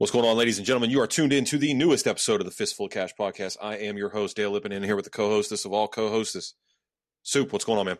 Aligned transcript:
What's 0.00 0.10
going 0.10 0.24
on, 0.24 0.38
ladies 0.38 0.56
and 0.56 0.66
gentlemen? 0.66 0.88
You 0.88 1.02
are 1.02 1.06
tuned 1.06 1.30
in 1.30 1.44
to 1.44 1.58
the 1.58 1.74
newest 1.74 2.06
episode 2.06 2.40
of 2.40 2.46
the 2.46 2.50
Fistful 2.50 2.86
of 2.86 2.90
Cash 2.90 3.10
podcast. 3.20 3.58
I 3.60 3.76
am 3.76 3.98
your 3.98 4.08
host, 4.08 4.34
Dale 4.34 4.50
Lippin, 4.50 4.72
in 4.72 4.82
here 4.82 4.96
with 4.96 5.04
the 5.04 5.10
co-hostess 5.10 5.66
of 5.66 5.74
all 5.74 5.88
co-hostess, 5.88 6.54
Soup. 7.22 7.52
What's 7.52 7.66
going 7.66 7.78
on, 7.78 7.84
man? 7.84 7.98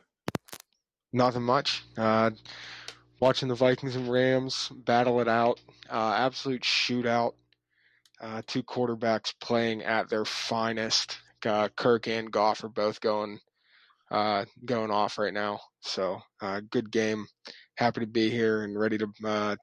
Nothing 1.13 1.43
much. 1.43 1.85
Uh, 1.99 2.31
watching 3.21 3.49
the 3.49 3.55
Vikings 3.55 3.97
and 3.97 4.11
Rams 4.11 4.71
battle 4.75 5.21
it 5.21 5.29
out. 5.29 5.61
Uh, 5.91 6.15
absolute 6.17 6.63
shootout. 6.63 7.35
Uh, 8.19 8.41
two 8.47 8.63
quarterbacks 8.63 9.35
playing 9.39 9.83
at 9.83 10.09
their 10.09 10.25
finest. 10.25 11.19
Kirk 11.43 12.09
and 12.09 12.33
Goff 12.33 12.65
are 12.65 12.71
both 12.71 13.03
going 13.03 13.41
uh, 14.11 14.47
going 14.65 14.91
off 14.91 15.19
right 15.19 15.35
now. 15.35 15.61
So 15.81 16.23
uh, 16.41 16.63
good 16.71 16.91
game. 16.91 17.27
Happy 17.75 18.01
to 18.01 18.07
be 18.07 18.31
here 18.31 18.63
and 18.63 18.81
ready 18.81 18.97
to 18.97 19.09
uh, 19.23 19.57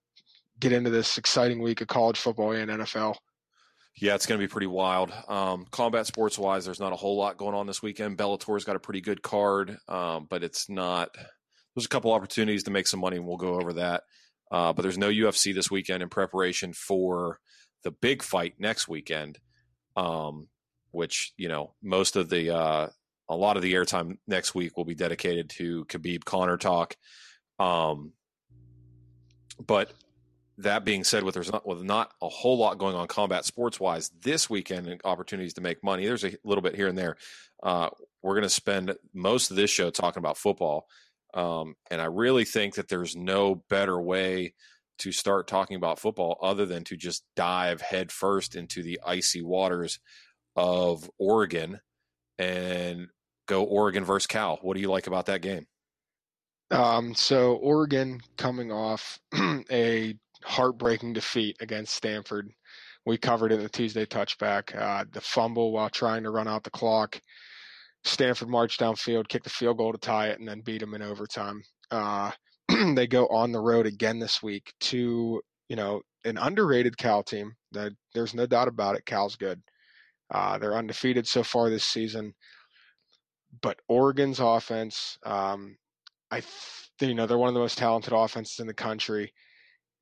get 0.59 0.71
into 0.71 0.89
this 0.89 1.17
exciting 1.17 1.61
week 1.61 1.81
of 1.81 1.87
college 1.87 2.17
football 2.17 2.51
and 2.51 2.69
NFL. 2.69 3.15
Yeah, 3.99 4.13
it's 4.13 4.27
going 4.27 4.39
to 4.39 4.43
be 4.45 4.51
pretty 4.51 4.67
wild. 4.67 5.11
Um, 5.27 5.65
combat 5.71 6.05
sports 6.05 6.37
wise, 6.37 6.65
there's 6.65 6.79
not 6.79 6.93
a 6.93 6.97
whole 6.97 7.17
lot 7.17 7.37
going 7.37 7.55
on 7.55 7.65
this 7.65 7.81
weekend. 7.81 8.17
Bellator's 8.17 8.63
got 8.63 8.75
a 8.75 8.79
pretty 8.79 9.01
good 9.01 9.23
card, 9.23 9.77
um, 9.87 10.27
but 10.29 10.43
it's 10.43 10.69
not. 10.69 11.09
There's 11.75 11.85
a 11.85 11.89
couple 11.89 12.11
opportunities 12.11 12.63
to 12.63 12.71
make 12.71 12.87
some 12.87 12.99
money, 12.99 13.17
and 13.17 13.25
we'll 13.25 13.37
go 13.37 13.55
over 13.59 13.73
that. 13.73 14.03
Uh, 14.51 14.71
but 14.71 14.83
there's 14.83 14.99
no 14.99 15.09
UFC 15.09 15.53
this 15.53 15.71
weekend 15.71 16.03
in 16.03 16.09
preparation 16.09 16.73
for 16.73 17.39
the 17.83 17.91
big 17.91 18.21
fight 18.21 18.53
next 18.59 18.87
weekend, 18.87 19.39
um, 19.95 20.47
which 20.91 21.33
you 21.37 21.47
know 21.47 21.73
most 21.81 22.15
of 22.15 22.29
the 22.29 22.55
uh, 22.55 22.87
a 23.29 23.35
lot 23.35 23.57
of 23.57 23.63
the 23.63 23.73
airtime 23.73 24.17
next 24.27 24.53
week 24.53 24.77
will 24.77 24.85
be 24.85 24.95
dedicated 24.95 25.49
to 25.49 25.85
Khabib 25.85 26.23
Conor 26.23 26.57
talk. 26.57 26.95
Um, 27.59 28.13
but 29.65 29.91
that 30.59 30.83
being 30.83 31.03
said, 31.03 31.23
with 31.23 31.35
there's 31.35 31.51
not 31.51 31.67
with 31.67 31.83
not 31.83 32.11
a 32.21 32.29
whole 32.29 32.57
lot 32.57 32.77
going 32.77 32.95
on 32.95 33.07
combat 33.07 33.45
sports 33.45 33.79
wise 33.79 34.09
this 34.21 34.49
weekend 34.49 34.87
and 34.87 35.01
opportunities 35.05 35.53
to 35.55 35.61
make 35.61 35.83
money. 35.83 36.05
There's 36.05 36.23
a 36.23 36.35
little 36.43 36.61
bit 36.61 36.75
here 36.75 36.87
and 36.87 36.97
there. 36.97 37.17
Uh, 37.61 37.89
we're 38.23 38.33
going 38.33 38.43
to 38.43 38.49
spend 38.49 38.95
most 39.13 39.51
of 39.51 39.57
this 39.57 39.69
show 39.69 39.89
talking 39.89 40.19
about 40.19 40.37
football, 40.37 40.87
um, 41.33 41.75
and 41.91 42.01
I 42.01 42.05
really 42.05 42.45
think 42.45 42.75
that 42.75 42.89
there's 42.89 43.15
no 43.15 43.63
better 43.69 43.99
way 43.99 44.53
to 44.99 45.11
start 45.11 45.47
talking 45.47 45.77
about 45.77 45.99
football 45.99 46.37
other 46.41 46.65
than 46.65 46.83
to 46.85 46.97
just 46.97 47.23
dive 47.35 47.81
headfirst 47.81 48.55
into 48.55 48.81
the 48.81 48.99
icy 49.05 49.43
waters 49.43 49.99
of 50.55 51.09
Oregon 51.19 51.79
and 52.39 53.07
go 53.47 53.63
Oregon 53.63 54.03
versus 54.03 54.27
Cal. 54.27 54.57
What 54.61 54.73
do 54.75 54.81
you 54.81 54.89
like 54.89 55.07
about 55.07 55.27
that 55.27 55.41
game? 55.41 55.67
Um, 56.71 57.15
so 57.15 57.53
Oregon 57.53 58.21
coming 58.37 58.71
off 58.71 59.19
a 59.71 60.15
heartbreaking 60.47 61.13
defeat 61.13 61.57
against 61.59 61.93
Stanford. 61.93 62.51
We 63.05 63.17
covered 63.17 63.51
it 63.51 63.55
in 63.55 63.63
the 63.63 63.69
Tuesday 63.69 64.05
touchback. 64.05 64.75
Uh, 64.75 65.05
the 65.11 65.21
fumble 65.21 65.71
while 65.71 65.89
trying 65.89 66.23
to 66.23 66.31
run 66.31 66.47
out 66.47 66.63
the 66.63 66.69
clock. 66.69 67.19
Stanford 68.03 68.49
marched 68.49 68.79
downfield, 68.79 69.27
kicked 69.27 69.43
the 69.43 69.49
field 69.49 69.77
goal 69.77 69.91
to 69.91 69.97
tie 69.97 70.27
it, 70.27 70.39
and 70.39 70.47
then 70.47 70.61
beat 70.61 70.79
them 70.79 70.93
in 70.93 71.01
overtime. 71.01 71.61
Uh, 71.91 72.31
they 72.95 73.07
go 73.07 73.27
on 73.27 73.51
the 73.51 73.59
road 73.59 73.85
again 73.85 74.19
this 74.19 74.41
week 74.41 74.73
to 74.79 75.41
you 75.69 75.75
know 75.75 76.01
an 76.25 76.37
underrated 76.37 76.97
Cal 76.97 77.23
team. 77.23 77.53
That 77.73 77.91
there's 78.13 78.33
no 78.33 78.45
doubt 78.45 78.69
about 78.69 78.95
it. 78.95 79.05
Cal's 79.05 79.35
good. 79.35 79.61
Uh, 80.33 80.57
they're 80.57 80.75
undefeated 80.75 81.27
so 81.27 81.43
far 81.43 81.69
this 81.69 81.83
season, 81.83 82.33
but 83.61 83.77
Oregon's 83.87 84.39
offense, 84.39 85.17
um, 85.25 85.77
I 86.31 86.41
th- 86.41 87.09
you 87.09 87.15
know 87.15 87.25
they're 87.25 87.37
one 87.37 87.49
of 87.49 87.53
the 87.53 87.61
most 87.61 87.77
talented 87.77 88.13
offenses 88.13 88.59
in 88.59 88.67
the 88.67 88.73
country. 88.73 89.33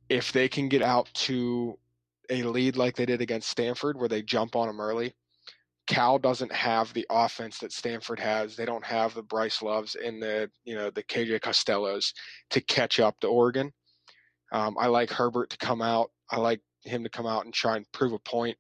If 0.10 0.32
they 0.32 0.48
can 0.48 0.70
get 0.70 0.82
out 0.82 1.10
to 1.14 1.78
a 2.30 2.44
lead 2.44 2.78
like 2.78 2.96
they 2.96 3.06
did 3.06 3.22
against 3.22 3.50
Stanford, 3.50 3.98
where 3.98 4.10
they 4.10 4.22
jump 4.22 4.56
on 4.56 4.68
them 4.68 4.80
early, 4.80 5.14
Cal 5.88 6.18
doesn't 6.18 6.52
have 6.52 6.94
the 6.94 7.06
offense 7.10 7.60
that 7.60 7.72
Stanford 7.72 8.20
has. 8.20 8.56
They 8.56 8.66
don't 8.66 8.86
have 8.86 9.14
the 9.14 9.22
Bryce 9.22 9.62
Loves 9.62 9.96
and 9.96 10.22
the 10.22 10.50
you 10.64 10.76
know 10.76 10.90
the 10.90 11.04
KJ 11.04 11.42
Costellos 11.42 12.14
to 12.52 12.62
catch 12.62 13.00
up 13.00 13.20
to 13.20 13.28
Oregon. 13.28 13.72
Um, 14.52 14.76
I 14.80 14.88
like 14.88 15.12
Herbert 15.12 15.50
to 15.52 15.58
come 15.58 15.82
out. 15.82 16.12
I 16.32 16.38
like 16.38 16.62
him 16.84 17.04
to 17.04 17.10
come 17.10 17.28
out 17.28 17.46
and 17.46 17.54
try 17.54 17.78
and 17.78 17.92
prove 17.92 18.14
a 18.14 18.20
point. 18.20 18.58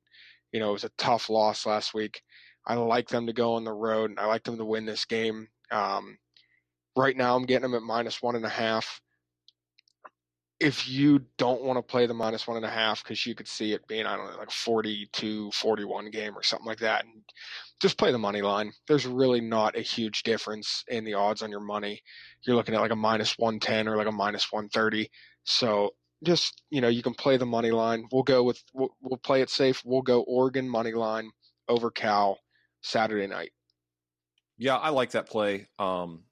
You 0.52 0.60
know, 0.60 0.70
it 0.70 0.74
was 0.74 0.84
a 0.84 0.92
tough 0.98 1.30
loss 1.30 1.66
last 1.66 1.94
week. 1.94 2.22
I 2.68 2.76
like 2.76 3.08
them 3.08 3.28
to 3.28 3.34
go 3.34 3.54
on 3.56 3.64
the 3.64 3.74
road, 3.74 4.10
and 4.12 4.20
I 4.20 4.26
like 4.26 4.44
them 4.44 4.58
to 4.58 4.66
win 4.66 4.86
this 4.86 5.06
game. 5.06 5.48
Um, 5.72 6.18
right 6.96 7.16
now, 7.16 7.36
I'm 7.36 7.46
getting 7.46 7.64
them 7.64 7.76
at 7.76 7.82
minus 7.82 8.22
one 8.22 8.36
and 8.36 8.46
a 8.46 8.50
half. 8.50 9.02
If 10.60 10.88
you 10.88 11.22
don't 11.38 11.64
want 11.64 11.78
to 11.78 11.82
play 11.82 12.06
the 12.06 12.14
minus 12.14 12.48
one 12.48 12.58
and 12.58 12.66
a 12.66 12.70
half, 12.70 13.04
because 13.04 13.26
you 13.26 13.36
could 13.36 13.48
see 13.48 13.74
it 13.74 13.86
being, 13.88 14.06
I 14.06 14.16
don't 14.16 14.32
know, 14.32 14.38
like 14.38 14.52
42 14.52 15.52
41 15.52 16.12
game 16.12 16.36
or 16.36 16.44
something 16.44 16.66
like 16.66 16.80
that, 16.80 17.04
and 17.04 17.24
just 17.82 17.98
play 17.98 18.12
the 18.12 18.18
money 18.18 18.42
line. 18.42 18.72
There's 18.88 19.06
really 19.06 19.42
not 19.42 19.78
a 19.78 19.82
huge 19.82 20.24
difference 20.24 20.84
in 20.88 21.04
the 21.04 21.14
odds 21.14 21.42
on 21.42 21.52
your 21.52 21.60
money. 21.60 22.02
You're 22.44 22.56
looking 22.56 22.74
at 22.74 22.82
like 22.82 22.92
a 22.92 22.96
minus 22.96 23.38
110 23.38 23.88
or 23.88 23.98
like 23.98 24.08
a 24.08 24.12
minus 24.12 24.52
130. 24.52 25.10
So 25.44 25.92
just, 26.24 26.64
you 26.70 26.82
know, 26.82 26.88
you 26.88 27.04
can 27.04 27.14
play 27.14 27.38
the 27.38 27.46
money 27.46 27.72
line. 27.72 28.06
We'll 28.12 28.24
go 28.24 28.44
with, 28.44 28.64
we'll, 28.74 28.96
we'll 29.02 29.18
play 29.18 29.42
it 29.42 29.50
safe. 29.50 29.82
We'll 29.86 30.02
go 30.02 30.22
Oregon 30.22 30.70
money 30.70 30.94
line 30.94 31.30
over 31.68 31.92
Cal 31.92 32.40
Saturday 32.82 33.28
night. 33.28 33.52
Yeah, 34.58 34.78
I 34.78 34.90
like 34.90 35.12
that 35.12 35.30
play. 35.30 35.68
Um, 35.80 36.24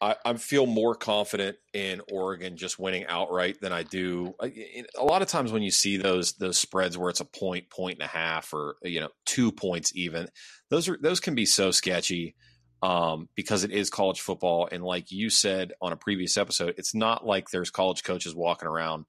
I, 0.00 0.14
I 0.24 0.34
feel 0.34 0.66
more 0.66 0.94
confident 0.94 1.56
in 1.72 2.00
Oregon 2.12 2.56
just 2.56 2.78
winning 2.78 3.06
outright 3.06 3.60
than 3.60 3.72
I 3.72 3.82
do. 3.82 4.34
A 4.40 5.04
lot 5.04 5.22
of 5.22 5.28
times 5.28 5.50
when 5.50 5.62
you 5.62 5.72
see 5.72 5.96
those 5.96 6.34
those 6.34 6.58
spreads 6.58 6.96
where 6.96 7.10
it's 7.10 7.20
a 7.20 7.24
point, 7.24 7.68
point 7.70 7.98
and 7.98 8.04
a 8.04 8.08
half, 8.08 8.52
or 8.54 8.76
you 8.82 9.00
know 9.00 9.08
two 9.26 9.50
points 9.50 9.92
even, 9.96 10.28
those 10.70 10.88
are 10.88 10.98
those 11.00 11.20
can 11.20 11.34
be 11.34 11.46
so 11.46 11.70
sketchy 11.70 12.36
um, 12.82 13.28
because 13.34 13.64
it 13.64 13.72
is 13.72 13.90
college 13.90 14.20
football. 14.20 14.68
And 14.70 14.84
like 14.84 15.10
you 15.10 15.30
said 15.30 15.72
on 15.80 15.92
a 15.92 15.96
previous 15.96 16.36
episode, 16.36 16.74
it's 16.78 16.94
not 16.94 17.26
like 17.26 17.50
there's 17.50 17.70
college 17.70 18.04
coaches 18.04 18.36
walking 18.36 18.68
around 18.68 19.04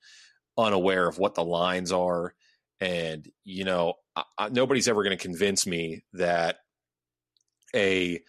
unaware 0.58 1.08
of 1.08 1.20
what 1.20 1.36
the 1.36 1.46
lines 1.46 1.92
are. 1.92 2.34
And 2.82 3.28
you 3.44 3.64
know, 3.64 3.94
I, 4.38 4.50
nobody's 4.50 4.88
ever 4.88 5.04
going 5.04 5.18
to 5.18 5.24
convince 5.24 5.68
me 5.68 6.04
that 6.14 6.58
a 7.76 8.22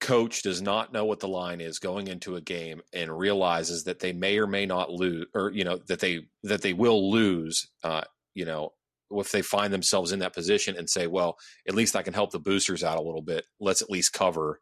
coach 0.00 0.42
does 0.42 0.62
not 0.62 0.92
know 0.92 1.04
what 1.04 1.20
the 1.20 1.28
line 1.28 1.60
is 1.60 1.78
going 1.78 2.06
into 2.06 2.36
a 2.36 2.40
game 2.40 2.80
and 2.92 3.18
realizes 3.18 3.84
that 3.84 3.98
they 3.98 4.12
may 4.12 4.38
or 4.38 4.46
may 4.46 4.64
not 4.64 4.92
lose 4.92 5.26
or 5.34 5.50
you 5.50 5.64
know 5.64 5.78
that 5.88 5.98
they 5.98 6.20
that 6.44 6.62
they 6.62 6.72
will 6.72 7.10
lose 7.10 7.68
uh 7.82 8.02
you 8.34 8.44
know 8.44 8.72
if 9.10 9.32
they 9.32 9.42
find 9.42 9.72
themselves 9.72 10.12
in 10.12 10.18
that 10.20 10.34
position 10.34 10.76
and 10.76 10.88
say, 10.88 11.06
well, 11.06 11.38
at 11.66 11.74
least 11.74 11.96
I 11.96 12.02
can 12.02 12.14
help 12.14 12.30
the 12.30 12.38
boosters 12.38 12.84
out 12.84 12.98
a 12.98 13.02
little 13.02 13.22
bit. 13.22 13.44
Let's 13.60 13.82
at 13.82 13.90
least 13.90 14.12
cover, 14.12 14.60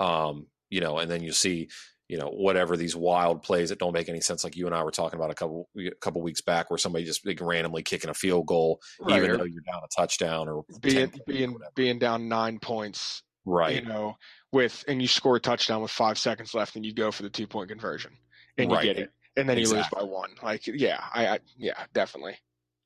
um, 0.00 0.46
you 0.70 0.80
know, 0.80 0.98
and 0.98 1.10
then 1.10 1.22
you 1.22 1.32
see, 1.32 1.68
you 2.08 2.18
know, 2.18 2.28
whatever 2.28 2.76
these 2.76 2.96
wild 2.96 3.42
plays 3.42 3.70
that 3.70 3.78
don't 3.78 3.92
make 3.92 4.08
any 4.08 4.20
sense, 4.20 4.44
like 4.44 4.56
you 4.56 4.66
and 4.66 4.74
I 4.74 4.82
were 4.82 4.90
talking 4.90 5.18
about 5.18 5.30
a 5.30 5.34
couple 5.34 5.68
a 5.78 5.90
couple 6.00 6.20
weeks 6.22 6.42
back, 6.42 6.70
where 6.70 6.78
somebody 6.78 7.04
just 7.04 7.26
like, 7.26 7.40
randomly 7.40 7.82
kicking 7.82 8.10
a 8.10 8.14
field 8.14 8.46
goal, 8.46 8.80
Right, 9.00 9.22
even 9.22 9.38
though 9.38 9.44
you're 9.44 9.62
down 9.62 9.82
a 9.82 9.88
touchdown 9.96 10.48
or 10.48 10.64
10 10.70 10.80
being 10.82 11.04
or 11.04 11.10
being 11.26 11.56
being 11.74 11.98
down 11.98 12.28
nine 12.28 12.58
points, 12.58 13.22
right, 13.44 13.76
you 13.76 13.88
know, 13.88 14.16
with 14.52 14.84
and 14.88 15.00
you 15.00 15.08
score 15.08 15.36
a 15.36 15.40
touchdown 15.40 15.82
with 15.82 15.90
five 15.90 16.18
seconds 16.18 16.54
left, 16.54 16.76
and 16.76 16.84
you 16.84 16.94
go 16.94 17.10
for 17.10 17.22
the 17.22 17.30
two 17.30 17.46
point 17.46 17.68
conversion, 17.68 18.12
and 18.58 18.70
you 18.70 18.80
get 18.80 18.98
it, 18.98 19.10
and 19.36 19.48
then 19.48 19.58
you 19.58 19.68
lose 19.68 19.86
by 19.92 20.02
one. 20.02 20.30
Like, 20.42 20.66
yeah, 20.66 21.02
I, 21.12 21.26
I 21.26 21.38
yeah, 21.56 21.84
definitely. 21.92 22.36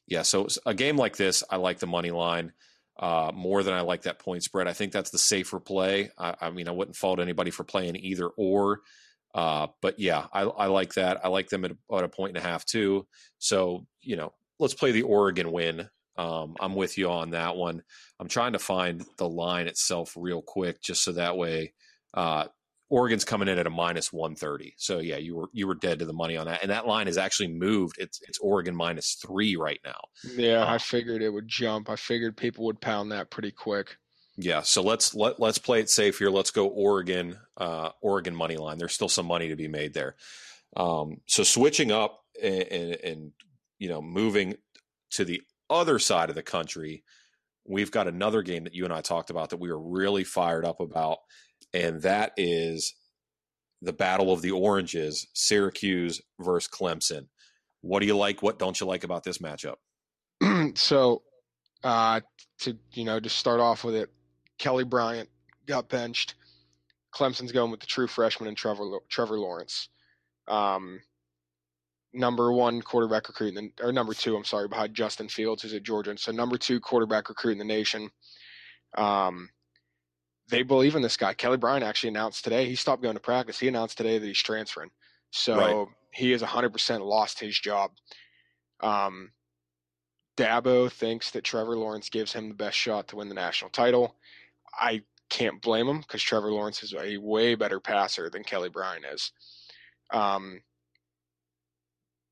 Yeah, 0.06 0.22
so 0.22 0.48
a 0.64 0.74
game 0.74 0.96
like 0.96 1.16
this, 1.16 1.44
I 1.50 1.56
like 1.56 1.78
the 1.78 1.86
money 1.86 2.10
line 2.10 2.52
uh, 2.98 3.30
more 3.34 3.62
than 3.62 3.74
I 3.74 3.82
like 3.82 4.02
that 4.02 4.18
point 4.18 4.42
spread. 4.42 4.66
I 4.66 4.72
think 4.72 4.92
that's 4.92 5.10
the 5.10 5.18
safer 5.18 5.60
play. 5.60 6.10
I, 6.18 6.34
I 6.40 6.50
mean, 6.50 6.66
I 6.66 6.72
wouldn't 6.72 6.96
fault 6.96 7.20
anybody 7.20 7.50
for 7.50 7.64
playing 7.64 7.96
either 7.96 8.28
or, 8.28 8.80
uh, 9.34 9.68
but 9.82 9.98
yeah, 9.98 10.26
I, 10.32 10.42
I 10.42 10.66
like 10.66 10.94
that. 10.94 11.20
I 11.24 11.28
like 11.28 11.48
them 11.48 11.64
at, 11.64 11.72
at 11.92 12.04
a 12.04 12.08
point 12.08 12.36
and 12.36 12.44
a 12.44 12.48
half 12.48 12.64
too. 12.64 13.06
So 13.38 13.86
you 14.00 14.16
know, 14.16 14.32
let's 14.58 14.74
play 14.74 14.92
the 14.92 15.02
Oregon 15.02 15.52
win. 15.52 15.88
Um, 16.18 16.56
I'm 16.60 16.74
with 16.74 16.98
you 16.98 17.08
on 17.10 17.30
that 17.30 17.56
one. 17.56 17.82
I'm 18.20 18.28
trying 18.28 18.52
to 18.52 18.58
find 18.58 19.04
the 19.16 19.28
line 19.28 19.68
itself 19.68 20.14
real 20.16 20.42
quick, 20.42 20.82
just 20.82 21.02
so 21.02 21.12
that 21.12 21.36
way. 21.36 21.72
Uh, 22.12 22.46
Oregon's 22.90 23.24
coming 23.24 23.48
in 23.48 23.58
at 23.58 23.66
a 23.66 23.70
minus 23.70 24.12
130. 24.12 24.74
So 24.78 24.98
yeah, 24.98 25.18
you 25.18 25.36
were 25.36 25.48
you 25.52 25.66
were 25.66 25.74
dead 25.74 25.98
to 26.00 26.06
the 26.06 26.12
money 26.12 26.36
on 26.36 26.46
that, 26.46 26.62
and 26.62 26.70
that 26.70 26.86
line 26.86 27.06
has 27.06 27.18
actually 27.18 27.48
moved. 27.48 27.96
It's 27.98 28.20
it's 28.26 28.38
Oregon 28.38 28.74
minus 28.74 29.18
three 29.24 29.56
right 29.56 29.80
now. 29.84 30.00
Yeah, 30.24 30.64
Uh, 30.64 30.74
I 30.74 30.78
figured 30.78 31.22
it 31.22 31.30
would 31.30 31.46
jump. 31.48 31.88
I 31.90 31.96
figured 31.96 32.36
people 32.36 32.64
would 32.64 32.80
pound 32.80 33.12
that 33.12 33.30
pretty 33.30 33.50
quick. 33.52 33.96
Yeah, 34.38 34.62
so 34.62 34.82
let's 34.82 35.14
let 35.14 35.38
let's 35.38 35.58
play 35.58 35.80
it 35.80 35.90
safe 35.90 36.18
here. 36.18 36.30
Let's 36.30 36.50
go 36.50 36.66
Oregon, 36.68 37.38
uh, 37.58 37.90
Oregon 38.00 38.34
money 38.34 38.56
line. 38.56 38.78
There's 38.78 38.94
still 38.94 39.08
some 39.08 39.26
money 39.26 39.48
to 39.48 39.56
be 39.56 39.68
made 39.68 39.92
there. 39.92 40.16
Um, 40.76 41.20
so 41.26 41.42
switching 41.42 41.92
up 41.92 42.20
and, 42.42 42.62
and, 42.62 42.94
and 43.04 43.32
you 43.78 43.88
know 43.88 44.00
moving 44.00 44.54
to 45.12 45.24
the 45.24 45.42
other 45.70 45.98
side 45.98 46.28
of 46.28 46.34
the 46.34 46.42
country, 46.42 47.04
we've 47.64 47.90
got 47.90 48.08
another 48.08 48.42
game 48.42 48.64
that 48.64 48.74
you 48.74 48.84
and 48.84 48.92
I 48.92 49.00
talked 49.00 49.30
about 49.30 49.50
that 49.50 49.60
we 49.60 49.70
were 49.70 49.80
really 49.80 50.24
fired 50.24 50.64
up 50.64 50.80
about, 50.80 51.18
and 51.72 52.00
that 52.02 52.32
is 52.36 52.94
the 53.82 53.92
Battle 53.92 54.32
of 54.32 54.42
the 54.42 54.50
Oranges, 54.50 55.26
Syracuse 55.34 56.20
versus 56.40 56.68
Clemson. 56.68 57.26
What 57.80 58.00
do 58.00 58.06
you 58.06 58.16
like? 58.16 58.42
What 58.42 58.58
don't 58.58 58.80
you 58.80 58.86
like 58.86 59.04
about 59.04 59.22
this 59.22 59.38
matchup? 59.38 59.76
so, 60.76 61.22
uh, 61.84 62.20
to 62.60 62.76
you 62.92 63.04
know, 63.04 63.20
just 63.20 63.36
start 63.36 63.60
off 63.60 63.84
with 63.84 63.94
it, 63.94 64.10
Kelly 64.58 64.84
Bryant 64.84 65.28
got 65.66 65.88
benched. 65.88 66.34
Clemson's 67.14 67.52
going 67.52 67.70
with 67.70 67.80
the 67.80 67.86
true 67.86 68.06
freshman 68.06 68.48
and 68.48 68.56
Trevor 68.56 68.98
Trevor 69.08 69.38
Lawrence, 69.38 69.88
um, 70.48 71.00
number 72.12 72.52
one 72.52 72.80
quarterback 72.82 73.28
recruit, 73.28 73.56
in 73.56 73.72
the, 73.76 73.84
or 73.84 73.92
number 73.92 74.14
two, 74.14 74.36
I'm 74.36 74.44
sorry, 74.44 74.68
behind 74.68 74.94
Justin 74.94 75.28
Fields, 75.28 75.62
who's 75.62 75.74
at 75.74 75.82
Georgia. 75.82 76.16
So 76.18 76.32
number 76.32 76.56
two 76.56 76.80
quarterback 76.80 77.28
recruit 77.28 77.52
in 77.52 77.58
the 77.58 77.64
nation. 77.64 78.10
Um, 78.96 79.50
they 80.50 80.62
believe 80.62 80.94
in 80.96 81.02
this 81.02 81.16
guy. 81.16 81.34
Kelly 81.34 81.58
Bryant 81.58 81.84
actually 81.84 82.08
announced 82.08 82.44
today 82.44 82.66
he 82.66 82.74
stopped 82.74 83.02
going 83.02 83.16
to 83.16 83.20
practice. 83.20 83.58
He 83.58 83.68
announced 83.68 83.98
today 83.98 84.18
that 84.18 84.26
he's 84.26 84.38
transferring. 84.42 84.90
So 85.30 85.56
Right. 85.56 85.86
he 86.12 86.30
has 86.30 86.42
100% 86.42 87.00
lost 87.04 87.38
his 87.38 87.58
job. 87.58 87.90
Um, 88.80 89.32
Dabo 90.38 90.90
thinks 90.90 91.32
that 91.32 91.44
Trevor 91.44 91.76
Lawrence 91.76 92.08
gives 92.08 92.32
him 92.32 92.48
the 92.48 92.54
best 92.54 92.78
shot 92.78 93.08
to 93.08 93.16
win 93.16 93.28
the 93.28 93.34
national 93.34 93.70
title. 93.70 94.16
I 94.72 95.02
can't 95.28 95.60
blame 95.60 95.88
him 95.88 96.00
because 96.00 96.22
Trevor 96.22 96.52
Lawrence 96.52 96.82
is 96.82 96.94
a 96.94 97.18
way 97.18 97.54
better 97.54 97.80
passer 97.80 98.30
than 98.30 98.44
Kelly 98.44 98.68
Bryant 98.70 99.04
is. 99.12 99.32
Um, 100.12 100.62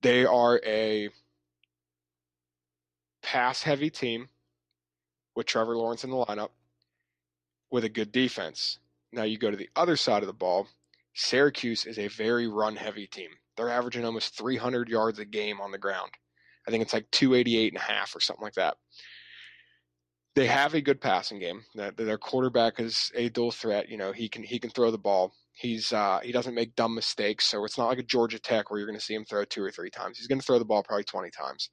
they 0.02 0.24
are 0.24 0.60
a 0.64 1.10
pass 3.22 3.62
heavy 3.62 3.90
team 3.90 4.28
with 5.34 5.46
Trevor 5.46 5.76
Lawrence 5.76 6.04
in 6.04 6.10
the 6.10 6.16
lineup 6.16 6.50
with 7.70 7.84
a 7.84 7.88
good 7.88 8.12
defense. 8.12 8.78
Now 9.12 9.24
you 9.24 9.38
go 9.38 9.50
to 9.50 9.56
the 9.56 9.70
other 9.74 9.96
side 9.96 10.22
of 10.22 10.26
the 10.26 10.32
ball. 10.32 10.68
Syracuse 11.14 11.86
is 11.86 11.98
a 11.98 12.08
very 12.08 12.46
run 12.46 12.76
heavy 12.76 13.06
team. 13.06 13.30
They're 13.56 13.70
averaging 13.70 14.04
almost 14.04 14.36
300 14.36 14.88
yards 14.88 15.18
a 15.18 15.24
game 15.24 15.60
on 15.60 15.72
the 15.72 15.78
ground. 15.78 16.12
I 16.68 16.70
think 16.70 16.82
it's 16.82 16.92
like 16.92 17.10
288 17.10 17.72
and 17.72 17.80
a 17.80 17.84
half 17.84 18.14
or 18.14 18.20
something 18.20 18.42
like 18.42 18.54
that. 18.54 18.76
They 20.34 20.46
have 20.46 20.74
a 20.74 20.82
good 20.82 21.00
passing 21.00 21.38
game. 21.38 21.64
Their 21.74 22.18
quarterback 22.18 22.78
is 22.78 23.10
a 23.14 23.30
dual 23.30 23.50
threat. 23.50 23.88
You 23.88 23.96
know, 23.96 24.12
he 24.12 24.28
can 24.28 24.42
he 24.42 24.58
can 24.58 24.68
throw 24.68 24.90
the 24.90 24.98
ball. 24.98 25.32
He's 25.56 25.90
uh, 25.90 26.20
he 26.22 26.32
doesn't 26.32 26.54
make 26.54 26.76
dumb 26.76 26.94
mistakes. 26.94 27.46
So 27.46 27.64
it's 27.64 27.78
not 27.78 27.86
like 27.86 27.98
a 27.98 28.02
Georgia 28.02 28.38
Tech 28.38 28.70
where 28.70 28.78
you're 28.78 28.86
going 28.86 28.98
to 28.98 29.04
see 29.04 29.14
him 29.14 29.24
throw 29.24 29.42
two 29.44 29.62
or 29.62 29.70
three 29.70 29.88
times. 29.88 30.18
He's 30.18 30.26
going 30.26 30.38
to 30.38 30.44
throw 30.44 30.58
the 30.58 30.66
ball 30.66 30.82
probably 30.82 31.04
20 31.04 31.30
times. 31.30 31.70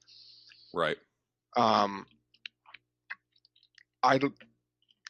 Right. 0.74 0.96
Um, 1.58 2.06
I 4.02 4.20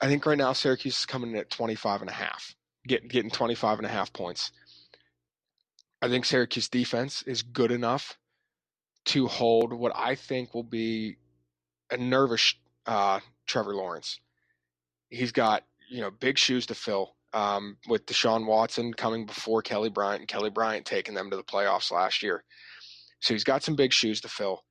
I 0.01 0.07
think 0.07 0.25
right 0.25 0.37
now 0.37 0.53
Syracuse 0.53 0.97
is 0.97 1.05
coming 1.05 1.29
in 1.31 1.35
at 1.37 1.51
25 1.51 2.01
and 2.01 2.09
a 2.09 2.13
half, 2.13 2.55
getting 2.87 3.09
getting 3.09 3.29
25 3.29 3.77
and 3.77 3.85
a 3.85 3.91
half 3.91 4.11
points. 4.11 4.51
I 6.01 6.09
think 6.09 6.25
Syracuse 6.25 6.67
defense 6.67 7.21
is 7.27 7.43
good 7.43 7.71
enough 7.71 8.17
to 9.05 9.27
hold 9.27 9.71
what 9.71 9.91
I 9.95 10.15
think 10.15 10.55
will 10.55 10.63
be 10.63 11.17
a 11.91 11.97
nervous 11.97 12.55
uh, 12.87 13.19
Trevor 13.45 13.75
Lawrence. 13.75 14.19
He's 15.09 15.31
got 15.31 15.63
you 15.91 16.01
know 16.01 16.09
big 16.09 16.39
shoes 16.39 16.65
to 16.65 16.75
fill 16.75 17.15
um, 17.33 17.77
with 17.87 18.05
Deshaun 18.05 18.45
Watson 18.45 18.93
coming 18.93 19.25
before 19.25 19.61
Kelly 19.61 19.89
Bryant 19.89 20.21
and 20.21 20.27
Kelly 20.27 20.49
Bryant 20.49 20.85
taking 20.85 21.15
them 21.15 21.29
to 21.29 21.37
the 21.37 21.43
playoffs 21.43 21.91
last 21.91 22.21
year. 22.21 22.43
So 23.21 23.33
he's 23.33 23.43
got 23.43 23.63
some 23.63 23.75
big 23.75 23.93
shoes 23.93 24.21
to 24.21 24.27
fill. 24.27 24.63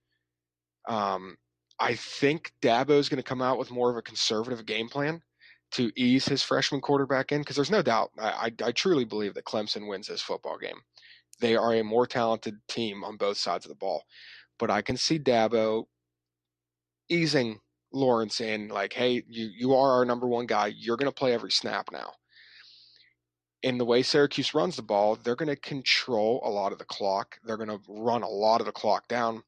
Um, 0.89 1.37
I 1.79 1.95
think 1.95 2.53
Dabo 2.63 2.99
is 2.99 3.09
going 3.09 3.23
to 3.23 3.29
come 3.29 3.43
out 3.43 3.59
with 3.59 3.71
more 3.71 3.91
of 3.91 3.97
a 3.97 4.03
conservative 4.03 4.65
game 4.67 4.89
plan 4.89 5.23
to 5.73 5.91
ease 5.97 6.27
his 6.27 6.43
freshman 6.43 6.81
quarterback 6.81 7.33
in 7.33 7.41
because 7.41 7.57
there's 7.57 7.71
no 7.71 7.83
doubt. 7.83 8.11
I, 8.19 8.29
I, 8.63 8.67
I 8.67 8.73
truly 8.73 9.05
believe 9.05 9.35
that 9.35 9.45
Clemson 9.45 9.89
wins 9.89 10.07
this 10.07 10.23
football 10.23 10.59
game. 10.59 10.77
They 11.41 11.57
are 11.57 11.75
a 11.75 11.83
more 11.83 12.07
talented 12.07 12.57
team 12.69 13.03
on 13.03 13.17
both 13.17 13.39
sides 13.39 13.65
of 13.65 13.71
the 13.71 13.77
ball, 13.77 14.05
but 14.59 14.71
I 14.71 14.83
can 14.83 14.97
see 14.97 15.19
Dabo 15.19 15.85
easing 17.09 17.59
Lawrence 17.93 18.41
in, 18.41 18.69
like, 18.69 18.93
hey, 18.93 19.23
you 19.29 19.51
you 19.55 19.75
are 19.75 19.93
our 19.93 20.05
number 20.05 20.29
one 20.29 20.47
guy. 20.47 20.73
You're 20.77 20.97
going 20.97 21.11
to 21.11 21.15
play 21.15 21.33
every 21.33 21.51
snap 21.51 21.89
now. 21.91 22.13
In 23.63 23.79
the 23.79 23.85
way 23.85 24.03
Syracuse 24.03 24.55
runs 24.55 24.77
the 24.77 24.83
ball, 24.83 25.17
they're 25.17 25.37
going 25.37 25.49
to 25.49 25.57
control 25.57 26.41
a 26.45 26.51
lot 26.51 26.73
of 26.73 26.79
the 26.79 26.85
clock. 26.85 27.39
They're 27.45 27.57
going 27.57 27.69
to 27.69 27.81
run 27.89 28.23
a 28.23 28.29
lot 28.29 28.61
of 28.61 28.67
the 28.67 28.73
clock 28.73 29.07
down. 29.09 29.43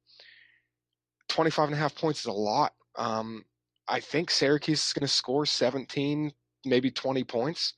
25 1.28 1.66
and 1.66 1.74
a 1.74 1.78
half 1.78 1.96
points 1.96 2.20
is 2.20 2.26
a 2.26 2.32
lot. 2.32 2.74
Um, 2.96 3.44
I 3.88 4.00
think 4.00 4.30
Syracuse 4.30 4.86
is 4.86 4.92
going 4.92 5.06
to 5.06 5.12
score 5.12 5.46
17, 5.46 6.32
maybe 6.64 6.90
20 6.90 7.24
points. 7.24 7.74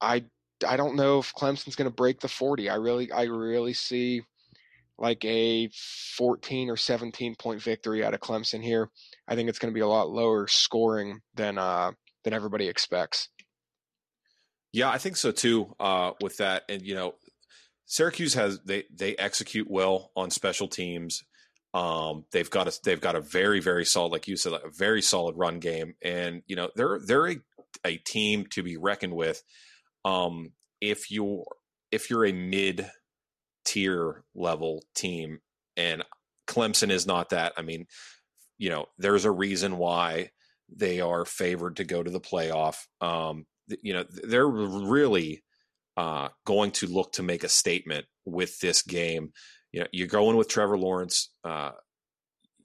I 0.00 0.24
I 0.66 0.76
don't 0.76 0.96
know 0.96 1.18
if 1.18 1.34
Clemson's 1.34 1.76
going 1.76 1.90
to 1.90 1.94
break 1.94 2.20
the 2.20 2.28
40. 2.28 2.68
I 2.68 2.76
really 2.76 3.10
I 3.10 3.24
really 3.24 3.74
see 3.74 4.22
like 4.98 5.24
a 5.24 5.68
14 6.16 6.70
or 6.70 6.76
17 6.76 7.34
point 7.36 7.60
victory 7.60 8.04
out 8.04 8.14
of 8.14 8.20
Clemson 8.20 8.62
here. 8.62 8.88
I 9.26 9.34
think 9.34 9.48
it's 9.48 9.58
going 9.58 9.72
to 9.72 9.74
be 9.74 9.80
a 9.80 9.88
lot 9.88 10.10
lower 10.10 10.46
scoring 10.46 11.20
than 11.34 11.58
uh 11.58 11.92
than 12.24 12.32
everybody 12.32 12.68
expects. 12.68 13.28
Yeah, 14.72 14.90
I 14.90 14.98
think 14.98 15.16
so 15.16 15.32
too. 15.32 15.74
Uh, 15.78 16.12
with 16.20 16.38
that, 16.38 16.62
and 16.68 16.82
you 16.82 16.94
know, 16.94 17.14
Syracuse 17.86 18.34
has 18.34 18.60
they 18.64 18.84
they 18.94 19.14
execute 19.16 19.70
well 19.70 20.10
on 20.16 20.30
special 20.30 20.68
teams. 20.68 21.22
Um, 21.74 22.24
they've 22.32 22.48
got 22.50 22.68
a 22.68 22.78
they've 22.84 23.00
got 23.00 23.16
a 23.16 23.20
very 23.20 23.60
very 23.60 23.84
solid, 23.84 24.12
like 24.12 24.28
you 24.28 24.36
said, 24.36 24.52
a 24.52 24.70
very 24.70 25.02
solid 25.02 25.36
run 25.36 25.58
game, 25.58 25.94
and 26.02 26.42
you 26.46 26.56
know 26.56 26.70
they're 26.74 26.98
they're 27.04 27.30
a, 27.30 27.36
a 27.84 27.96
team 27.98 28.46
to 28.50 28.62
be 28.62 28.76
reckoned 28.76 29.14
with. 29.14 29.42
Um, 30.04 30.52
if 30.80 31.10
you're 31.10 31.44
if 31.90 32.08
you're 32.08 32.24
a 32.24 32.32
mid 32.32 32.90
tier 33.64 34.24
level 34.34 34.82
team, 34.94 35.40
and 35.76 36.02
Clemson 36.46 36.90
is 36.90 37.06
not 37.06 37.30
that. 37.30 37.52
I 37.56 37.62
mean, 37.62 37.86
you 38.58 38.70
know, 38.70 38.86
there's 38.98 39.24
a 39.24 39.30
reason 39.30 39.76
why 39.76 40.30
they 40.74 41.00
are 41.00 41.24
favored 41.24 41.76
to 41.76 41.84
go 41.84 42.02
to 42.02 42.10
the 42.10 42.20
playoff. 42.20 42.76
Um, 43.00 43.46
you 43.82 43.92
know, 43.92 44.04
they're 44.08 44.46
really 44.46 45.42
uh, 45.96 46.28
going 46.44 46.70
to 46.72 46.86
look 46.86 47.12
to 47.12 47.22
make 47.22 47.44
a 47.44 47.48
statement 47.48 48.06
with 48.24 48.58
this 48.60 48.82
game. 48.82 49.32
You 49.72 49.80
know, 49.80 49.86
you're 49.92 50.08
going 50.08 50.36
with 50.36 50.48
Trevor 50.48 50.78
Lawrence. 50.78 51.30
Uh, 51.44 51.72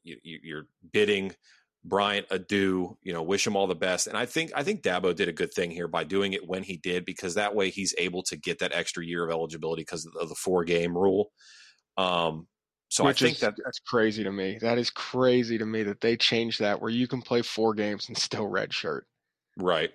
you, 0.03 0.17
you're 0.23 0.67
bidding 0.91 1.33
Bryant 1.83 2.27
adieu. 2.31 2.97
You 3.01 3.13
know, 3.13 3.23
wish 3.23 3.47
him 3.47 3.55
all 3.55 3.67
the 3.67 3.75
best. 3.75 4.07
And 4.07 4.17
I 4.17 4.25
think 4.25 4.51
I 4.55 4.63
think 4.63 4.81
Dabo 4.81 5.15
did 5.15 5.29
a 5.29 5.33
good 5.33 5.53
thing 5.53 5.71
here 5.71 5.87
by 5.87 6.03
doing 6.03 6.33
it 6.33 6.47
when 6.47 6.63
he 6.63 6.77
did, 6.77 7.05
because 7.05 7.35
that 7.35 7.55
way 7.55 7.69
he's 7.69 7.95
able 7.97 8.23
to 8.23 8.37
get 8.37 8.59
that 8.59 8.73
extra 8.73 9.05
year 9.05 9.23
of 9.23 9.31
eligibility 9.31 9.81
because 9.81 10.05
of 10.19 10.29
the 10.29 10.35
four 10.35 10.63
game 10.63 10.97
rule. 10.97 11.31
Um, 11.97 12.47
So 12.89 13.03
Which 13.03 13.21
I 13.21 13.25
think 13.25 13.35
is, 13.35 13.41
that 13.41 13.55
that's 13.63 13.79
crazy 13.79 14.23
to 14.23 14.31
me. 14.31 14.59
That 14.61 14.77
is 14.77 14.89
crazy 14.89 15.57
to 15.57 15.65
me 15.65 15.83
that 15.83 15.99
they 15.99 16.15
changed 16.15 16.61
that 16.61 16.81
where 16.81 16.91
you 16.91 17.07
can 17.07 17.21
play 17.21 17.41
four 17.41 17.73
games 17.73 18.07
and 18.07 18.17
still 18.17 18.45
redshirt. 18.45 19.01
right. 19.57 19.91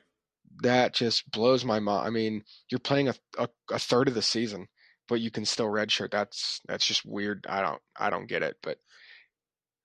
That 0.62 0.94
just 0.94 1.30
blows 1.30 1.64
my 1.64 1.80
mind. 1.80 2.06
I 2.06 2.11
mean, 2.11 2.44
you're 2.71 2.78
playing 2.80 3.09
a, 3.09 3.14
a, 3.38 3.49
a 3.71 3.78
third 3.78 4.09
of 4.09 4.14
the 4.14 4.23
season, 4.23 4.68
but 5.09 5.21
you 5.21 5.30
can 5.30 5.44
still 5.44 5.66
redshirt. 5.66 6.11
That's 6.11 6.61
that's 6.68 6.87
just 6.87 7.04
weird. 7.06 7.47
I 7.49 7.62
don't 7.62 7.80
I 7.99 8.11
don't 8.11 8.28
get 8.28 8.42
it. 8.42 8.56
But 8.62 8.78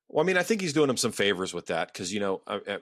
Well, 0.09 0.24
I 0.24 0.27
mean, 0.27 0.38
I 0.38 0.43
think 0.43 0.62
he's 0.62 0.74
doing 0.74 0.89
him 0.89 0.97
some 0.97 1.12
favors 1.12 1.53
with 1.53 1.67
that 1.67 1.91
because 1.93 2.13
you 2.13 2.19
know, 2.19 2.41
I, 2.47 2.59
I, 2.67 2.77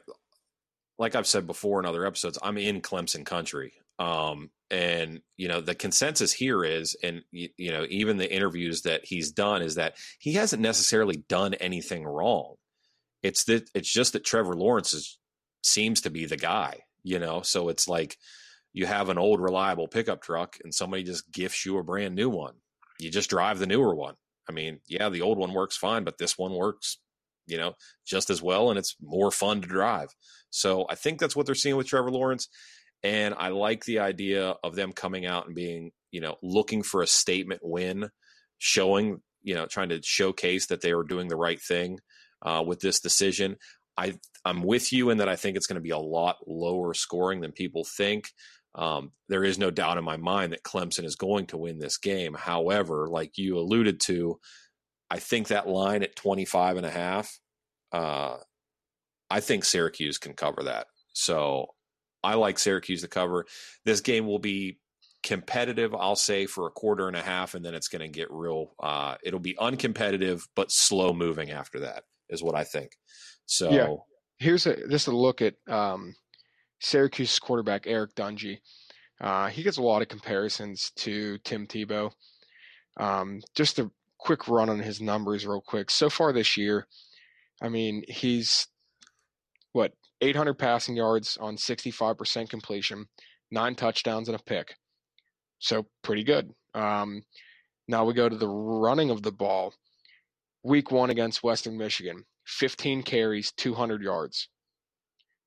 like 0.99 1.15
I've 1.15 1.27
said 1.27 1.47
before 1.47 1.79
in 1.79 1.85
other 1.85 2.05
episodes, 2.05 2.39
I'm 2.41 2.57
in 2.57 2.81
Clemson 2.81 3.25
country, 3.25 3.73
um, 3.99 4.49
and 4.71 5.21
you 5.37 5.47
know, 5.47 5.61
the 5.61 5.75
consensus 5.75 6.33
here 6.33 6.63
is, 6.63 6.95
and 7.03 7.23
you, 7.31 7.49
you 7.57 7.71
know, 7.71 7.85
even 7.89 8.17
the 8.17 8.33
interviews 8.33 8.83
that 8.83 9.05
he's 9.05 9.31
done 9.31 9.61
is 9.61 9.75
that 9.75 9.95
he 10.19 10.33
hasn't 10.33 10.61
necessarily 10.61 11.17
done 11.29 11.53
anything 11.55 12.05
wrong. 12.05 12.55
It's 13.23 13.45
that 13.45 13.69
it's 13.75 13.91
just 13.91 14.13
that 14.13 14.25
Trevor 14.25 14.53
Lawrence 14.55 14.93
is 14.93 15.19
seems 15.63 16.01
to 16.01 16.11
be 16.11 16.25
the 16.25 16.37
guy, 16.37 16.81
you 17.05 17.19
know. 17.19 17.41
So 17.41 17.69
it's 17.69 17.87
like 17.87 18.17
you 18.73 18.85
have 18.85 19.07
an 19.07 19.17
old 19.17 19.39
reliable 19.39 19.87
pickup 19.87 20.21
truck, 20.21 20.57
and 20.63 20.75
somebody 20.75 21.03
just 21.03 21.31
gifts 21.31 21.65
you 21.65 21.77
a 21.77 21.83
brand 21.83 22.15
new 22.15 22.29
one. 22.29 22.55
You 22.99 23.09
just 23.09 23.29
drive 23.29 23.59
the 23.59 23.67
newer 23.67 23.95
one. 23.95 24.15
I 24.49 24.51
mean, 24.51 24.79
yeah, 24.87 25.07
the 25.07 25.21
old 25.21 25.37
one 25.37 25.53
works 25.53 25.77
fine, 25.77 26.03
but 26.03 26.17
this 26.17 26.37
one 26.37 26.53
works 26.53 26.97
you 27.47 27.57
know, 27.57 27.73
just 28.05 28.29
as 28.29 28.41
well, 28.41 28.69
and 28.69 28.79
it's 28.79 28.95
more 29.01 29.31
fun 29.31 29.61
to 29.61 29.67
drive. 29.67 30.09
So 30.49 30.85
I 30.89 30.95
think 30.95 31.19
that's 31.19 31.35
what 31.35 31.45
they're 31.45 31.55
seeing 31.55 31.75
with 31.75 31.87
Trevor 31.87 32.11
Lawrence. 32.11 32.47
And 33.03 33.35
I 33.37 33.49
like 33.49 33.85
the 33.85 33.99
idea 33.99 34.55
of 34.63 34.75
them 34.75 34.91
coming 34.91 35.25
out 35.25 35.45
and 35.45 35.55
being, 35.55 35.91
you 36.11 36.21
know, 36.21 36.37
looking 36.41 36.81
for 36.81 37.01
a 37.01 37.07
statement 37.07 37.61
win, 37.63 38.09
showing, 38.57 39.21
you 39.43 39.53
know, 39.53 39.67
trying 39.67 39.89
to 39.89 40.01
showcase 40.03 40.67
that 40.67 40.81
they 40.81 40.91
are 40.91 41.03
doing 41.03 41.27
the 41.27 41.35
right 41.35 41.61
thing 41.61 41.99
uh, 42.41 42.63
with 42.65 42.79
this 42.79 42.99
decision. 42.99 43.57
I 43.97 44.17
I'm 44.43 44.61
with 44.61 44.93
you 44.93 45.09
in 45.09 45.17
that 45.17 45.29
I 45.29 45.35
think 45.35 45.57
it's 45.57 45.67
going 45.67 45.75
to 45.75 45.81
be 45.81 45.91
a 45.91 45.97
lot 45.97 46.37
lower 46.47 46.93
scoring 46.93 47.41
than 47.41 47.51
people 47.51 47.83
think. 47.83 48.29
Um, 48.75 49.11
there 49.29 49.43
is 49.43 49.57
no 49.57 49.71
doubt 49.71 49.97
in 49.97 50.03
my 50.03 50.17
mind 50.17 50.51
that 50.51 50.63
Clemson 50.63 51.05
is 51.05 51.15
going 51.15 51.47
to 51.47 51.57
win 51.57 51.79
this 51.79 51.97
game. 51.97 52.33
However, 52.33 53.07
like 53.09 53.37
you 53.37 53.57
alluded 53.57 54.01
to, 54.01 54.39
I 55.09 55.19
think 55.19 55.47
that 55.47 55.67
line 55.67 56.03
at 56.03 56.15
25 56.15 56.77
and 56.77 56.85
a 56.85 56.91
half, 56.91 57.39
uh, 57.93 58.37
I 59.29 59.39
think 59.39 59.63
Syracuse 59.63 60.17
can 60.17 60.33
cover 60.33 60.63
that. 60.63 60.87
So 61.13 61.67
I 62.21 62.33
like 62.33 62.59
Syracuse 62.59 63.01
to 63.01 63.07
cover. 63.07 63.45
This 63.85 64.01
game 64.01 64.27
will 64.27 64.39
be 64.39 64.79
competitive, 65.23 65.95
I'll 65.95 66.15
say, 66.15 66.45
for 66.45 66.67
a 66.67 66.71
quarter 66.71 67.07
and 67.07 67.15
a 67.15 67.21
half, 67.21 67.55
and 67.55 67.63
then 67.63 67.73
it's 67.73 67.87
going 67.87 68.01
to 68.01 68.07
get 68.07 68.31
real. 68.31 68.75
Uh, 68.79 69.15
it'll 69.23 69.39
be 69.39 69.55
uncompetitive, 69.55 70.43
but 70.55 70.71
slow 70.71 71.13
moving 71.13 71.51
after 71.51 71.79
that, 71.81 72.03
is 72.29 72.43
what 72.43 72.55
I 72.55 72.63
think. 72.63 72.91
So, 73.45 73.71
Yeah. 73.71 73.95
here's 74.37 74.65
a 74.65 74.87
just 74.89 75.07
a 75.07 75.15
look 75.15 75.41
at 75.41 75.55
um, 75.67 76.15
Syracuse 76.79 77.37
quarterback 77.39 77.87
Eric 77.87 78.15
Dungey. 78.15 78.59
Uh, 79.21 79.47
he 79.47 79.63
gets 79.63 79.77
a 79.77 79.81
lot 79.81 80.01
of 80.01 80.07
comparisons 80.09 80.91
to 80.97 81.37
Tim 81.39 81.67
Tebow. 81.67 82.11
Um, 82.97 83.41
just 83.55 83.79
a 83.79 83.89
quick 84.19 84.47
run 84.47 84.69
on 84.69 84.79
his 84.79 84.99
numbers, 85.01 85.45
real 85.45 85.61
quick. 85.61 85.89
So 85.89 86.09
far 86.09 86.33
this 86.33 86.57
year, 86.57 86.87
I 87.61 87.69
mean, 87.69 88.03
he's 88.07 88.67
what 89.71 89.93
800 90.21 90.55
passing 90.55 90.95
yards 90.95 91.37
on 91.37 91.55
65% 91.57 92.49
completion, 92.49 93.05
nine 93.51 93.75
touchdowns 93.75 94.27
and 94.27 94.39
a 94.39 94.43
pick. 94.43 94.75
So 95.59 95.87
pretty 96.01 96.23
good. 96.23 96.51
Um, 96.73 97.23
now 97.87 98.03
we 98.05 98.13
go 98.13 98.27
to 98.27 98.35
the 98.37 98.47
running 98.49 99.09
of 99.09 99.21
the 99.23 99.31
ball. 99.31 99.73
Week 100.63 100.91
one 100.91 101.09
against 101.09 101.43
Western 101.43 101.77
Michigan, 101.77 102.25
15 102.45 103.03
carries, 103.03 103.51
200 103.53 104.01
yards. 104.01 104.49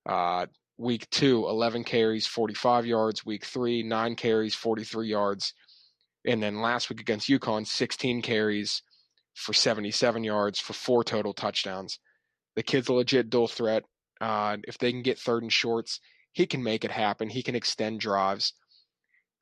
Uh, 0.09 0.47
week 0.79 1.09
two, 1.11 1.47
11 1.49 1.85
carries, 1.85 2.27
45 2.27 2.87
yards. 2.87 3.27
Week 3.27 3.45
three, 3.45 3.83
nine 3.83 4.17
carries, 4.17 4.55
43 4.55 5.09
yards. 5.09 5.55
And 6.27 6.43
then 6.43 6.61
last 6.61 6.91
week 6.91 7.01
against 7.01 7.29
UConn, 7.29 7.67
16 7.67 8.23
carries 8.23 8.83
for 9.35 9.53
77 9.53 10.25
yards 10.25 10.59
for 10.59 10.73
four 10.73 11.05
total 11.05 11.33
touchdowns. 11.33 12.01
The 12.57 12.63
kid's 12.63 12.89
a 12.89 12.93
legit 12.93 13.31
dual 13.31 13.49
threat. 13.49 13.85
Uh, 14.21 14.57
if 14.67 14.79
they 14.79 14.91
can 14.91 15.03
get 15.03 15.19
third 15.19 15.43
and 15.43 15.53
shorts, 15.53 16.01
he 16.33 16.47
can 16.47 16.63
make 16.63 16.85
it 16.85 16.91
happen. 16.91 17.29
He 17.29 17.43
can 17.43 17.55
extend 17.55 18.01
drives. 18.01 18.55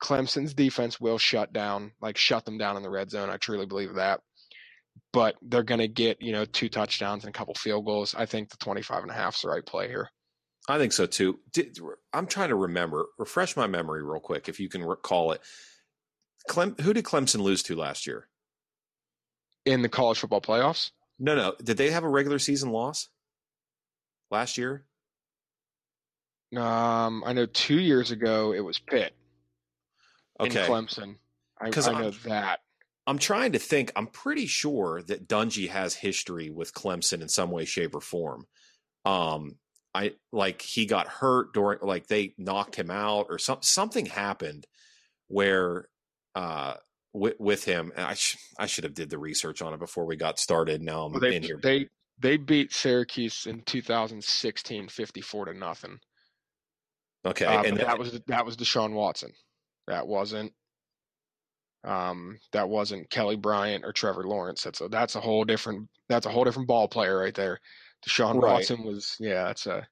Clemson's 0.01 0.53
defense 0.53 0.99
will 0.99 1.17
shut 1.17 1.51
down, 1.51 1.93
like 2.01 2.17
shut 2.17 2.45
them 2.45 2.57
down 2.57 2.77
in 2.77 2.83
the 2.83 2.89
red 2.89 3.09
zone. 3.09 3.29
I 3.29 3.37
truly 3.37 3.65
believe 3.65 3.95
that. 3.95 4.21
But 5.13 5.35
they're 5.41 5.63
going 5.63 5.79
to 5.79 5.87
get, 5.87 6.21
you 6.21 6.31
know, 6.31 6.45
two 6.45 6.69
touchdowns 6.69 7.23
and 7.23 7.33
a 7.33 7.37
couple 7.37 7.53
field 7.55 7.85
goals. 7.85 8.15
I 8.17 8.25
think 8.25 8.49
the 8.49 8.57
25 8.57 9.03
and 9.03 9.11
a 9.11 9.15
half 9.15 9.35
is 9.35 9.41
the 9.41 9.49
right 9.49 9.65
play 9.65 9.87
here. 9.87 10.09
I 10.69 10.77
think 10.77 10.91
so 10.93 11.05
too. 11.05 11.39
Did, 11.53 11.77
I'm 12.13 12.27
trying 12.27 12.49
to 12.49 12.55
remember, 12.55 13.05
refresh 13.17 13.55
my 13.55 13.67
memory 13.67 14.03
real 14.03 14.19
quick, 14.19 14.49
if 14.49 14.59
you 14.59 14.67
can 14.69 14.83
recall 14.83 15.31
it. 15.31 15.41
Clem, 16.49 16.75
who 16.81 16.93
did 16.93 17.05
Clemson 17.05 17.39
lose 17.41 17.63
to 17.63 17.75
last 17.75 18.05
year? 18.07 18.27
In 19.65 19.81
the 19.81 19.89
college 19.89 20.19
football 20.19 20.41
playoffs? 20.41 20.91
No, 21.19 21.35
no. 21.35 21.53
Did 21.63 21.77
they 21.77 21.89
have 21.91 22.03
a 22.03 22.09
regular 22.09 22.39
season 22.39 22.71
loss 22.71 23.09
last 24.29 24.57
year? 24.57 24.85
Um, 26.55 27.23
I 27.25 27.33
know 27.33 27.45
two 27.45 27.79
years 27.79 28.11
ago 28.11 28.53
it 28.53 28.61
was 28.61 28.79
Pitt 28.79 29.13
Okay. 30.39 30.61
in 30.65 30.71
Clemson. 30.71 31.15
I, 31.59 31.67
I 31.67 31.91
know 31.93 32.05
I'm- 32.07 32.13
that. 32.25 32.59
I'm 33.07 33.17
trying 33.17 33.53
to 33.53 33.59
think. 33.59 33.91
I'm 33.95 34.07
pretty 34.07 34.45
sure 34.47 35.01
that 35.03 35.27
Dungey 35.27 35.69
has 35.69 35.95
history 35.95 36.49
with 36.51 36.73
Clemson 36.73 37.21
in 37.21 37.29
some 37.29 37.49
way, 37.51 37.63
shape, 37.65 37.95
or 37.95 38.01
form. 38.01 38.45
Um, 39.05 39.55
I 39.93 40.13
like 40.33 40.61
he 40.61 40.85
got 40.85 41.07
hurt 41.07 41.53
during, 41.53 41.79
like 41.81 42.07
they 42.07 42.35
knocked 42.37 42.75
him 42.75 42.91
out 42.91 43.27
or 43.29 43.39
some 43.39 43.59
something 43.61 44.05
happened 44.05 44.67
where, 45.29 45.87
uh, 46.35 46.73
with, 47.13 47.35
with 47.39 47.63
him. 47.63 47.91
And 47.95 48.05
I 48.05 48.13
sh- 48.15 48.37
I 48.59 48.65
should 48.65 48.83
have 48.83 48.93
did 48.93 49.09
the 49.09 49.17
research 49.17 49.61
on 49.61 49.73
it 49.73 49.79
before 49.79 50.05
we 50.05 50.17
got 50.17 50.37
started. 50.37 50.81
Now 50.81 51.05
I'm 51.05 51.13
Well, 51.13 51.21
they 51.21 51.35
in 51.37 51.43
here. 51.43 51.59
they 51.63 51.87
they 52.19 52.35
beat 52.37 52.73
Syracuse 52.73 53.45
in 53.47 53.61
2016, 53.61 54.89
54 54.89 55.45
to 55.45 55.53
nothing. 55.53 55.99
okay, 57.25 57.45
Uh, 57.45 57.63
and 57.63 57.77
but 57.77 57.87
that 57.87 57.97
was 57.99 58.19
that 58.27 58.45
was 58.45 58.57
Deshaun 58.57 58.91
Watson. 58.93 59.31
That 59.87 60.07
wasn't 60.07 60.51
um 61.83 62.37
that 62.53 62.69
wasn't 62.69 63.09
Kelly 63.09 63.35
Bryant 63.35 63.85
or 63.85 63.91
Trevor 63.93 64.23
Lawrence. 64.23 64.63
That's 64.63 64.81
a 64.81 64.87
that's 64.89 65.15
a 65.15 65.21
whole 65.21 65.43
different 65.45 65.89
that's 66.09 66.25
a 66.25 66.29
whole 66.29 66.43
different 66.43 66.67
ball 66.67 66.87
player 66.87 67.17
right 67.17 67.35
there. 67.35 67.59
Deshaun 68.07 68.41
Right. 68.41 68.53
Watson 68.53 68.83
was 68.83 69.15
yeah, 69.19 69.45
that's 69.45 69.65
a 69.67 69.87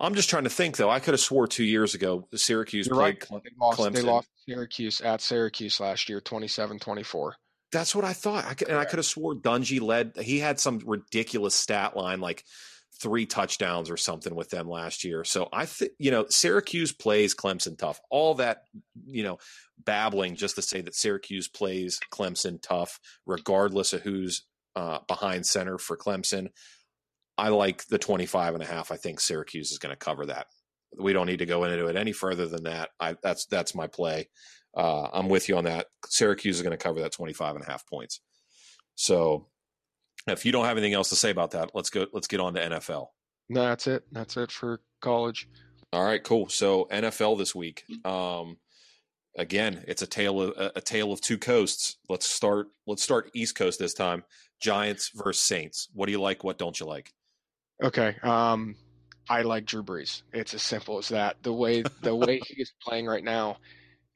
I'm 0.00 0.14
just 0.14 0.30
trying 0.30 0.44
to 0.44 0.50
think 0.50 0.76
though. 0.76 0.90
I 0.90 1.00
could 1.00 1.14
have 1.14 1.20
swore 1.20 1.46
two 1.48 1.64
years 1.64 1.94
ago 1.94 2.28
the 2.30 2.38
Syracuse 2.38 2.86
you're 2.86 2.94
played 2.96 3.04
right. 3.04 3.20
Cle- 3.20 3.40
They 3.44 3.50
lost 3.60 3.92
they 3.92 4.02
lost 4.02 4.28
Syracuse 4.46 5.00
at 5.00 5.20
Syracuse 5.20 5.80
last 5.80 6.08
year, 6.08 6.20
27-24. 6.20 7.32
That's 7.72 7.94
what 7.94 8.04
I 8.04 8.12
thought. 8.14 8.46
I 8.46 8.54
could, 8.54 8.68
and 8.68 8.78
I 8.78 8.84
could 8.86 8.98
have 8.98 9.04
swore 9.06 9.34
Dungey 9.34 9.80
led. 9.80 10.12
He 10.16 10.38
had 10.38 10.58
some 10.58 10.80
ridiculous 10.86 11.54
stat 11.54 11.96
line, 11.96 12.20
like 12.20 12.44
three 13.00 13.26
touchdowns 13.26 13.90
or 13.90 13.96
something 13.96 14.34
with 14.34 14.50
them 14.50 14.68
last 14.68 15.04
year. 15.04 15.24
So 15.24 15.48
I 15.52 15.66
think 15.66 15.92
you 15.98 16.10
know 16.10 16.26
Syracuse 16.28 16.92
plays 16.92 17.34
Clemson 17.34 17.78
tough. 17.78 18.00
All 18.10 18.34
that 18.34 18.62
you 19.06 19.22
know 19.22 19.38
babbling 19.84 20.36
just 20.36 20.56
to 20.56 20.62
say 20.62 20.80
that 20.80 20.94
Syracuse 20.94 21.48
plays 21.48 22.00
Clemson 22.12 22.60
tough, 22.60 22.98
regardless 23.26 23.92
of 23.92 24.02
who's 24.02 24.44
uh, 24.76 24.98
behind 25.06 25.46
center 25.46 25.78
for 25.78 25.96
Clemson. 25.96 26.48
I 27.36 27.50
like 27.50 27.86
the 27.86 27.98
25 27.98 28.54
and 28.54 28.62
a 28.62 28.66
half. 28.66 28.90
I 28.90 28.96
think 28.96 29.20
Syracuse 29.20 29.70
is 29.70 29.78
going 29.78 29.92
to 29.92 29.96
cover 29.96 30.26
that. 30.26 30.46
We 30.98 31.12
don't 31.12 31.26
need 31.26 31.38
to 31.38 31.46
go 31.46 31.64
into 31.64 31.86
it 31.86 31.96
any 31.96 32.12
further 32.12 32.48
than 32.48 32.64
that. 32.64 32.90
I, 32.98 33.16
that's 33.22 33.46
that's 33.46 33.74
my 33.74 33.86
play. 33.86 34.28
Uh, 34.76 35.08
I'm 35.12 35.28
with 35.28 35.48
you 35.48 35.56
on 35.56 35.64
that. 35.64 35.86
Syracuse 36.06 36.56
is 36.56 36.62
going 36.62 36.76
to 36.76 36.82
cover 36.82 37.00
that 37.00 37.12
25 37.12 37.56
and 37.56 37.64
a 37.64 37.70
half 37.70 37.86
points. 37.86 38.20
So 38.96 39.46
if 40.26 40.44
you 40.44 40.52
don't 40.52 40.64
have 40.64 40.76
anything 40.76 40.94
else 40.94 41.10
to 41.10 41.16
say 41.16 41.30
about 41.30 41.52
that, 41.52 41.70
let's 41.74 41.90
go. 41.90 42.06
Let's 42.12 42.26
get 42.26 42.40
on 42.40 42.54
to 42.54 42.60
NFL. 42.60 43.06
No, 43.48 43.62
that's 43.62 43.86
it. 43.86 44.04
That's 44.12 44.36
it 44.36 44.50
for 44.50 44.80
college. 45.00 45.48
All 45.92 46.04
right, 46.04 46.22
cool. 46.22 46.48
So 46.48 46.86
NFL 46.90 47.38
this 47.38 47.54
week. 47.54 47.84
Um, 48.04 48.58
again, 49.38 49.84
it's 49.88 50.02
a 50.02 50.06
tale 50.06 50.42
of 50.42 50.56
a, 50.56 50.72
a 50.76 50.80
tale 50.80 51.12
of 51.12 51.20
two 51.20 51.38
coasts. 51.38 51.96
Let's 52.08 52.26
start. 52.26 52.68
Let's 52.86 53.02
start 53.02 53.30
East 53.34 53.56
Coast 53.56 53.78
this 53.78 53.94
time. 53.94 54.24
Giants 54.60 55.10
versus 55.14 55.42
Saints. 55.42 55.88
What 55.94 56.06
do 56.06 56.12
you 56.12 56.20
like? 56.20 56.44
What 56.44 56.58
don't 56.58 56.78
you 56.78 56.86
like? 56.86 57.12
Okay. 57.82 58.16
Um, 58.22 58.74
I 59.30 59.42
like 59.42 59.66
Drew 59.66 59.82
Brees. 59.82 60.22
It's 60.32 60.54
as 60.54 60.62
simple 60.62 60.98
as 60.98 61.08
that. 61.08 61.36
The 61.42 61.52
way 61.52 61.84
the 62.02 62.14
way 62.14 62.40
he 62.46 62.60
is 62.60 62.72
playing 62.82 63.06
right 63.06 63.24
now, 63.24 63.58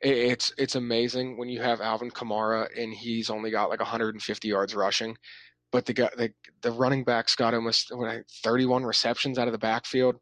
it's 0.00 0.52
it's 0.58 0.74
amazing 0.74 1.38
when 1.38 1.48
you 1.48 1.60
have 1.62 1.80
Alvin 1.80 2.10
Kamara 2.10 2.68
and 2.76 2.92
he's 2.92 3.30
only 3.30 3.50
got 3.50 3.70
like 3.70 3.80
150 3.80 4.48
yards 4.48 4.74
rushing, 4.74 5.16
but 5.72 5.86
the 5.86 5.94
guy 5.94 6.10
the 6.16 6.32
the 6.62 6.70
running 6.72 7.04
backs 7.04 7.34
got 7.34 7.54
almost 7.54 7.90
what, 7.94 8.24
31 8.44 8.84
receptions 8.84 9.38
out 9.38 9.48
of 9.48 9.52
the 9.52 9.58
backfield. 9.58 10.16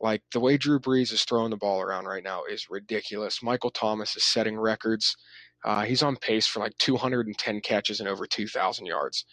Like 0.00 0.22
the 0.32 0.40
way 0.40 0.56
Drew 0.56 0.80
Brees 0.80 1.12
is 1.12 1.24
throwing 1.24 1.50
the 1.50 1.56
ball 1.56 1.80
around 1.80 2.06
right 2.06 2.22
now 2.22 2.44
is 2.44 2.70
ridiculous. 2.70 3.42
Michael 3.42 3.70
Thomas 3.70 4.16
is 4.16 4.24
setting 4.24 4.58
records. 4.58 5.16
Uh, 5.64 5.82
he's 5.82 6.02
on 6.02 6.16
pace 6.16 6.46
for 6.46 6.60
like 6.60 6.76
210 6.78 7.60
catches 7.60 8.00
and 8.00 8.08
over 8.08 8.26
2,000 8.26 8.86
yards. 8.86 9.24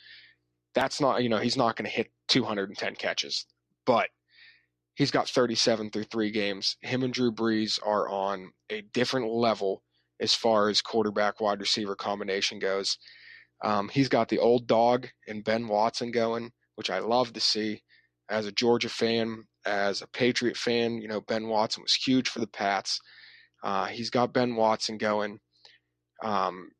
That's 0.74 1.00
not, 1.00 1.21
you 1.21 1.29
know, 1.29 1.38
he's 1.38 1.57
not 1.57 1.75
going 1.75 1.85
to 1.89 1.95
hit 1.95 2.12
210 2.29 2.95
catches, 2.95 3.45
but 3.85 4.09
he's 4.95 5.12
got 5.12 5.29
37 5.29 5.91
through 5.91 6.05
three 6.05 6.31
games. 6.31 6.77
Him 6.81 7.03
and 7.03 7.13
Drew 7.13 7.31
Brees 7.31 7.79
are 7.85 8.09
on 8.09 8.51
a 8.71 8.81
different 8.81 9.27
level 9.29 9.83
as 10.19 10.33
far 10.33 10.69
as 10.69 10.81
quarterback 10.81 11.39
wide 11.39 11.59
receiver 11.59 11.95
combination 11.95 12.57
goes. 12.57 12.97
Um, 13.63 13.89
he's 13.89 14.09
got 14.09 14.29
the 14.29 14.39
old 14.39 14.67
dog 14.67 15.07
and 15.27 15.43
Ben 15.43 15.67
Watson 15.67 16.12
going, 16.12 16.51
which 16.75 16.89
I 16.89 17.00
love 17.00 17.33
to 17.33 17.39
see. 17.39 17.81
As 18.29 18.47
a 18.47 18.51
Georgia 18.51 18.89
fan, 18.89 19.43
as 19.65 20.01
a 20.01 20.07
Patriot 20.07 20.57
fan, 20.57 21.00
you 21.00 21.07
know, 21.07 21.21
Ben 21.21 21.47
Watson 21.47 21.83
was 21.83 21.93
huge 21.93 22.29
for 22.29 22.39
the 22.39 22.47
Pats. 22.47 23.00
Uh, 23.63 23.85
he's 23.85 24.09
got 24.09 24.33
Ben 24.33 24.55
Watson 24.55 24.97
going. 24.97 25.39
Um, 26.24 26.71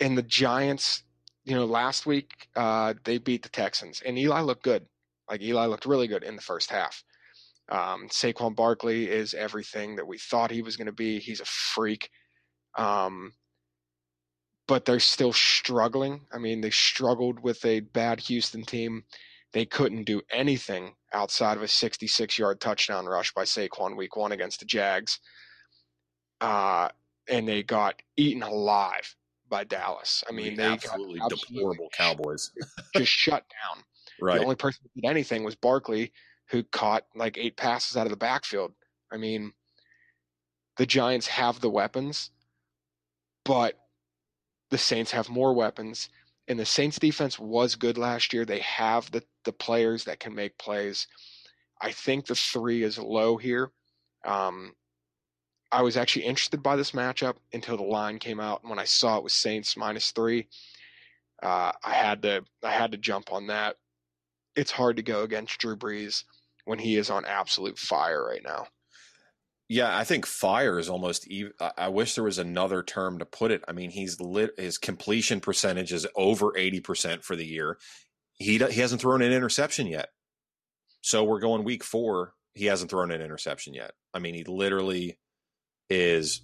and 0.00 0.16
the 0.16 0.22
Giants, 0.22 1.02
you 1.44 1.54
know, 1.54 1.64
last 1.64 2.06
week 2.06 2.30
uh, 2.56 2.94
they 3.04 3.18
beat 3.18 3.42
the 3.42 3.48
Texans, 3.48 4.02
and 4.04 4.18
Eli 4.18 4.40
looked 4.40 4.64
good. 4.64 4.86
Like 5.30 5.42
Eli 5.42 5.66
looked 5.66 5.86
really 5.86 6.06
good 6.06 6.22
in 6.22 6.36
the 6.36 6.42
first 6.42 6.70
half. 6.70 7.02
Um, 7.68 8.08
Saquon 8.08 8.54
Barkley 8.54 9.08
is 9.08 9.34
everything 9.34 9.96
that 9.96 10.06
we 10.06 10.18
thought 10.18 10.50
he 10.50 10.62
was 10.62 10.76
going 10.76 10.86
to 10.86 10.92
be. 10.92 11.18
He's 11.18 11.40
a 11.40 11.44
freak. 11.44 12.10
Um, 12.78 13.32
but 14.66 14.84
they're 14.84 15.00
still 15.00 15.32
struggling. 15.32 16.22
I 16.32 16.38
mean, 16.38 16.60
they 16.60 16.70
struggled 16.70 17.40
with 17.40 17.64
a 17.64 17.80
bad 17.80 18.20
Houston 18.20 18.64
team. 18.64 19.04
They 19.52 19.64
couldn't 19.64 20.04
do 20.04 20.22
anything 20.30 20.94
outside 21.12 21.56
of 21.56 21.62
a 21.62 21.68
66 21.68 22.38
yard 22.38 22.60
touchdown 22.60 23.06
rush 23.06 23.32
by 23.32 23.44
Saquon 23.44 23.96
week 23.96 24.16
one 24.16 24.32
against 24.32 24.60
the 24.60 24.66
Jags. 24.66 25.20
Uh, 26.40 26.88
and 27.28 27.48
they 27.48 27.62
got 27.62 28.02
eaten 28.16 28.42
alive 28.42 29.14
by 29.48 29.64
Dallas. 29.64 30.22
I 30.28 30.32
mean, 30.32 30.56
they 30.56 30.64
absolutely, 30.64 31.20
absolutely 31.20 31.54
deplorable 31.54 31.88
Cowboys. 31.96 32.52
just 32.96 33.12
shut 33.12 33.44
down. 33.48 33.82
right. 34.20 34.38
The 34.38 34.44
only 34.44 34.56
person 34.56 34.84
who 34.94 35.00
did 35.00 35.08
anything 35.08 35.44
was 35.44 35.54
Barkley, 35.54 36.12
who 36.50 36.62
caught 36.64 37.04
like 37.14 37.38
eight 37.38 37.56
passes 37.56 37.96
out 37.96 38.06
of 38.06 38.10
the 38.10 38.16
backfield. 38.16 38.72
I 39.12 39.16
mean, 39.16 39.52
the 40.76 40.86
Giants 40.86 41.28
have 41.28 41.60
the 41.60 41.70
weapons, 41.70 42.30
but 43.44 43.85
the 44.70 44.78
Saints 44.78 45.10
have 45.12 45.28
more 45.28 45.54
weapons. 45.54 46.08
And 46.48 46.58
the 46.58 46.66
Saints 46.66 46.98
defense 46.98 47.38
was 47.38 47.74
good 47.74 47.98
last 47.98 48.32
year. 48.32 48.44
They 48.44 48.60
have 48.60 49.10
the, 49.10 49.24
the 49.44 49.52
players 49.52 50.04
that 50.04 50.20
can 50.20 50.34
make 50.34 50.58
plays. 50.58 51.08
I 51.80 51.90
think 51.92 52.26
the 52.26 52.34
three 52.34 52.82
is 52.82 52.98
low 52.98 53.36
here. 53.36 53.70
Um, 54.24 54.74
I 55.72 55.82
was 55.82 55.96
actually 55.96 56.24
interested 56.24 56.62
by 56.62 56.76
this 56.76 56.92
matchup 56.92 57.36
until 57.52 57.76
the 57.76 57.82
line 57.82 58.18
came 58.18 58.40
out. 58.40 58.62
And 58.62 58.70
when 58.70 58.78
I 58.78 58.84
saw 58.84 59.18
it 59.18 59.24
was 59.24 59.34
Saints 59.34 59.76
minus 59.76 60.12
three, 60.12 60.48
uh, 61.42 61.72
I 61.84 61.92
had 61.92 62.22
to 62.22 62.44
I 62.62 62.70
had 62.70 62.92
to 62.92 62.98
jump 62.98 63.32
on 63.32 63.48
that. 63.48 63.76
It's 64.54 64.70
hard 64.70 64.96
to 64.96 65.02
go 65.02 65.22
against 65.22 65.58
Drew 65.58 65.76
Brees 65.76 66.24
when 66.64 66.78
he 66.78 66.96
is 66.96 67.10
on 67.10 67.24
absolute 67.26 67.78
fire 67.78 68.24
right 68.24 68.42
now. 68.42 68.68
Yeah, 69.68 69.96
I 69.96 70.04
think 70.04 70.26
fire 70.26 70.78
is 70.78 70.88
almost. 70.88 71.26
Even, 71.26 71.52
I 71.76 71.88
wish 71.88 72.14
there 72.14 72.22
was 72.22 72.38
another 72.38 72.82
term 72.82 73.18
to 73.18 73.24
put 73.24 73.50
it. 73.50 73.64
I 73.66 73.72
mean, 73.72 73.90
he's 73.90 74.20
lit. 74.20 74.52
His 74.58 74.78
completion 74.78 75.40
percentage 75.40 75.92
is 75.92 76.06
over 76.14 76.56
eighty 76.56 76.80
percent 76.80 77.24
for 77.24 77.34
the 77.34 77.46
year. 77.46 77.78
He 78.34 78.58
he 78.58 78.80
hasn't 78.80 79.00
thrown 79.00 79.22
an 79.22 79.32
interception 79.32 79.88
yet. 79.88 80.10
So 81.00 81.24
we're 81.24 81.40
going 81.40 81.64
week 81.64 81.82
four. 81.82 82.34
He 82.54 82.66
hasn't 82.66 82.90
thrown 82.90 83.10
an 83.10 83.20
interception 83.20 83.74
yet. 83.74 83.92
I 84.14 84.20
mean, 84.20 84.34
he 84.34 84.44
literally 84.44 85.18
is. 85.90 86.42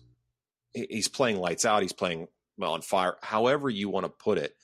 He's 0.74 1.08
playing 1.08 1.36
lights 1.36 1.64
out. 1.64 1.82
He's 1.82 1.92
playing 1.92 2.26
on 2.60 2.82
fire. 2.82 3.16
However 3.22 3.70
you 3.70 3.88
want 3.88 4.06
to 4.06 4.10
put 4.10 4.38
it. 4.38 4.54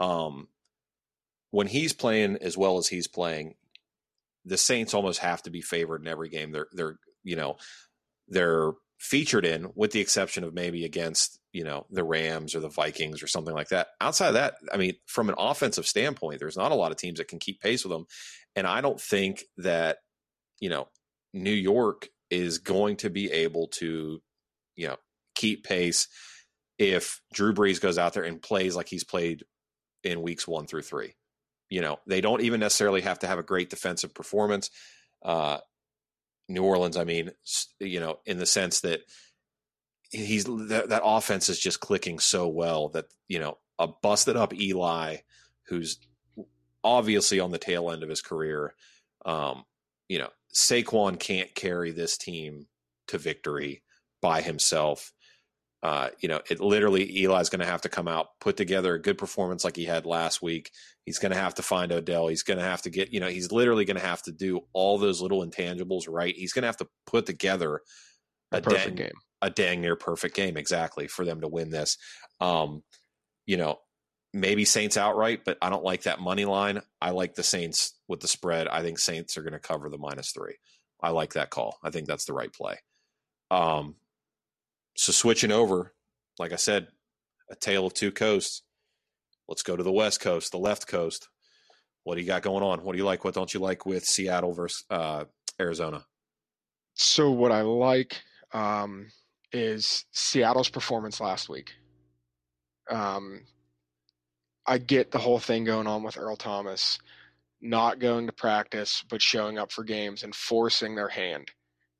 Um, 0.00 0.48
when 1.50 1.66
he's 1.66 1.92
playing 1.92 2.38
as 2.40 2.56
well 2.56 2.78
as 2.78 2.88
he's 2.88 3.08
playing, 3.08 3.54
the 4.44 4.58
Saints 4.58 4.94
almost 4.94 5.20
have 5.20 5.42
to 5.42 5.50
be 5.50 5.60
favored 5.60 6.00
in 6.00 6.08
every 6.08 6.28
game. 6.28 6.52
They're 6.52 6.68
they're 6.72 6.98
you 7.24 7.36
know 7.36 7.56
they're 8.28 8.72
featured 8.98 9.46
in, 9.46 9.70
with 9.74 9.92
the 9.92 10.00
exception 10.00 10.44
of 10.44 10.54
maybe 10.54 10.84
against 10.84 11.38
you 11.52 11.64
know 11.64 11.86
the 11.90 12.04
Rams 12.04 12.54
or 12.54 12.60
the 12.60 12.68
Vikings 12.68 13.22
or 13.22 13.26
something 13.26 13.54
like 13.54 13.68
that. 13.68 13.88
Outside 14.00 14.28
of 14.28 14.34
that, 14.34 14.54
I 14.72 14.76
mean, 14.76 14.94
from 15.06 15.28
an 15.28 15.34
offensive 15.38 15.86
standpoint, 15.86 16.40
there's 16.40 16.56
not 16.56 16.72
a 16.72 16.76
lot 16.76 16.90
of 16.90 16.98
teams 16.98 17.18
that 17.18 17.28
can 17.28 17.38
keep 17.38 17.60
pace 17.60 17.84
with 17.84 17.92
them, 17.92 18.06
and 18.56 18.66
I 18.66 18.80
don't 18.80 19.00
think 19.00 19.44
that 19.58 19.98
you 20.60 20.68
know 20.68 20.88
New 21.32 21.50
York 21.50 22.08
is 22.30 22.58
going 22.58 22.96
to 22.96 23.10
be 23.10 23.30
able 23.30 23.68
to 23.68 24.20
you 24.76 24.86
know 24.88 24.96
keep 25.34 25.64
pace 25.64 26.08
if 26.78 27.20
Drew 27.32 27.52
Brees 27.52 27.80
goes 27.80 27.98
out 27.98 28.12
there 28.12 28.24
and 28.24 28.40
plays 28.42 28.76
like 28.76 28.88
he's 28.88 29.04
played 29.04 29.44
in 30.04 30.22
weeks 30.22 30.46
one 30.46 30.66
through 30.66 30.82
three. 30.82 31.14
You 31.70 31.82
know, 31.82 31.98
they 32.06 32.20
don't 32.20 32.40
even 32.40 32.60
necessarily 32.60 33.02
have 33.02 33.18
to 33.20 33.26
have 33.26 33.38
a 33.38 33.42
great 33.42 33.68
defensive 33.68 34.14
performance. 34.14 34.70
Uh, 35.22 35.58
New 36.48 36.62
Orleans, 36.62 36.96
I 36.96 37.04
mean, 37.04 37.30
you 37.78 38.00
know, 38.00 38.18
in 38.24 38.38
the 38.38 38.46
sense 38.46 38.80
that 38.80 39.00
he's 40.10 40.44
that, 40.44 40.88
that 40.88 41.02
offense 41.04 41.48
is 41.48 41.58
just 41.58 41.80
clicking 41.80 42.18
so 42.18 42.48
well 42.48 42.88
that 42.90 43.06
you 43.28 43.38
know 43.38 43.58
a 43.78 43.86
busted 43.86 44.36
up 44.36 44.54
Eli, 44.54 45.16
who's 45.66 45.98
obviously 46.82 47.40
on 47.40 47.50
the 47.50 47.58
tail 47.58 47.90
end 47.90 48.02
of 48.02 48.08
his 48.08 48.22
career. 48.22 48.74
Um, 49.24 49.64
you 50.08 50.18
know, 50.18 50.30
Saquon 50.54 51.18
can't 51.18 51.54
carry 51.54 51.92
this 51.92 52.16
team 52.16 52.66
to 53.08 53.18
victory 53.18 53.82
by 54.20 54.40
himself. 54.40 55.12
Uh, 55.80 56.08
you 56.18 56.28
know, 56.28 56.40
it 56.50 56.58
literally 56.58 57.24
Eli's 57.24 57.50
going 57.50 57.60
to 57.60 57.66
have 57.66 57.82
to 57.82 57.88
come 57.88 58.08
out, 58.08 58.28
put 58.40 58.56
together 58.56 58.94
a 58.94 59.00
good 59.00 59.16
performance 59.16 59.64
like 59.64 59.76
he 59.76 59.84
had 59.84 60.06
last 60.06 60.42
week. 60.42 60.72
He's 61.04 61.20
going 61.20 61.30
to 61.32 61.38
have 61.38 61.54
to 61.54 61.62
find 61.62 61.92
Odell. 61.92 62.26
He's 62.26 62.42
going 62.42 62.58
to 62.58 62.64
have 62.64 62.82
to 62.82 62.90
get, 62.90 63.12
you 63.12 63.20
know, 63.20 63.28
he's 63.28 63.52
literally 63.52 63.84
going 63.84 63.96
to 63.98 64.04
have 64.04 64.22
to 64.22 64.32
do 64.32 64.62
all 64.72 64.98
those 64.98 65.20
little 65.22 65.46
intangibles 65.46 66.06
right. 66.08 66.34
He's 66.34 66.52
going 66.52 66.62
to 66.62 66.68
have 66.68 66.78
to 66.78 66.88
put 67.06 67.26
together 67.26 67.80
a, 68.50 68.56
A 68.56 68.60
perfect 68.60 68.84
dang, 68.86 68.94
game. 68.96 69.12
a 69.40 69.50
dang 69.50 69.80
near 69.80 69.94
perfect 69.94 70.34
game 70.34 70.56
exactly 70.56 71.06
for 71.06 71.24
them 71.24 71.42
to 71.42 71.48
win 71.48 71.70
this. 71.70 71.96
Um, 72.40 72.82
you 73.46 73.56
know, 73.56 73.78
maybe 74.34 74.64
Saints 74.64 74.96
outright, 74.96 75.44
but 75.44 75.58
I 75.62 75.70
don't 75.70 75.84
like 75.84 76.02
that 76.02 76.20
money 76.20 76.44
line. 76.44 76.82
I 77.00 77.10
like 77.10 77.34
the 77.36 77.44
Saints 77.44 77.94
with 78.08 78.18
the 78.20 78.28
spread. 78.28 78.66
I 78.66 78.82
think 78.82 78.98
Saints 78.98 79.36
are 79.38 79.42
going 79.42 79.52
to 79.52 79.58
cover 79.60 79.88
the 79.88 79.96
minus 79.96 80.32
three. 80.32 80.56
I 81.00 81.10
like 81.10 81.34
that 81.34 81.50
call. 81.50 81.78
I 81.84 81.90
think 81.90 82.08
that's 82.08 82.24
the 82.24 82.32
right 82.34 82.52
play. 82.52 82.78
Um, 83.50 83.94
so 84.98 85.12
switching 85.12 85.52
over, 85.52 85.94
like 86.40 86.52
I 86.52 86.56
said, 86.56 86.88
a 87.48 87.54
tale 87.54 87.86
of 87.86 87.94
two 87.94 88.10
coasts. 88.10 88.62
Let's 89.46 89.62
go 89.62 89.76
to 89.76 89.82
the 89.84 89.92
West 89.92 90.18
Coast, 90.20 90.50
the 90.50 90.58
left 90.58 90.88
coast. 90.88 91.28
What 92.02 92.16
do 92.16 92.20
you 92.20 92.26
got 92.26 92.42
going 92.42 92.64
on? 92.64 92.82
What 92.82 92.92
do 92.92 92.98
you 92.98 93.04
like? 93.04 93.24
What 93.24 93.32
don't 93.32 93.54
you 93.54 93.60
like 93.60 93.86
with 93.86 94.04
Seattle 94.04 94.52
versus 94.52 94.84
uh, 94.90 95.26
Arizona? 95.60 96.04
So 96.94 97.30
what 97.30 97.52
I 97.52 97.60
like 97.60 98.20
um, 98.52 99.06
is 99.52 100.04
Seattle's 100.10 100.68
performance 100.68 101.20
last 101.20 101.48
week. 101.48 101.74
Um, 102.90 103.42
I 104.66 104.78
get 104.78 105.12
the 105.12 105.18
whole 105.18 105.38
thing 105.38 105.62
going 105.62 105.86
on 105.86 106.02
with 106.02 106.18
Earl 106.18 106.36
Thomas 106.36 106.98
not 107.60 108.00
going 108.00 108.26
to 108.26 108.32
practice 108.32 109.04
but 109.08 109.22
showing 109.22 109.58
up 109.58 109.70
for 109.70 109.84
games 109.84 110.24
and 110.24 110.34
forcing 110.34 110.96
their 110.96 111.08
hand, 111.08 111.52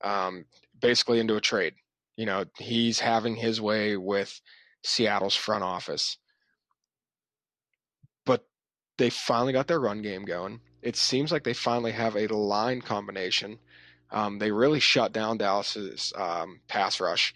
um, 0.02 0.46
basically 0.80 1.20
into 1.20 1.36
a 1.36 1.40
trade. 1.40 1.74
You 2.18 2.26
know, 2.26 2.44
he's 2.58 2.98
having 2.98 3.36
his 3.36 3.60
way 3.60 3.96
with 3.96 4.40
Seattle's 4.82 5.36
front 5.36 5.62
office. 5.62 6.18
But 8.26 8.44
they 8.98 9.08
finally 9.08 9.52
got 9.52 9.68
their 9.68 9.78
run 9.78 10.02
game 10.02 10.24
going. 10.24 10.60
It 10.82 10.96
seems 10.96 11.30
like 11.30 11.44
they 11.44 11.54
finally 11.54 11.92
have 11.92 12.16
a 12.16 12.26
line 12.26 12.80
combination. 12.80 13.60
Um, 14.10 14.40
they 14.40 14.50
really 14.50 14.80
shut 14.80 15.12
down 15.12 15.38
Dallas's 15.38 16.12
um, 16.16 16.58
pass 16.66 17.00
rush. 17.00 17.32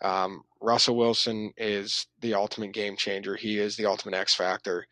Um, 0.00 0.44
Russell 0.62 0.96
Wilson 0.96 1.52
is 1.58 2.06
the 2.20 2.32
ultimate 2.32 2.72
game 2.72 2.96
changer. 2.96 3.36
He 3.36 3.58
is 3.58 3.76
the 3.76 3.84
ultimate 3.84 4.16
X 4.16 4.34
factor. 4.34 4.86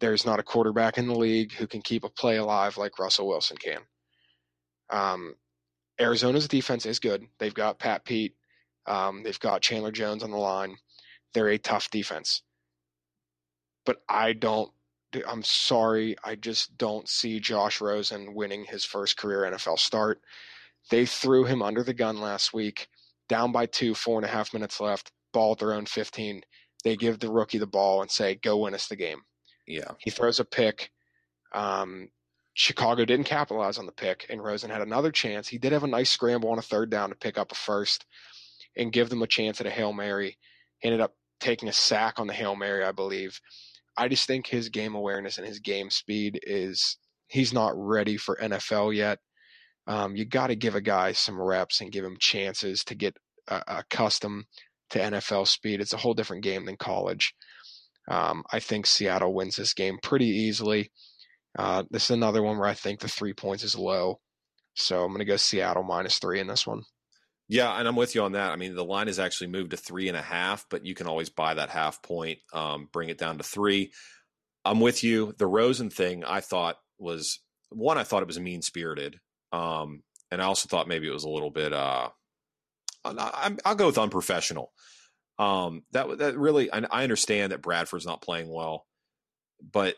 There's 0.00 0.24
not 0.24 0.40
a 0.40 0.44
quarterback 0.44 0.96
in 0.96 1.06
the 1.06 1.14
league 1.14 1.52
who 1.52 1.66
can 1.66 1.82
keep 1.82 2.02
a 2.02 2.08
play 2.08 2.36
alive 2.36 2.78
like 2.78 2.98
Russell 2.98 3.28
Wilson 3.28 3.58
can. 3.58 3.80
Um, 4.88 5.34
Arizona's 6.00 6.48
defense 6.48 6.86
is 6.86 6.98
good. 6.98 7.26
They've 7.38 7.52
got 7.52 7.78
Pat 7.78 8.06
Pete. 8.06 8.34
Um, 8.88 9.22
they've 9.22 9.38
got 9.38 9.62
Chandler 9.62 9.92
Jones 9.92 10.22
on 10.22 10.30
the 10.30 10.36
line. 10.36 10.76
They're 11.34 11.50
a 11.50 11.58
tough 11.58 11.90
defense. 11.90 12.42
But 13.84 14.02
I 14.08 14.32
don't, 14.32 14.70
I'm 15.26 15.42
sorry, 15.42 16.16
I 16.24 16.34
just 16.34 16.76
don't 16.78 17.08
see 17.08 17.40
Josh 17.40 17.80
Rosen 17.80 18.34
winning 18.34 18.64
his 18.64 18.84
first 18.84 19.16
career 19.16 19.50
NFL 19.50 19.78
start. 19.78 20.20
They 20.90 21.06
threw 21.06 21.44
him 21.44 21.62
under 21.62 21.82
the 21.82 21.94
gun 21.94 22.18
last 22.18 22.52
week, 22.52 22.88
down 23.28 23.52
by 23.52 23.66
two, 23.66 23.94
four 23.94 24.18
and 24.18 24.24
a 24.24 24.28
half 24.28 24.52
minutes 24.52 24.80
left, 24.80 25.12
ball 25.32 25.52
at 25.52 25.58
their 25.58 25.74
own 25.74 25.86
15. 25.86 26.42
They 26.84 26.96
give 26.96 27.18
the 27.18 27.30
rookie 27.30 27.58
the 27.58 27.66
ball 27.66 28.02
and 28.02 28.10
say, 28.10 28.36
go 28.36 28.58
win 28.58 28.74
us 28.74 28.88
the 28.88 28.96
game. 28.96 29.20
Yeah. 29.66 29.92
He 29.98 30.10
throws 30.10 30.40
a 30.40 30.44
pick. 30.44 30.90
Um, 31.52 32.08
Chicago 32.54 33.04
didn't 33.04 33.26
capitalize 33.26 33.78
on 33.78 33.86
the 33.86 33.92
pick, 33.92 34.26
and 34.28 34.42
Rosen 34.42 34.70
had 34.70 34.82
another 34.82 35.12
chance. 35.12 35.46
He 35.46 35.58
did 35.58 35.72
have 35.72 35.84
a 35.84 35.88
nice 35.88 36.10
scramble 36.10 36.50
on 36.50 36.58
a 36.58 36.62
third 36.62 36.90
down 36.90 37.10
to 37.10 37.14
pick 37.14 37.38
up 37.38 37.52
a 37.52 37.54
first. 37.54 38.04
And 38.76 38.92
give 38.92 39.08
them 39.08 39.22
a 39.22 39.26
chance 39.26 39.60
at 39.60 39.66
a 39.66 39.70
Hail 39.70 39.92
Mary. 39.92 40.38
He 40.78 40.88
ended 40.88 41.00
up 41.00 41.14
taking 41.40 41.68
a 41.68 41.72
sack 41.72 42.18
on 42.18 42.26
the 42.26 42.32
Hail 42.34 42.56
Mary, 42.56 42.84
I 42.84 42.92
believe. 42.92 43.40
I 43.96 44.08
just 44.08 44.26
think 44.26 44.46
his 44.46 44.68
game 44.68 44.94
awareness 44.94 45.38
and 45.38 45.46
his 45.46 45.58
game 45.58 45.90
speed 45.90 46.40
is 46.44 46.98
he's 47.28 47.52
not 47.52 47.72
ready 47.74 48.16
for 48.16 48.38
NFL 48.40 48.94
yet. 48.94 49.18
Um, 49.86 50.16
you 50.16 50.24
got 50.24 50.48
to 50.48 50.56
give 50.56 50.74
a 50.74 50.80
guy 50.80 51.12
some 51.12 51.40
reps 51.40 51.80
and 51.80 51.90
give 51.90 52.04
him 52.04 52.16
chances 52.20 52.84
to 52.84 52.94
get 52.94 53.16
uh, 53.48 53.60
accustomed 53.66 54.44
to 54.90 54.98
NFL 54.98 55.48
speed. 55.48 55.80
It's 55.80 55.94
a 55.94 55.98
whole 55.98 56.14
different 56.14 56.44
game 56.44 56.66
than 56.66 56.76
college. 56.76 57.34
Um, 58.08 58.44
I 58.52 58.60
think 58.60 58.86
Seattle 58.86 59.34
wins 59.34 59.56
this 59.56 59.74
game 59.74 59.98
pretty 60.02 60.26
easily. 60.26 60.90
Uh, 61.58 61.84
this 61.90 62.04
is 62.04 62.10
another 62.10 62.42
one 62.42 62.58
where 62.58 62.68
I 62.68 62.74
think 62.74 63.00
the 63.00 63.08
three 63.08 63.32
points 63.32 63.64
is 63.64 63.76
low. 63.76 64.20
So 64.74 65.02
I'm 65.02 65.08
going 65.08 65.18
to 65.18 65.24
go 65.24 65.36
Seattle 65.36 65.82
minus 65.82 66.18
three 66.18 66.40
in 66.40 66.46
this 66.46 66.66
one. 66.66 66.82
Yeah, 67.48 67.72
and 67.72 67.88
I'm 67.88 67.96
with 67.96 68.14
you 68.14 68.22
on 68.22 68.32
that. 68.32 68.52
I 68.52 68.56
mean, 68.56 68.74
the 68.74 68.84
line 68.84 69.06
has 69.06 69.18
actually 69.18 69.46
moved 69.46 69.70
to 69.70 69.78
three 69.78 70.08
and 70.08 70.16
a 70.16 70.22
half, 70.22 70.66
but 70.68 70.84
you 70.84 70.94
can 70.94 71.06
always 71.06 71.30
buy 71.30 71.54
that 71.54 71.70
half 71.70 72.02
point, 72.02 72.40
um, 72.52 72.88
bring 72.92 73.08
it 73.08 73.16
down 73.16 73.38
to 73.38 73.44
three. 73.44 73.92
I'm 74.66 74.80
with 74.80 75.02
you. 75.02 75.34
The 75.38 75.46
Rosen 75.46 75.88
thing, 75.88 76.24
I 76.24 76.40
thought 76.40 76.76
was 76.98 77.40
one. 77.70 77.96
I 77.96 78.04
thought 78.04 78.22
it 78.22 78.28
was 78.28 78.38
mean 78.38 78.60
spirited, 78.60 79.18
um, 79.50 80.02
and 80.30 80.42
I 80.42 80.44
also 80.44 80.68
thought 80.68 80.88
maybe 80.88 81.08
it 81.08 81.12
was 81.12 81.24
a 81.24 81.30
little 81.30 81.50
bit. 81.50 81.72
Uh, 81.72 82.10
I, 83.04 83.56
will 83.64 83.74
go 83.76 83.86
with 83.86 83.98
unprofessional. 83.98 84.72
Um, 85.38 85.84
that 85.92 86.18
that 86.18 86.36
really, 86.36 86.70
I, 86.70 86.82
I 86.90 87.02
understand 87.02 87.52
that 87.52 87.62
Bradford's 87.62 88.04
not 88.06 88.20
playing 88.20 88.52
well, 88.52 88.86
but 89.72 89.94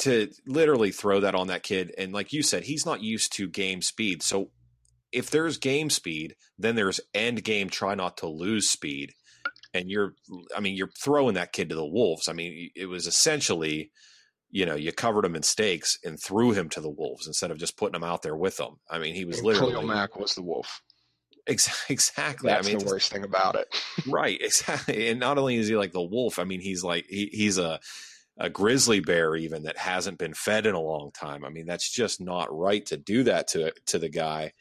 to 0.00 0.30
literally 0.46 0.92
throw 0.92 1.20
that 1.20 1.34
on 1.34 1.48
that 1.48 1.64
kid, 1.64 1.92
and 1.98 2.12
like 2.12 2.32
you 2.32 2.42
said, 2.42 2.62
he's 2.62 2.86
not 2.86 3.02
used 3.02 3.32
to 3.34 3.48
game 3.48 3.82
speed. 3.82 4.22
So 4.22 4.50
if 5.16 5.30
there's 5.30 5.56
game 5.56 5.88
speed, 5.88 6.36
then 6.58 6.76
there's 6.76 7.00
end 7.14 7.42
game 7.42 7.70
try 7.70 7.94
not 7.94 8.18
to 8.18 8.28
lose 8.28 8.68
speed. 8.68 9.14
And 9.72 9.90
you're, 9.90 10.12
I 10.54 10.60
mean, 10.60 10.76
you're 10.76 10.90
throwing 11.02 11.34
that 11.34 11.52
kid 11.52 11.70
to 11.70 11.74
the 11.74 11.86
wolves. 11.86 12.28
I 12.28 12.34
mean, 12.34 12.70
it 12.76 12.84
was 12.84 13.06
essentially, 13.06 13.90
you 14.50 14.66
know, 14.66 14.74
you 14.74 14.92
covered 14.92 15.24
him 15.24 15.34
in 15.34 15.42
stakes 15.42 15.98
and 16.04 16.20
threw 16.20 16.52
him 16.52 16.68
to 16.70 16.82
the 16.82 16.90
wolves 16.90 17.26
instead 17.26 17.50
of 17.50 17.56
just 17.56 17.78
putting 17.78 17.94
him 17.94 18.04
out 18.04 18.20
there 18.20 18.36
with 18.36 18.58
them. 18.58 18.76
I 18.90 18.98
mean, 18.98 19.14
he 19.14 19.24
was 19.24 19.38
and 19.38 19.46
literally 19.46 19.72
Khalil 19.72 19.86
Mack 19.86 20.16
was 20.16 20.34
the 20.34 20.42
wolf. 20.42 20.82
Exactly. 21.88 22.48
That's 22.48 22.66
I 22.66 22.70
mean, 22.72 22.80
the 22.80 22.86
worst 22.86 23.12
thing 23.12 23.22
about 23.22 23.54
it. 23.54 23.68
right. 24.08 24.36
Exactly. 24.42 25.08
And 25.08 25.20
not 25.20 25.38
only 25.38 25.54
is 25.54 25.68
he 25.68 25.76
like 25.76 25.92
the 25.92 26.02
wolf, 26.02 26.40
I 26.40 26.44
mean, 26.44 26.60
he's 26.60 26.82
like 26.82 27.06
he, 27.08 27.30
he's 27.32 27.56
a 27.56 27.78
a 28.36 28.50
grizzly 28.50 28.98
bear 28.98 29.36
even 29.36 29.62
that 29.62 29.78
hasn't 29.78 30.18
been 30.18 30.34
fed 30.34 30.66
in 30.66 30.74
a 30.74 30.80
long 30.80 31.12
time. 31.12 31.44
I 31.44 31.50
mean, 31.50 31.64
that's 31.64 31.88
just 31.88 32.20
not 32.20 32.48
right 32.50 32.84
to 32.86 32.96
do 32.96 33.22
that 33.22 33.46
to 33.48 33.72
to 33.86 34.00
the 34.00 34.08
guy. 34.08 34.52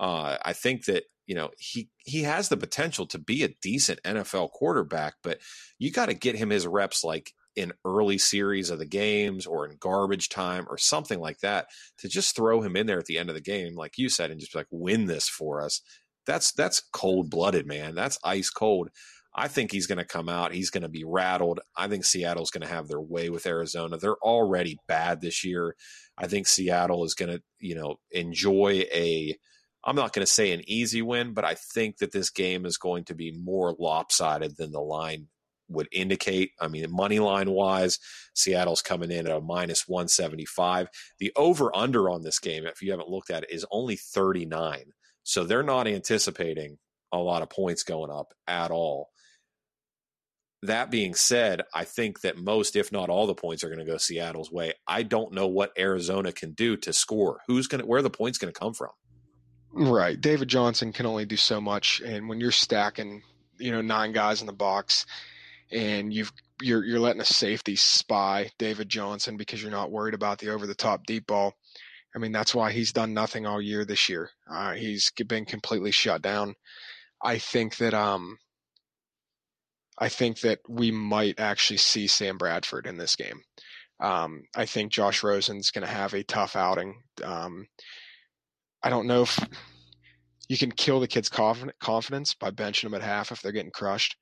Uh, 0.00 0.38
I 0.42 0.54
think 0.54 0.86
that 0.86 1.04
you 1.26 1.34
know 1.34 1.50
he 1.58 1.90
he 1.98 2.22
has 2.22 2.48
the 2.48 2.56
potential 2.56 3.06
to 3.08 3.18
be 3.18 3.44
a 3.44 3.54
decent 3.62 4.02
NFL 4.02 4.50
quarterback, 4.50 5.14
but 5.22 5.38
you 5.78 5.92
got 5.92 6.06
to 6.06 6.14
get 6.14 6.36
him 6.36 6.50
his 6.50 6.66
reps 6.66 7.04
like 7.04 7.32
in 7.54 7.72
early 7.84 8.16
series 8.16 8.70
of 8.70 8.78
the 8.78 8.86
games 8.86 9.46
or 9.46 9.66
in 9.66 9.76
garbage 9.78 10.30
time 10.30 10.66
or 10.70 10.78
something 10.78 11.20
like 11.20 11.40
that 11.40 11.66
to 11.98 12.08
just 12.08 12.34
throw 12.34 12.62
him 12.62 12.76
in 12.76 12.86
there 12.86 12.98
at 12.98 13.06
the 13.06 13.18
end 13.18 13.28
of 13.28 13.34
the 13.34 13.40
game, 13.40 13.74
like 13.74 13.98
you 13.98 14.08
said, 14.08 14.30
and 14.30 14.40
just 14.40 14.54
like 14.54 14.66
win 14.70 15.06
this 15.06 15.28
for 15.28 15.60
us. 15.60 15.82
That's 16.26 16.52
that's 16.52 16.82
cold 16.92 17.28
blooded, 17.28 17.66
man. 17.66 17.94
That's 17.94 18.18
ice 18.24 18.50
cold. 18.50 18.88
I 19.34 19.48
think 19.48 19.70
he's 19.70 19.86
going 19.86 19.98
to 19.98 20.04
come 20.04 20.28
out. 20.28 20.52
He's 20.52 20.70
going 20.70 20.82
to 20.82 20.88
be 20.88 21.04
rattled. 21.04 21.60
I 21.76 21.86
think 21.86 22.04
Seattle's 22.04 22.50
going 22.50 22.66
to 22.66 22.74
have 22.74 22.88
their 22.88 23.00
way 23.00 23.30
with 23.30 23.46
Arizona. 23.46 23.96
They're 23.96 24.16
already 24.16 24.78
bad 24.88 25.20
this 25.20 25.44
year. 25.44 25.76
I 26.18 26.26
think 26.26 26.48
Seattle 26.48 27.04
is 27.04 27.14
going 27.14 27.30
to, 27.30 27.42
you 27.60 27.76
know, 27.76 27.96
enjoy 28.10 28.86
a 28.92 29.36
I'm 29.84 29.96
not 29.96 30.12
going 30.12 30.24
to 30.24 30.32
say 30.32 30.52
an 30.52 30.62
easy 30.66 31.02
win, 31.02 31.32
but 31.32 31.44
I 31.44 31.54
think 31.54 31.98
that 31.98 32.12
this 32.12 32.30
game 32.30 32.66
is 32.66 32.76
going 32.76 33.04
to 33.04 33.14
be 33.14 33.32
more 33.32 33.74
lopsided 33.78 34.56
than 34.56 34.72
the 34.72 34.80
line 34.80 35.28
would 35.70 35.88
indicate. 35.92 36.50
I 36.60 36.68
mean, 36.68 36.90
money 36.90 37.18
line 37.18 37.50
wise, 37.50 37.98
Seattle's 38.34 38.82
coming 38.82 39.10
in 39.10 39.26
at 39.26 39.36
a 39.36 39.40
minus 39.40 39.88
175. 39.88 40.88
The 41.18 41.32
over 41.36 41.74
under 41.74 42.10
on 42.10 42.22
this 42.22 42.38
game, 42.38 42.66
if 42.66 42.82
you 42.82 42.90
haven't 42.90 43.08
looked 43.08 43.30
at 43.30 43.44
it, 43.44 43.50
is 43.50 43.64
only 43.70 43.96
39. 43.96 44.92
So 45.22 45.44
they're 45.44 45.62
not 45.62 45.86
anticipating 45.86 46.78
a 47.12 47.18
lot 47.18 47.42
of 47.42 47.50
points 47.50 47.82
going 47.82 48.10
up 48.10 48.34
at 48.46 48.70
all. 48.70 49.10
That 50.62 50.90
being 50.90 51.14
said, 51.14 51.62
I 51.72 51.84
think 51.84 52.20
that 52.20 52.36
most, 52.36 52.76
if 52.76 52.92
not 52.92 53.08
all, 53.08 53.26
the 53.26 53.34
points 53.34 53.64
are 53.64 53.68
going 53.68 53.78
to 53.78 53.90
go 53.90 53.96
Seattle's 53.96 54.52
way. 54.52 54.74
I 54.86 55.04
don't 55.04 55.32
know 55.32 55.46
what 55.46 55.72
Arizona 55.78 56.32
can 56.32 56.52
do 56.52 56.76
to 56.78 56.92
score. 56.92 57.40
Who's 57.46 57.66
going 57.66 57.80
to, 57.80 57.86
where 57.86 58.02
the 58.02 58.10
points 58.10 58.36
going 58.36 58.52
to 58.52 58.58
come 58.58 58.74
from? 58.74 58.90
Right. 59.72 60.20
David 60.20 60.48
Johnson 60.48 60.92
can 60.92 61.06
only 61.06 61.24
do 61.24 61.36
so 61.36 61.60
much. 61.60 62.00
And 62.00 62.28
when 62.28 62.40
you're 62.40 62.50
stacking, 62.50 63.22
you 63.58 63.70
know, 63.70 63.80
nine 63.80 64.12
guys 64.12 64.40
in 64.40 64.46
the 64.46 64.52
box 64.52 65.06
and 65.70 66.12
you've, 66.12 66.32
you're, 66.60 66.84
you're 66.84 67.00
letting 67.00 67.22
a 67.22 67.26
safety 67.26 67.76
spy 67.76 68.50
David 68.58 68.88
Johnson 68.88 69.36
because 69.36 69.62
you're 69.62 69.70
not 69.70 69.92
worried 69.92 70.14
about 70.14 70.38
the 70.38 70.50
over 70.50 70.66
the 70.66 70.74
top 70.74 71.06
deep 71.06 71.26
ball. 71.26 71.54
I 72.14 72.18
mean, 72.18 72.32
that's 72.32 72.54
why 72.54 72.72
he's 72.72 72.92
done 72.92 73.14
nothing 73.14 73.46
all 73.46 73.62
year 73.62 73.84
this 73.84 74.08
year. 74.08 74.30
Uh, 74.50 74.72
he's 74.72 75.12
been 75.26 75.44
completely 75.44 75.92
shut 75.92 76.20
down. 76.22 76.56
I 77.22 77.38
think 77.38 77.76
that, 77.76 77.94
um, 77.94 78.38
I 79.96 80.08
think 80.08 80.40
that 80.40 80.60
we 80.68 80.90
might 80.90 81.38
actually 81.38 81.76
see 81.76 82.08
Sam 82.08 82.38
Bradford 82.38 82.86
in 82.86 82.96
this 82.96 83.14
game. 83.14 83.42
Um, 84.00 84.44
I 84.56 84.64
think 84.64 84.92
Josh 84.92 85.22
Rosen's 85.22 85.70
going 85.70 85.86
to 85.86 85.92
have 85.92 86.14
a 86.14 86.24
tough 86.24 86.56
outing. 86.56 87.02
Um, 87.22 87.66
I 88.82 88.90
don't 88.90 89.06
know 89.06 89.22
if 89.22 89.38
you 90.48 90.58
can 90.58 90.72
kill 90.72 91.00
the 91.00 91.08
kid's 91.08 91.28
confidence 91.28 92.34
by 92.34 92.50
benching 92.50 92.82
them 92.82 92.94
at 92.94 93.02
half 93.02 93.30
if 93.30 93.40
they're 93.40 93.52
getting 93.52 93.70
crushed, 93.70 94.16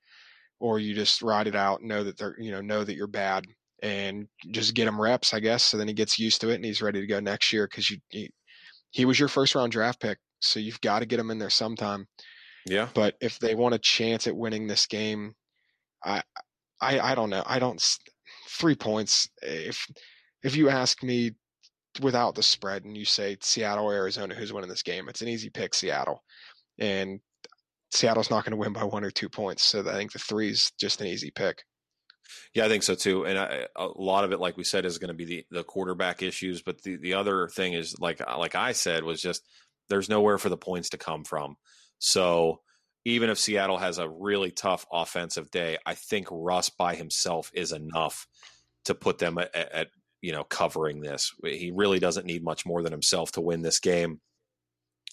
or 0.60 0.78
you 0.78 0.94
just 0.94 1.22
ride 1.22 1.46
it 1.46 1.56
out, 1.56 1.82
know 1.82 2.04
that 2.04 2.18
they're 2.18 2.36
you 2.38 2.50
know 2.50 2.60
know 2.60 2.84
that 2.84 2.96
you're 2.96 3.06
bad, 3.06 3.46
and 3.82 4.28
just 4.50 4.74
get 4.74 4.88
him 4.88 5.00
reps, 5.00 5.32
I 5.32 5.40
guess. 5.40 5.62
So 5.62 5.76
then 5.76 5.88
he 5.88 5.94
gets 5.94 6.18
used 6.18 6.40
to 6.40 6.50
it 6.50 6.56
and 6.56 6.64
he's 6.64 6.82
ready 6.82 7.00
to 7.00 7.06
go 7.06 7.20
next 7.20 7.52
year 7.52 7.66
because 7.66 7.90
you 7.90 7.98
he, 8.08 8.30
he 8.90 9.04
was 9.04 9.18
your 9.18 9.28
first 9.28 9.54
round 9.54 9.72
draft 9.72 10.00
pick, 10.00 10.18
so 10.40 10.60
you've 10.60 10.80
got 10.80 11.00
to 11.00 11.06
get 11.06 11.20
him 11.20 11.30
in 11.30 11.38
there 11.38 11.50
sometime. 11.50 12.06
Yeah. 12.66 12.88
But 12.94 13.14
if 13.20 13.38
they 13.38 13.54
want 13.54 13.74
a 13.74 13.78
chance 13.78 14.26
at 14.26 14.36
winning 14.36 14.66
this 14.66 14.86
game, 14.86 15.34
I 16.04 16.22
I 16.80 17.00
I 17.00 17.14
don't 17.14 17.30
know. 17.30 17.42
I 17.46 17.58
don't 17.58 17.82
three 18.48 18.74
points. 18.74 19.28
If 19.42 19.86
if 20.42 20.56
you 20.56 20.68
ask 20.68 21.02
me 21.02 21.32
without 22.00 22.34
the 22.34 22.42
spread 22.42 22.84
and 22.84 22.96
you 22.96 23.04
say 23.04 23.36
Seattle, 23.40 23.90
Arizona, 23.90 24.34
who's 24.34 24.52
winning 24.52 24.70
this 24.70 24.82
game, 24.82 25.08
it's 25.08 25.22
an 25.22 25.28
easy 25.28 25.50
pick, 25.50 25.74
Seattle. 25.74 26.22
And 26.78 27.20
Seattle's 27.90 28.30
not 28.30 28.44
going 28.44 28.52
to 28.52 28.58
win 28.58 28.72
by 28.72 28.84
one 28.84 29.04
or 29.04 29.10
two 29.10 29.28
points. 29.28 29.64
So 29.64 29.80
I 29.80 29.94
think 29.94 30.12
the 30.12 30.18
three 30.18 30.50
is 30.50 30.70
just 30.78 31.00
an 31.00 31.06
easy 31.06 31.30
pick. 31.30 31.62
Yeah, 32.54 32.66
I 32.66 32.68
think 32.68 32.82
so 32.82 32.94
too. 32.94 33.24
And 33.24 33.38
I, 33.38 33.66
a 33.76 33.86
lot 33.86 34.24
of 34.24 34.32
it, 34.32 34.40
like 34.40 34.56
we 34.56 34.64
said, 34.64 34.84
is 34.84 34.98
going 34.98 35.08
to 35.08 35.14
be 35.14 35.24
the, 35.24 35.46
the 35.50 35.64
quarterback 35.64 36.22
issues. 36.22 36.62
But 36.62 36.82
the, 36.82 36.96
the 36.96 37.14
other 37.14 37.48
thing 37.48 37.72
is, 37.72 37.98
like 37.98 38.20
like 38.20 38.54
I 38.54 38.72
said, 38.72 39.02
was 39.04 39.20
just 39.22 39.42
there's 39.88 40.10
nowhere 40.10 40.38
for 40.38 40.50
the 40.50 40.56
points 40.56 40.90
to 40.90 40.98
come 40.98 41.24
from. 41.24 41.56
So 41.98 42.60
even 43.04 43.30
if 43.30 43.38
Seattle 43.38 43.78
has 43.78 43.98
a 43.98 44.08
really 44.08 44.50
tough 44.50 44.84
offensive 44.92 45.50
day, 45.50 45.78
I 45.86 45.94
think 45.94 46.28
Russ 46.30 46.68
by 46.68 46.94
himself 46.94 47.50
is 47.54 47.72
enough 47.72 48.26
to 48.84 48.94
put 48.94 49.18
them 49.18 49.38
at, 49.38 49.54
at 49.54 49.88
you 50.20 50.32
know, 50.32 50.44
covering 50.44 51.00
this. 51.00 51.32
He 51.44 51.72
really 51.74 51.98
doesn't 51.98 52.26
need 52.26 52.42
much 52.42 52.66
more 52.66 52.82
than 52.82 52.92
himself 52.92 53.32
to 53.32 53.40
win 53.40 53.62
this 53.62 53.80
game. 53.80 54.20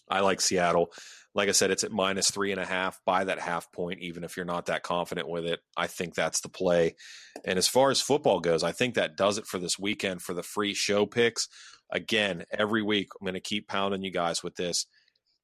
I 0.10 0.20
like 0.20 0.42
Seattle. 0.42 0.92
Like 1.34 1.50
I 1.50 1.52
said, 1.52 1.72
it's 1.72 1.84
at 1.84 1.92
minus 1.92 2.32
three 2.32 2.52
and 2.52 2.62
a 2.62 2.66
half. 2.66 3.00
Buy 3.06 3.26
that 3.26 3.40
half 3.40 3.72
point, 3.72 4.00
even 4.00 4.24
if 4.24 4.38
you're 4.38 4.46
not 4.46 4.68
that 4.68 4.84
confident 4.84 5.28
with 5.28 5.46
it. 5.46 5.60
I 5.76 5.88
think 5.88 6.16
that's 6.16 6.42
the 6.42 6.50
play. 6.50 6.96
And 7.44 7.58
as 7.58 7.68
far 7.68 7.92
as 7.92 8.00
football 8.02 8.40
goes, 8.40 8.64
I 8.64 8.72
think 8.72 8.96
that 8.96 9.18
does 9.18 9.38
it 9.38 9.46
for 9.46 9.60
this 9.60 9.78
weekend 9.78 10.22
for 10.22 10.34
the 10.34 10.44
free 10.44 10.74
show 10.74 11.06
picks. 11.06 11.50
Again, 11.92 12.46
every 12.52 12.82
week, 12.82 13.10
I'm 13.20 13.26
going 13.26 13.34
to 13.34 13.42
keep 13.42 13.68
pounding 13.68 14.04
you 14.04 14.12
guys 14.12 14.44
with 14.44 14.56
this. 14.56 14.86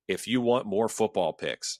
If 0.08 0.28
you 0.28 0.41
want 0.41 0.65
more 0.65 0.88
football 0.88 1.34
picks, 1.34 1.80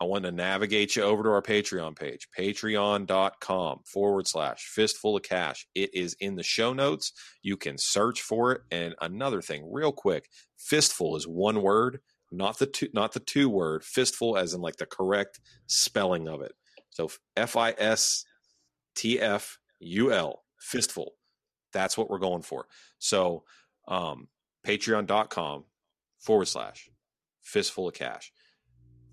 I 0.00 0.04
want 0.04 0.24
to 0.24 0.32
navigate 0.32 0.96
you 0.96 1.02
over 1.02 1.22
to 1.22 1.28
our 1.28 1.42
Patreon 1.42 1.94
page, 1.94 2.26
patreon.com 2.36 3.80
forward 3.84 4.26
slash 4.26 4.64
fistful 4.64 5.16
of 5.16 5.22
cash. 5.22 5.66
It 5.74 5.94
is 5.94 6.16
in 6.20 6.36
the 6.36 6.42
show 6.42 6.72
notes. 6.72 7.12
You 7.42 7.58
can 7.58 7.76
search 7.76 8.22
for 8.22 8.52
it. 8.52 8.62
And 8.70 8.94
another 9.02 9.42
thing, 9.42 9.70
real 9.70 9.92
quick, 9.92 10.30
fistful 10.56 11.16
is 11.16 11.28
one 11.28 11.60
word, 11.60 12.00
not 12.32 12.58
the 12.58 12.66
two, 12.66 12.88
not 12.94 13.12
the 13.12 13.20
two 13.20 13.50
word, 13.50 13.84
fistful 13.84 14.38
as 14.38 14.54
in 14.54 14.62
like 14.62 14.76
the 14.76 14.86
correct 14.86 15.38
spelling 15.66 16.28
of 16.28 16.40
it. 16.40 16.52
So 16.88 17.10
F 17.36 17.56
I 17.56 17.74
S 17.76 18.24
T 18.94 19.20
F 19.20 19.58
U 19.80 20.12
L, 20.12 20.44
fistful. 20.58 21.12
That's 21.74 21.98
what 21.98 22.08
we're 22.08 22.18
going 22.18 22.42
for. 22.42 22.66
So 22.98 23.44
um, 23.86 24.28
patreon.com 24.66 25.64
forward 26.18 26.48
slash 26.48 26.88
fistful 27.42 27.88
of 27.88 27.94
cash 27.94 28.32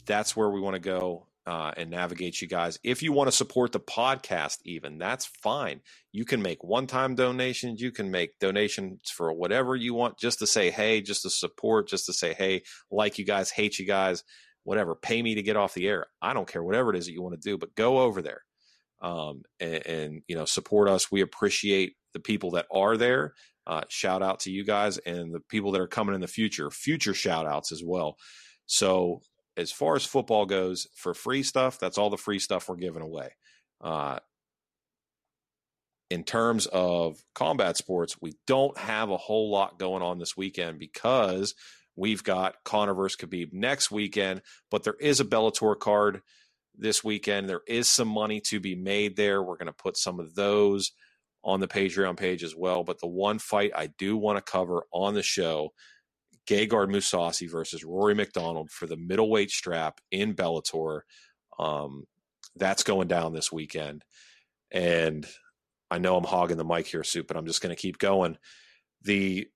that's 0.08 0.36
where 0.36 0.50
we 0.50 0.60
want 0.60 0.76
to 0.76 0.80
go 0.80 1.28
uh, 1.46 1.72
and 1.78 1.90
navigate 1.90 2.42
you 2.42 2.48
guys. 2.48 2.78
If 2.84 3.02
you 3.02 3.14
want 3.14 3.30
to 3.30 3.36
support 3.36 3.72
the 3.72 3.80
podcast, 3.80 4.58
even 4.66 4.98
that's 4.98 5.26
fine. 5.26 5.82
You 6.12 6.26
can 6.26 6.42
make 6.42 6.64
one 6.64 6.88
time 6.88 7.16
donations. 7.16 7.82
You 7.82 7.92
can 7.92 8.12
make 8.12 8.38
donations 8.40 9.10
for 9.10 9.32
whatever 9.32 9.76
you 9.76 9.94
want, 9.94 10.18
just 10.18 10.40
to 10.40 10.48
say 10.48 10.72
hey, 10.72 11.02
just 11.02 11.22
to 11.22 11.30
support, 11.30 11.88
just 11.88 12.06
to 12.08 12.14
say 12.14 12.34
hey, 12.34 12.64
like 12.92 13.18
you 13.18 13.26
guys, 13.26 13.50
hate 13.50 13.80
you 13.80 13.86
guys, 13.86 14.24
whatever. 14.64 14.94
Pay 14.96 15.22
me 15.22 15.36
to 15.36 15.42
get 15.42 15.56
off 15.56 15.74
the 15.74 15.88
air. 15.88 16.08
I 16.22 16.34
don't 16.34 16.48
care, 16.48 16.64
whatever 16.64 16.90
it 16.90 16.98
is 16.98 17.06
that 17.06 17.14
you 17.14 17.22
want 17.22 17.42
to 17.42 17.50
do, 17.50 17.58
but 17.58 17.76
go 17.76 18.00
over 18.00 18.22
there 18.22 18.42
um, 19.02 19.44
and, 19.60 19.86
and, 19.86 20.22
you 20.28 20.36
know 20.36 20.46
support 20.46 20.90
us. 20.90 21.12
We 21.12 21.22
appreciate 21.22 21.96
the 22.14 22.20
people 22.20 22.52
that 22.52 22.66
are 22.72 22.98
there. 22.98 23.34
Uh, 23.66 23.84
shout 23.88 24.22
out 24.22 24.42
to 24.42 24.52
you 24.52 24.66
guys 24.66 24.98
and 24.98 25.34
the 25.34 25.42
people 25.42 25.72
that 25.74 25.82
are 25.82 25.88
coming 25.88 26.16
in 26.16 26.22
the 26.22 26.28
future. 26.28 26.70
Future 26.72 27.14
shout 27.14 27.46
outs 27.46 27.72
as 27.72 27.84
well. 27.86 28.18
So 28.66 29.22
as 29.58 29.72
far 29.72 29.96
as 29.96 30.06
football 30.06 30.46
goes, 30.46 30.88
for 30.96 31.14
free 31.14 31.44
stuff, 31.44 31.80
that's 31.80 31.98
all 31.98 32.10
the 32.10 32.18
free 32.18 32.40
stuff 32.40 32.70
we're 32.70 32.76
giving 32.76 33.02
away. 33.02 33.32
Uh, 33.82 34.20
in 36.10 36.24
terms 36.24 36.68
of 36.68 37.22
combat 37.36 37.76
sports, 37.76 38.16
we 38.22 38.34
don't 38.46 38.78
have 38.78 39.10
a 39.10 39.18
whole 39.18 39.50
lot 39.50 39.80
going 39.80 40.02
on 40.02 40.20
this 40.20 40.38
weekend 40.38 40.80
because 40.80 41.54
we've 41.96 42.24
got 42.24 42.56
Conor 42.64 42.94
versus 42.94 43.18
Khabib 43.18 43.52
next 43.52 43.92
weekend, 43.92 44.42
but 44.72 44.84
there 44.84 44.96
is 45.00 45.20
a 45.20 45.26
Bellator 45.26 45.78
card 45.78 46.22
this 46.78 47.04
weekend. 47.04 47.50
There 47.50 47.64
is 47.68 47.90
some 47.90 48.08
money 48.08 48.40
to 48.42 48.60
be 48.60 48.76
made 48.76 49.18
there. 49.18 49.42
We're 49.42 49.58
going 49.58 49.68
to 49.68 49.74
put 49.74 49.98
some 49.98 50.20
of 50.20 50.36
those 50.36 50.92
on 51.44 51.60
the 51.60 51.68
Patreon 51.68 52.16
page 52.18 52.44
as 52.44 52.56
well. 52.56 52.84
But 52.84 53.00
the 53.00 53.08
one 53.08 53.40
fight 53.40 53.72
I 53.76 53.88
do 53.88 54.16
want 54.16 54.38
to 54.38 54.52
cover 54.52 54.84
on 54.94 55.14
the 55.14 55.24
show 55.24 55.72
Gegard 56.48 56.90
Mousasi 56.90 57.50
versus 57.50 57.84
Rory 57.84 58.16
MacDonald 58.16 58.72
for 58.72 58.88
the 58.88 58.98
middleweight 58.98 59.52
strap 59.52 60.00
in 60.12 60.34
Bellator. 60.34 61.02
Um, 61.60 62.06
that's 62.56 62.84
going 62.84 63.08
down 63.08 63.34
this 63.34 63.52
weekend. 63.52 64.04
And 64.72 65.26
I 65.90 65.98
know 66.00 66.18
I'm 66.18 66.24
hogging 66.24 66.58
the 66.58 66.66
mic 66.66 66.88
here, 66.88 67.04
Soup, 67.04 67.28
but 67.28 67.38
I'm 67.38 67.46
just 67.46 67.62
going 67.62 67.76
to 67.76 67.82
keep 67.82 67.98
going. 67.98 68.38
The 69.04 69.48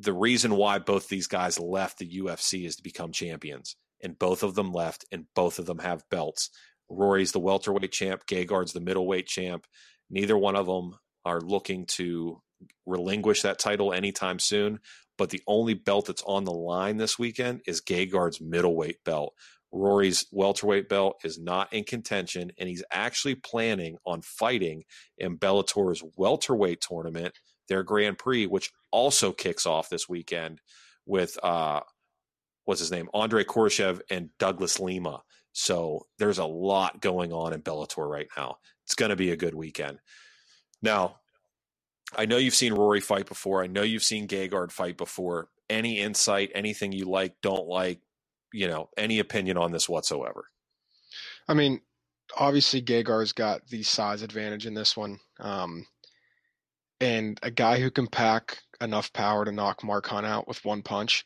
the 0.00 0.12
reason 0.12 0.54
why 0.54 0.78
both 0.78 1.08
these 1.08 1.26
guys 1.26 1.58
left 1.58 1.98
the 1.98 2.18
UFC 2.20 2.64
is 2.64 2.76
to 2.76 2.82
become 2.84 3.10
champions, 3.10 3.74
and 4.00 4.18
both 4.18 4.44
of 4.44 4.54
them 4.54 4.72
left, 4.72 5.04
and 5.10 5.26
both 5.34 5.58
of 5.58 5.66
them 5.66 5.78
have 5.78 6.08
belts. 6.08 6.50
Rory's 6.88 7.32
the 7.32 7.40
welterweight 7.40 7.90
champ, 7.90 8.22
Gegard's 8.26 8.72
the 8.72 8.80
middleweight 8.80 9.26
champ. 9.26 9.66
Neither 10.08 10.38
one 10.38 10.56
of 10.56 10.66
them 10.66 10.94
are 11.24 11.40
looking 11.40 11.84
to 11.86 12.40
relinquish 12.86 13.42
that 13.42 13.58
title 13.58 13.92
anytime 13.92 14.38
soon. 14.38 14.80
But 15.16 15.30
the 15.30 15.42
only 15.46 15.74
belt 15.74 16.06
that's 16.06 16.22
on 16.22 16.44
the 16.44 16.52
line 16.52 16.96
this 16.96 17.18
weekend 17.18 17.62
is 17.66 17.80
Gegard's 17.80 18.40
middleweight 18.40 19.02
belt. 19.04 19.34
Rory's 19.72 20.26
welterweight 20.32 20.88
belt 20.88 21.20
is 21.24 21.38
not 21.38 21.72
in 21.72 21.84
contention, 21.84 22.52
and 22.58 22.68
he's 22.68 22.84
actually 22.90 23.34
planning 23.34 23.98
on 24.06 24.22
fighting 24.22 24.84
in 25.18 25.36
Bellator's 25.36 26.02
welterweight 26.16 26.80
tournament, 26.80 27.34
their 27.68 27.82
Grand 27.82 28.16
Prix, 28.16 28.46
which 28.46 28.70
also 28.90 29.32
kicks 29.32 29.66
off 29.66 29.90
this 29.90 30.08
weekend 30.08 30.60
with 31.04 31.36
uh, 31.42 31.80
what's 32.64 32.80
his 32.80 32.90
name, 32.90 33.08
Andre 33.12 33.44
Koroshev 33.44 34.00
and 34.10 34.30
Douglas 34.38 34.80
Lima. 34.80 35.22
So 35.52 36.06
there's 36.18 36.38
a 36.38 36.44
lot 36.46 37.00
going 37.00 37.32
on 37.32 37.52
in 37.52 37.62
Bellator 37.62 38.08
right 38.08 38.28
now. 38.36 38.56
It's 38.86 38.94
going 38.94 39.10
to 39.10 39.16
be 39.16 39.32
a 39.32 39.36
good 39.36 39.54
weekend. 39.54 39.98
Now, 40.80 41.16
I 42.16 42.26
know 42.26 42.36
you've 42.36 42.54
seen 42.54 42.72
Rory 42.72 43.00
fight 43.00 43.26
before. 43.26 43.62
I 43.62 43.66
know 43.66 43.82
you've 43.82 44.02
seen 44.02 44.28
Gegard 44.28 44.72
fight 44.72 44.96
before. 44.96 45.48
Any 45.68 46.00
insight, 46.00 46.50
anything 46.54 46.92
you 46.92 47.04
like, 47.04 47.34
don't 47.42 47.66
like, 47.66 48.00
you 48.52 48.66
know, 48.66 48.88
any 48.96 49.18
opinion 49.18 49.58
on 49.58 49.72
this 49.72 49.88
whatsoever? 49.88 50.46
I 51.46 51.54
mean, 51.54 51.80
obviously 52.36 52.82
Gegard's 52.82 53.32
got 53.32 53.66
the 53.68 53.82
size 53.82 54.22
advantage 54.22 54.66
in 54.66 54.74
this 54.74 54.96
one. 54.96 55.18
Um, 55.40 55.86
and 57.00 57.38
a 57.42 57.50
guy 57.50 57.78
who 57.78 57.90
can 57.90 58.06
pack 58.06 58.58
enough 58.80 59.12
power 59.12 59.44
to 59.44 59.52
knock 59.52 59.84
Mark 59.84 60.06
Hunt 60.06 60.26
out 60.26 60.48
with 60.48 60.64
one 60.64 60.82
punch, 60.82 61.24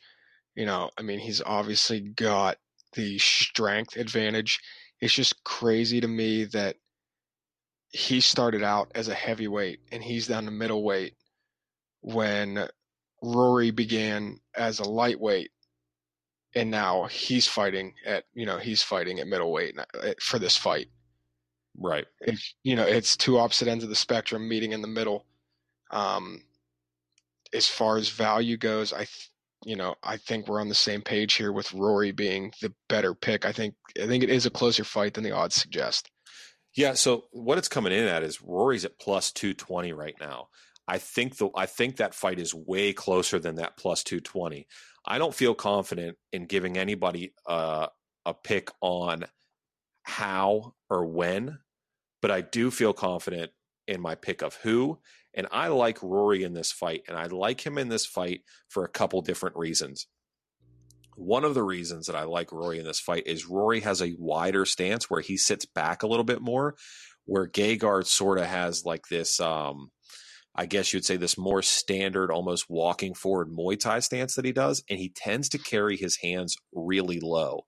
you 0.55 0.65
know, 0.65 0.89
I 0.97 1.01
mean, 1.01 1.19
he's 1.19 1.41
obviously 1.41 2.01
got 2.01 2.57
the 2.93 3.17
strength 3.17 3.95
advantage. 3.97 4.59
It's 5.01 5.13
just 5.13 5.43
crazy 5.43 5.99
to 6.01 6.07
me 6.07 6.45
that 6.45 6.75
he 7.93 8.19
started 8.19 8.63
out 8.63 8.91
as 8.95 9.07
a 9.07 9.13
heavyweight 9.13 9.79
and 9.91 10.03
he's 10.03 10.27
down 10.27 10.45
to 10.45 10.51
middleweight 10.51 11.13
when 12.01 12.67
Rory 13.21 13.71
began 13.71 14.39
as 14.55 14.79
a 14.79 14.89
lightweight 14.89 15.51
and 16.55 16.69
now 16.69 17.05
he's 17.05 17.47
fighting 17.47 17.93
at 18.05 18.25
you 18.33 18.45
know 18.45 18.57
he's 18.57 18.83
fighting 18.83 19.19
at 19.19 19.27
middleweight 19.27 19.77
uh, 19.79 20.13
for 20.19 20.39
this 20.39 20.57
fight. 20.57 20.87
Right. 21.77 22.05
It's 22.21 22.55
you 22.63 22.75
know 22.75 22.83
it's 22.83 23.15
two 23.15 23.37
opposite 23.37 23.67
ends 23.67 23.83
of 23.83 23.89
the 23.91 23.95
spectrum 23.95 24.49
meeting 24.49 24.73
in 24.73 24.81
the 24.81 24.87
middle. 24.87 25.25
Um 25.91 26.41
as 27.53 27.67
far 27.67 27.97
as 27.97 28.09
value 28.09 28.57
goes 28.57 28.91
i 28.91 28.97
th- 29.05 29.29
you 29.63 29.75
know 29.75 29.93
i 30.01 30.17
think 30.17 30.47
we're 30.47 30.59
on 30.59 30.69
the 30.69 30.75
same 30.75 31.03
page 31.03 31.35
here 31.35 31.51
with 31.53 31.71
rory 31.71 32.11
being 32.11 32.51
the 32.61 32.73
better 32.89 33.13
pick. 33.13 33.45
I 33.45 33.51
think 33.51 33.75
i 34.01 34.07
think 34.07 34.23
it 34.23 34.31
is 34.31 34.47
a 34.47 34.49
closer 34.49 34.83
fight 34.83 35.13
than 35.13 35.23
the 35.23 35.31
odds 35.31 35.53
suggest 35.55 36.09
yeah. 36.75 36.93
So 36.93 37.25
what 37.31 37.57
it's 37.57 37.67
coming 37.67 37.93
in 37.93 38.07
at 38.07 38.23
is 38.23 38.41
Rory's 38.41 38.85
at 38.85 38.99
plus 38.99 39.31
two 39.31 39.53
twenty 39.53 39.93
right 39.93 40.15
now. 40.19 40.47
I 40.87 40.97
think 40.97 41.37
the 41.37 41.49
I 41.55 41.65
think 41.65 41.97
that 41.97 42.15
fight 42.15 42.39
is 42.39 42.53
way 42.53 42.93
closer 42.93 43.39
than 43.39 43.55
that 43.55 43.77
plus 43.77 44.03
two 44.03 44.19
twenty. 44.19 44.67
I 45.05 45.17
don't 45.17 45.35
feel 45.35 45.53
confident 45.53 46.17
in 46.31 46.45
giving 46.45 46.77
anybody 46.77 47.33
uh, 47.47 47.87
a 48.25 48.33
pick 48.33 48.69
on 48.81 49.25
how 50.03 50.75
or 50.89 51.05
when, 51.05 51.59
but 52.21 52.31
I 52.31 52.41
do 52.41 52.71
feel 52.71 52.93
confident 52.93 53.51
in 53.87 54.01
my 54.01 54.15
pick 54.15 54.41
of 54.41 54.55
who. 54.55 54.99
And 55.33 55.47
I 55.51 55.69
like 55.69 56.03
Rory 56.03 56.43
in 56.43 56.53
this 56.53 56.71
fight, 56.71 57.03
and 57.07 57.17
I 57.17 57.25
like 57.25 57.65
him 57.65 57.77
in 57.77 57.89
this 57.89 58.05
fight 58.05 58.41
for 58.69 58.85
a 58.85 58.89
couple 58.89 59.21
different 59.21 59.55
reasons. 59.55 60.07
One 61.15 61.43
of 61.43 61.53
the 61.53 61.63
reasons 61.63 62.07
that 62.07 62.15
I 62.15 62.23
like 62.23 62.51
Rory 62.51 62.79
in 62.79 62.85
this 62.85 62.99
fight 62.99 63.23
is 63.25 63.47
Rory 63.47 63.81
has 63.81 64.01
a 64.01 64.15
wider 64.17 64.65
stance 64.65 65.09
where 65.09 65.21
he 65.21 65.37
sits 65.37 65.65
back 65.65 66.03
a 66.03 66.07
little 66.07 66.23
bit 66.23 66.41
more, 66.41 66.75
where 67.25 67.47
Gegard 67.47 68.05
sort 68.07 68.39
of 68.39 68.45
has 68.45 68.83
like 68.85 69.07
this, 69.09 69.39
um, 69.39 69.91
I 70.55 70.65
guess 70.65 70.93
you'd 70.93 71.05
say 71.05 71.17
this 71.17 71.37
more 71.37 71.61
standard, 71.61 72.31
almost 72.31 72.65
walking 72.69 73.13
forward 73.13 73.49
Muay 73.49 73.79
Thai 73.79 73.99
stance 73.99 74.35
that 74.35 74.45
he 74.45 74.51
does, 74.51 74.83
and 74.89 74.99
he 74.99 75.09
tends 75.09 75.49
to 75.49 75.57
carry 75.57 75.97
his 75.97 76.17
hands 76.17 76.55
really 76.73 77.19
low. 77.19 77.65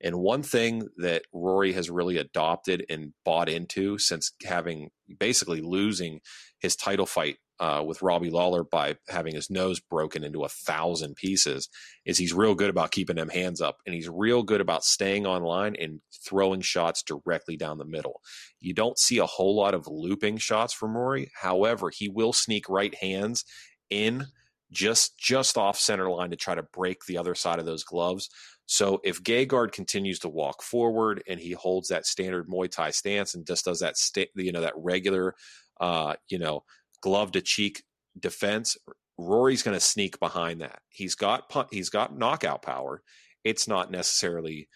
And 0.00 0.16
one 0.16 0.42
thing 0.42 0.88
that 0.98 1.22
Rory 1.32 1.72
has 1.72 1.90
really 1.90 2.18
adopted 2.18 2.84
and 2.88 3.12
bought 3.24 3.48
into 3.48 3.98
since 3.98 4.32
having 4.44 4.90
basically 5.18 5.60
losing 5.60 6.20
his 6.60 6.76
title 6.76 7.06
fight 7.06 7.38
uh, 7.60 7.82
with 7.84 8.02
Robbie 8.02 8.30
Lawler 8.30 8.62
by 8.62 8.96
having 9.08 9.34
his 9.34 9.50
nose 9.50 9.80
broken 9.80 10.22
into 10.22 10.44
a 10.44 10.48
thousand 10.48 11.16
pieces 11.16 11.68
is 12.04 12.18
he's 12.18 12.32
real 12.32 12.54
good 12.54 12.70
about 12.70 12.92
keeping 12.92 13.16
them 13.16 13.28
hands 13.28 13.60
up 13.60 13.78
and 13.84 13.94
he's 13.94 14.08
real 14.08 14.42
good 14.42 14.60
about 14.60 14.84
staying 14.84 15.26
online 15.26 15.74
and 15.76 16.00
throwing 16.24 16.60
shots 16.60 17.02
directly 17.02 17.56
down 17.56 17.78
the 17.78 17.84
middle. 17.84 18.20
You 18.60 18.74
don't 18.74 18.98
see 18.98 19.18
a 19.18 19.26
whole 19.26 19.56
lot 19.56 19.74
of 19.74 19.88
looping 19.88 20.38
shots 20.38 20.72
from 20.72 20.96
Rory. 20.96 21.30
However, 21.40 21.90
he 21.90 22.08
will 22.08 22.32
sneak 22.32 22.68
right 22.68 22.94
hands 22.94 23.44
in 23.90 24.26
just 24.70 25.18
just 25.18 25.56
off 25.56 25.78
center 25.78 26.10
line 26.10 26.30
to 26.30 26.36
try 26.36 26.54
to 26.54 26.62
break 26.62 27.04
the 27.06 27.18
other 27.18 27.34
side 27.34 27.58
of 27.58 27.66
those 27.66 27.84
gloves. 27.84 28.28
So 28.66 29.00
if 29.02 29.22
Gegard 29.22 29.72
continues 29.72 30.18
to 30.20 30.28
walk 30.28 30.62
forward 30.62 31.22
and 31.26 31.40
he 31.40 31.52
holds 31.52 31.88
that 31.88 32.04
standard 32.04 32.48
Muay 32.48 32.70
Thai 32.70 32.90
stance 32.90 33.34
and 33.34 33.46
just 33.46 33.64
does 33.64 33.80
that 33.80 33.96
sta- 33.96 34.30
you 34.36 34.52
know 34.52 34.60
that 34.60 34.74
regular 34.76 35.34
uh, 35.80 36.14
you 36.28 36.38
know 36.38 36.64
glove 37.00 37.32
to 37.32 37.40
cheek 37.40 37.82
defense, 38.18 38.76
Rory's 39.18 39.62
going 39.62 39.76
to 39.76 39.84
sneak 39.84 40.20
behind 40.20 40.60
that. 40.60 40.80
He's 40.88 41.14
got 41.14 41.52
he's 41.70 41.90
got 41.90 42.16
knockout 42.16 42.62
power. 42.62 43.02
It's 43.44 43.66
not 43.68 43.90
necessarily 43.90 44.68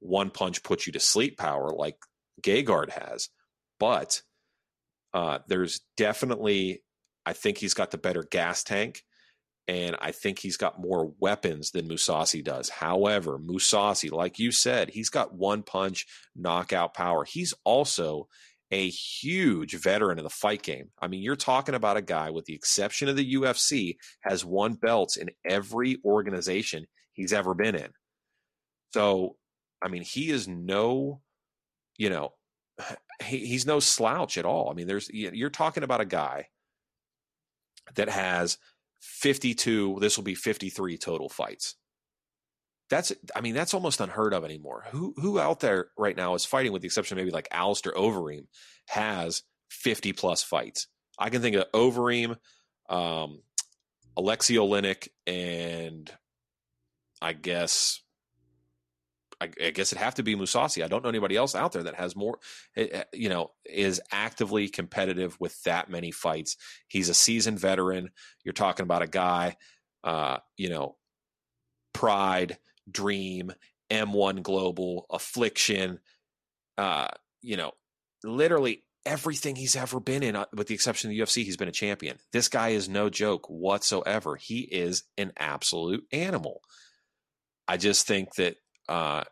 one 0.00 0.30
punch 0.30 0.62
puts 0.62 0.86
you 0.86 0.92
to 0.94 1.00
sleep 1.00 1.38
power 1.38 1.70
like 1.70 1.96
Gegard 2.42 2.90
has, 2.90 3.28
but 3.78 4.22
uh, 5.12 5.38
there's 5.48 5.80
definitely 5.96 6.82
I 7.26 7.32
think 7.32 7.58
he's 7.58 7.74
got 7.74 7.90
the 7.90 7.98
better 7.98 8.22
gas 8.22 8.64
tank, 8.64 9.02
and 9.68 9.96
I 10.00 10.12
think 10.12 10.38
he's 10.38 10.56
got 10.56 10.80
more 10.80 11.12
weapons 11.18 11.70
than 11.70 11.88
Mousasi 11.88 12.44
does. 12.44 12.68
However, 12.68 13.38
Mousasi, 13.38 14.10
like 14.10 14.38
you 14.38 14.50
said, 14.50 14.90
he's 14.90 15.08
got 15.08 15.34
one 15.34 15.62
punch 15.62 16.06
knockout 16.36 16.94
power. 16.94 17.24
He's 17.24 17.54
also 17.64 18.28
a 18.70 18.88
huge 18.88 19.74
veteran 19.74 20.18
of 20.18 20.24
the 20.24 20.30
fight 20.30 20.62
game. 20.62 20.90
I 21.00 21.08
mean, 21.08 21.22
you're 21.22 21.36
talking 21.36 21.74
about 21.74 21.96
a 21.96 22.02
guy, 22.02 22.30
with 22.30 22.44
the 22.46 22.54
exception 22.54 23.08
of 23.08 23.16
the 23.16 23.34
UFC, 23.34 23.96
has 24.20 24.44
won 24.44 24.74
belts 24.74 25.16
in 25.16 25.30
every 25.44 25.98
organization 26.04 26.86
he's 27.12 27.32
ever 27.32 27.54
been 27.54 27.74
in. 27.74 27.90
So, 28.92 29.36
I 29.82 29.88
mean, 29.88 30.02
he 30.02 30.30
is 30.30 30.48
no, 30.48 31.20
you 31.98 32.10
know, 32.10 32.32
he, 33.24 33.46
he's 33.46 33.66
no 33.66 33.80
slouch 33.80 34.38
at 34.38 34.46
all. 34.46 34.70
I 34.70 34.74
mean, 34.74 34.86
there's 34.86 35.10
you're 35.10 35.50
talking 35.50 35.82
about 35.82 36.00
a 36.00 36.06
guy 36.06 36.48
that 37.96 38.08
has 38.08 38.58
52. 39.00 39.98
This 40.00 40.16
will 40.16 40.24
be 40.24 40.34
53 40.34 40.96
total 40.98 41.28
fights 41.28 41.76
that's 42.90 43.12
I 43.34 43.40
mean 43.40 43.54
that's 43.54 43.74
almost 43.74 44.00
unheard 44.00 44.34
of 44.34 44.44
anymore. 44.44 44.84
Who 44.90 45.14
who 45.16 45.38
out 45.38 45.60
there 45.60 45.88
right 45.96 46.16
now 46.16 46.34
is 46.34 46.44
fighting 46.44 46.72
with 46.72 46.82
the 46.82 46.86
exception 46.86 47.16
of 47.16 47.22
maybe 47.24 47.34
like 47.34 47.48
Alistair 47.50 47.92
Overeem 47.92 48.46
has 48.88 49.42
50 49.70 50.12
plus 50.12 50.42
fights. 50.42 50.86
I 51.18 51.30
can 51.30 51.42
think 51.42 51.56
of 51.56 51.70
Overeem, 51.72 52.36
um, 52.88 53.40
Alexei 54.16 54.54
Oleinik, 54.54 55.08
and 55.26 56.10
I 57.22 57.32
guess 57.32 58.02
I, 59.40 59.50
I 59.66 59.70
guess 59.70 59.92
it'd 59.92 60.02
have 60.02 60.16
to 60.16 60.22
be 60.22 60.36
Mousasi. 60.36 60.84
I 60.84 60.88
don't 60.88 61.02
know 61.02 61.08
anybody 61.08 61.36
else 61.36 61.54
out 61.54 61.72
there 61.72 61.84
that 61.84 61.96
has 61.96 62.16
more, 62.16 62.38
eh, 62.76 62.88
eh, 62.90 63.04
you 63.12 63.28
know, 63.28 63.50
is 63.64 64.00
actively 64.10 64.68
competitive 64.68 65.38
with 65.40 65.60
that 65.64 65.90
many 65.90 66.10
fights. 66.10 66.56
He's 66.88 67.08
a 67.08 67.14
seasoned 67.14 67.58
veteran. 67.58 68.10
You're 68.44 68.52
talking 68.52 68.84
about 68.84 69.02
a 69.02 69.06
guy, 69.06 69.56
uh, 70.02 70.38
you 70.56 70.68
know, 70.68 70.96
Pride, 71.92 72.58
Dream, 72.90 73.52
M1 73.90 74.42
Global, 74.42 75.06
Affliction, 75.10 76.00
uh, 76.78 77.08
you 77.42 77.56
know, 77.56 77.72
literally 78.22 78.84
everything 79.06 79.56
he's 79.56 79.76
ever 79.76 80.00
been 80.00 80.22
in, 80.22 80.36
uh, 80.36 80.46
with 80.54 80.66
the 80.66 80.74
exception 80.74 81.10
of 81.10 81.16
the 81.16 81.22
UFC, 81.22 81.44
he's 81.44 81.56
been 81.56 81.68
a 81.68 81.72
champion. 81.72 82.18
This 82.32 82.48
guy 82.48 82.70
is 82.70 82.88
no 82.88 83.10
joke 83.10 83.48
whatsoever. 83.48 84.36
He 84.36 84.60
is 84.60 85.04
an 85.18 85.32
absolute 85.36 86.04
animal. 86.12 86.62
I 87.68 87.76
just 87.76 88.06
think 88.06 88.34
that 88.36 88.56
uh, 88.88 89.24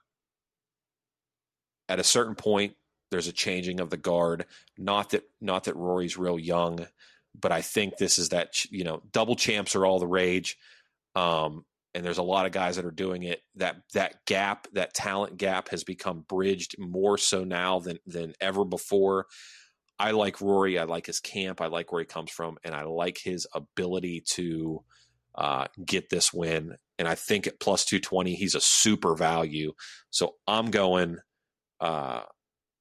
at 1.88 1.98
a 1.98 2.04
certain 2.04 2.34
point, 2.34 2.74
there's 3.10 3.28
a 3.28 3.32
changing 3.32 3.80
of 3.80 3.90
the 3.90 3.96
guard. 3.96 4.46
Not 4.78 5.10
that 5.10 5.24
not 5.40 5.64
that 5.64 5.76
Rory's 5.76 6.16
real 6.16 6.38
young, 6.38 6.86
but 7.38 7.52
I 7.52 7.60
think 7.60 7.96
this 7.96 8.18
is 8.18 8.30
that 8.30 8.64
you 8.70 8.84
know 8.84 9.02
double 9.12 9.36
champs 9.36 9.76
are 9.76 9.84
all 9.84 9.98
the 9.98 10.06
rage. 10.06 10.56
Um, 11.14 11.66
and 11.94 12.04
there's 12.04 12.18
a 12.18 12.22
lot 12.22 12.46
of 12.46 12.52
guys 12.52 12.76
that 12.76 12.84
are 12.84 12.90
doing 12.90 13.22
it 13.22 13.40
that 13.56 13.76
that 13.92 14.24
gap 14.26 14.66
that 14.72 14.94
talent 14.94 15.36
gap 15.36 15.68
has 15.68 15.84
become 15.84 16.24
bridged 16.28 16.76
more 16.78 17.18
so 17.18 17.44
now 17.44 17.78
than 17.78 17.98
than 18.06 18.34
ever 18.40 18.64
before. 18.64 19.26
I 19.98 20.12
like 20.12 20.40
rory 20.40 20.78
i 20.78 20.84
like 20.84 21.06
his 21.06 21.20
camp 21.20 21.60
i 21.60 21.66
like 21.66 21.92
where 21.92 22.00
he 22.00 22.06
comes 22.06 22.30
from 22.30 22.56
and 22.64 22.74
i 22.74 22.82
like 22.82 23.18
his 23.22 23.46
ability 23.54 24.24
to 24.30 24.82
uh, 25.34 25.66
get 25.84 26.10
this 26.10 26.32
win 26.32 26.76
and 26.98 27.06
i 27.06 27.14
think 27.14 27.46
at 27.46 27.60
plus 27.60 27.84
220 27.84 28.34
he's 28.34 28.54
a 28.54 28.60
super 28.60 29.14
value. 29.14 29.72
So 30.10 30.34
i'm 30.48 30.70
going 30.70 31.18
uh, 31.80 32.22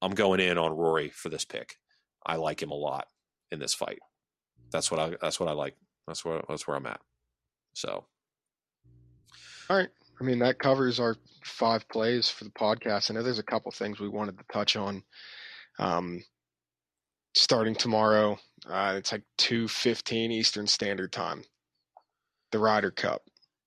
i'm 0.00 0.12
going 0.12 0.40
in 0.40 0.58
on 0.58 0.72
rory 0.72 1.10
for 1.10 1.28
this 1.28 1.44
pick. 1.44 1.76
I 2.24 2.36
like 2.36 2.62
him 2.62 2.70
a 2.70 2.74
lot 2.76 3.06
in 3.50 3.58
this 3.58 3.74
fight. 3.74 4.00
That's 4.72 4.90
what 4.90 4.98
i 4.98 5.16
that's 5.20 5.38
what 5.38 5.48
i 5.48 5.52
like. 5.52 5.76
That's 6.06 6.24
where 6.24 6.42
that's 6.48 6.66
where 6.66 6.76
i'm 6.76 6.86
at. 6.86 7.00
So 7.74 8.06
all 9.72 9.78
right. 9.78 9.88
I 10.20 10.24
mean, 10.24 10.40
that 10.40 10.58
covers 10.58 11.00
our 11.00 11.16
five 11.42 11.88
plays 11.88 12.28
for 12.28 12.44
the 12.44 12.50
podcast. 12.50 13.10
I 13.10 13.14
know 13.14 13.22
there's 13.22 13.38
a 13.38 13.42
couple 13.42 13.70
things 13.72 13.98
we 13.98 14.08
wanted 14.08 14.36
to 14.36 14.44
touch 14.52 14.76
on. 14.76 15.02
Um, 15.78 16.22
starting 17.34 17.74
tomorrow, 17.74 18.38
uh, 18.68 18.96
it's 18.98 19.12
like 19.12 19.22
2.15 19.38 20.30
Eastern 20.30 20.66
Standard 20.66 21.10
Time. 21.10 21.42
The 22.50 22.58
Ryder 22.58 22.90
Cup. 22.90 23.22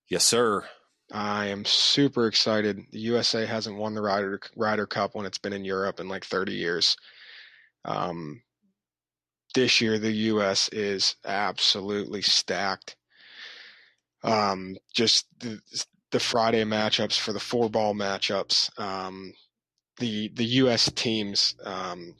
Yes, 0.08 0.24
sir. 0.24 0.64
I 1.12 1.46
am 1.46 1.64
super 1.64 2.28
excited. 2.28 2.80
The 2.92 3.00
USA 3.00 3.44
hasn't 3.44 3.76
won 3.76 3.94
the 3.94 4.02
Ryder 4.02 4.40
Ryder 4.54 4.86
Cup 4.86 5.16
when 5.16 5.26
it's 5.26 5.38
been 5.38 5.52
in 5.52 5.64
Europe 5.64 5.98
in 5.98 6.08
like 6.08 6.24
30 6.24 6.52
years. 6.52 6.96
Um, 7.84 8.42
this 9.56 9.80
year, 9.80 9.98
the 9.98 10.12
U.S. 10.12 10.68
is 10.68 11.16
absolutely 11.24 12.22
stacked. 12.22 12.94
Um, 14.22 14.76
just 14.94 15.26
the, 15.40 15.60
the 16.12 16.20
Friday 16.20 16.64
matchups 16.64 17.18
for 17.18 17.32
the 17.32 17.40
four 17.40 17.68
ball 17.68 17.94
matchups. 17.94 18.78
Um, 18.78 19.32
the 19.98 20.28
the 20.34 20.44
U.S. 20.44 20.90
teams, 20.92 21.54
um, 21.64 22.14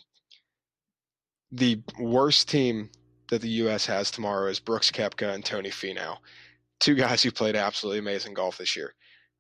the 1.52 1.82
worst 1.98 2.48
team 2.48 2.90
that 3.30 3.42
the 3.42 3.48
U.S. 3.48 3.86
has 3.86 4.10
tomorrow 4.10 4.48
is 4.48 4.60
Brooks 4.60 4.90
Koepka 4.90 5.32
and 5.32 5.44
Tony 5.44 5.70
Finau, 5.70 6.16
two 6.80 6.94
guys 6.94 7.22
who 7.22 7.30
played 7.30 7.56
absolutely 7.56 7.98
amazing 7.98 8.34
golf 8.34 8.58
this 8.58 8.76
year. 8.76 8.94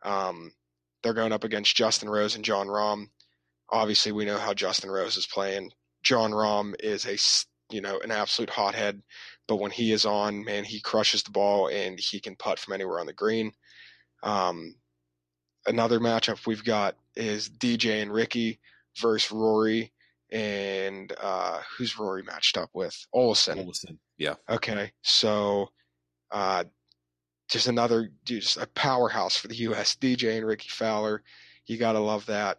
Um, 0.04 0.52
they're 1.02 1.14
going 1.14 1.32
up 1.32 1.44
against 1.44 1.76
Justin 1.76 2.08
Rose 2.08 2.34
and 2.36 2.44
Jon 2.44 2.66
Rahm. 2.66 3.06
Obviously, 3.70 4.12
we 4.12 4.24
know 4.24 4.38
how 4.38 4.54
Justin 4.54 4.90
Rose 4.90 5.16
is 5.16 5.26
playing. 5.26 5.70
Jon 6.02 6.30
Rahm 6.32 6.74
is 6.80 7.06
a 7.06 7.16
you 7.74 7.80
know 7.80 7.98
an 8.00 8.10
absolute 8.10 8.50
hothead, 8.50 9.02
but 9.48 9.56
when 9.56 9.70
he 9.70 9.92
is 9.92 10.04
on, 10.04 10.44
man, 10.44 10.64
he 10.64 10.80
crushes 10.80 11.22
the 11.22 11.30
ball 11.30 11.68
and 11.68 11.98
he 11.98 12.20
can 12.20 12.36
putt 12.36 12.58
from 12.58 12.74
anywhere 12.74 13.00
on 13.00 13.06
the 13.06 13.12
green. 13.12 13.52
Um, 14.22 14.74
another 15.66 16.00
matchup 16.00 16.46
we've 16.46 16.64
got 16.64 16.96
is 17.14 17.48
DJ 17.48 18.02
and 18.02 18.12
Rickie 18.12 18.60
versus 19.00 19.30
Rory 19.30 19.92
and 20.30 21.12
uh, 21.20 21.60
who's 21.76 21.98
Rory 21.98 22.22
matched 22.22 22.56
up 22.56 22.70
with? 22.72 23.06
Olesen. 23.14 23.64
Olesen. 23.64 23.98
Yeah. 24.18 24.34
Okay. 24.48 24.92
So 25.02 25.68
uh, 26.30 26.64
just 27.48 27.68
another 27.68 28.10
just 28.24 28.56
a 28.56 28.66
powerhouse 28.68 29.36
for 29.36 29.48
the 29.48 29.56
US. 29.56 29.96
DJ 29.96 30.36
and 30.36 30.46
Rickie 30.46 30.68
Fowler. 30.68 31.22
You 31.66 31.78
gotta 31.78 32.00
love 32.00 32.26
that. 32.26 32.58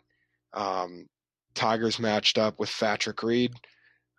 Um, 0.53 1.07
Tigers 1.53 1.99
matched 1.99 2.37
up 2.37 2.59
with 2.59 2.69
Patrick 2.69 3.21
Reed, 3.23 3.53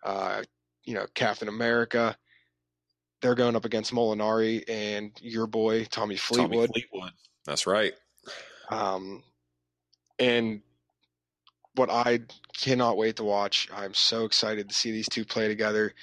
uh, 0.03 0.43
you 0.83 0.93
know, 0.93 1.05
Captain 1.15 1.47
America. 1.47 2.15
They're 3.21 3.35
going 3.35 3.55
up 3.55 3.65
against 3.65 3.93
Molinari 3.93 4.63
and 4.69 5.11
your 5.21 5.47
boy 5.47 5.85
Tommy 5.85 6.15
Fleetwood. 6.15 6.51
Tommy 6.51 6.67
Fleetwood. 6.67 7.11
That's 7.49 7.65
right. 7.65 7.93
Um, 8.69 9.23
and 10.19 10.61
what 11.73 11.89
I 11.89 12.19
cannot 12.55 12.95
wait 12.95 13.15
to 13.15 13.23
watch. 13.23 13.67
I'm 13.73 13.95
so 13.95 14.25
excited 14.25 14.69
to 14.69 14.75
see 14.75 14.91
these 14.91 15.09
two 15.09 15.25
play 15.25 15.47
together. 15.47 15.93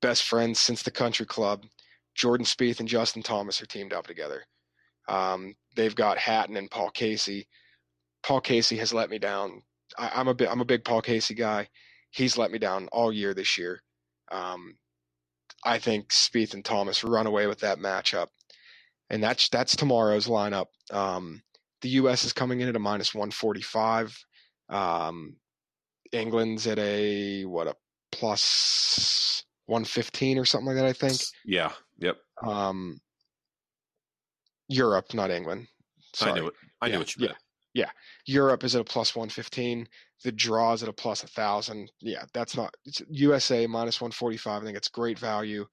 Best 0.00 0.22
friends 0.22 0.58
since 0.58 0.82
the 0.82 0.90
country 0.90 1.26
club. 1.26 1.64
Jordan 2.14 2.46
Spieth 2.46 2.80
and 2.80 2.88
Justin 2.88 3.22
Thomas 3.22 3.60
are 3.60 3.66
teamed 3.66 3.92
up 3.92 4.06
together. 4.06 4.44
Um, 5.06 5.54
they've 5.76 5.94
got 5.94 6.16
Hatton 6.16 6.56
and 6.56 6.70
Paul 6.70 6.90
Casey. 6.90 7.46
Paul 8.22 8.40
Casey 8.40 8.78
has 8.78 8.94
let 8.94 9.10
me 9.10 9.18
down. 9.18 9.64
I, 9.98 10.18
am 10.18 10.28
a 10.28 10.34
bit, 10.34 10.48
I'm 10.50 10.62
a 10.62 10.64
big 10.64 10.82
Paul 10.82 11.02
Casey 11.02 11.34
guy. 11.34 11.68
He's 12.10 12.38
let 12.38 12.50
me 12.50 12.58
down 12.58 12.88
all 12.90 13.12
year 13.12 13.34
this 13.34 13.58
year. 13.58 13.82
Um, 14.32 14.76
I 15.62 15.78
think 15.78 16.08
Spieth 16.08 16.54
and 16.54 16.64
Thomas 16.64 17.04
run 17.04 17.26
away 17.26 17.48
with 17.48 17.60
that 17.60 17.78
matchup 17.78 18.28
and 19.10 19.22
that's 19.22 19.48
that's 19.48 19.76
tomorrow's 19.76 20.26
lineup. 20.26 20.66
Um, 20.90 21.42
the 21.82 21.90
U.S. 21.90 22.24
is 22.24 22.32
coming 22.32 22.60
in 22.60 22.68
at 22.68 22.76
a 22.76 22.80
minus 22.80 23.14
145. 23.14 24.16
Um, 24.68 25.36
England's 26.12 26.66
at 26.66 26.78
a 26.78 27.44
what 27.44 27.66
a 27.66 27.74
plus 28.12 29.44
115 29.66 30.38
or 30.38 30.44
something 30.44 30.68
like 30.68 30.76
that. 30.76 30.86
I 30.86 30.92
think. 30.92 31.20
Yeah. 31.44 31.72
Yep. 31.98 32.16
Um, 32.42 32.98
Europe, 34.68 35.12
not 35.14 35.30
England. 35.30 35.66
Sorry. 36.14 36.32
I 36.32 36.34
knew 36.34 36.46
it. 36.48 36.54
I 36.80 36.86
yeah, 36.86 36.92
knew 36.92 36.98
what 36.98 37.16
you 37.16 37.26
meant. 37.26 37.38
Yeah. 37.74 37.84
yeah. 37.84 37.90
Europe 38.26 38.64
is 38.64 38.74
at 38.74 38.80
a 38.80 38.84
plus 38.84 39.14
115. 39.14 39.86
The 40.22 40.32
draw 40.32 40.72
is 40.72 40.82
at 40.82 40.88
a 40.88 40.92
plus 40.92 41.22
1,000. 41.22 41.90
Yeah, 42.00 42.24
that's 42.32 42.56
not 42.56 42.74
It's 42.84 43.02
USA 43.10 43.66
minus 43.66 44.00
145. 44.00 44.62
I 44.62 44.64
think 44.64 44.76
it's 44.76 44.88
great 44.88 45.18
value. 45.18 45.66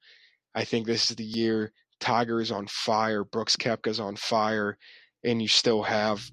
I 0.53 0.65
think 0.65 0.85
this 0.85 1.09
is 1.09 1.15
the 1.15 1.23
year 1.23 1.71
Tiger 2.01 2.41
is 2.41 2.51
on 2.51 2.67
fire, 2.67 3.23
Brooks 3.23 3.55
Koepka's 3.55 3.99
on 3.99 4.17
fire, 4.17 4.77
and 5.23 5.41
you 5.41 5.47
still 5.47 5.83
have, 5.83 6.29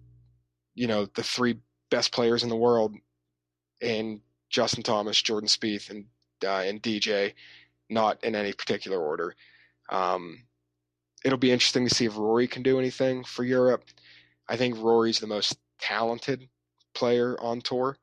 you 0.75 0.89
know, 0.89 1.07
the 1.15 1.23
three 1.23 1.59
best 1.91 2.11
players 2.11 2.43
in 2.43 2.49
the 2.49 2.57
world, 2.57 2.95
and 3.81 4.21
Justin 4.51 4.83
Thomas, 4.83 5.23
Jordan 5.23 5.49
Spieth, 5.49 5.91
and 5.91 6.07
uh, 6.45 6.63
and 6.67 6.83
DJ, 6.83 7.35
not 7.91 8.23
in 8.25 8.35
any 8.35 8.53
particular 8.53 8.99
order. 8.99 9.35
Um, 9.91 10.45
it'll 11.25 11.39
be 11.39 11.53
interesting 11.53 11.87
to 11.87 11.95
see 11.95 12.07
if 12.07 12.17
Rory 12.17 12.49
can 12.49 12.63
do 12.63 12.79
anything 12.79 13.25
for 13.25 13.45
Europe. 13.45 13.85
I 14.49 14.57
think 14.57 14.79
Rory's 14.79 15.19
the 15.19 15.27
most 15.27 15.59
talented 15.81 16.49
player 16.95 17.39
on 17.41 17.61
tour. 17.61 17.99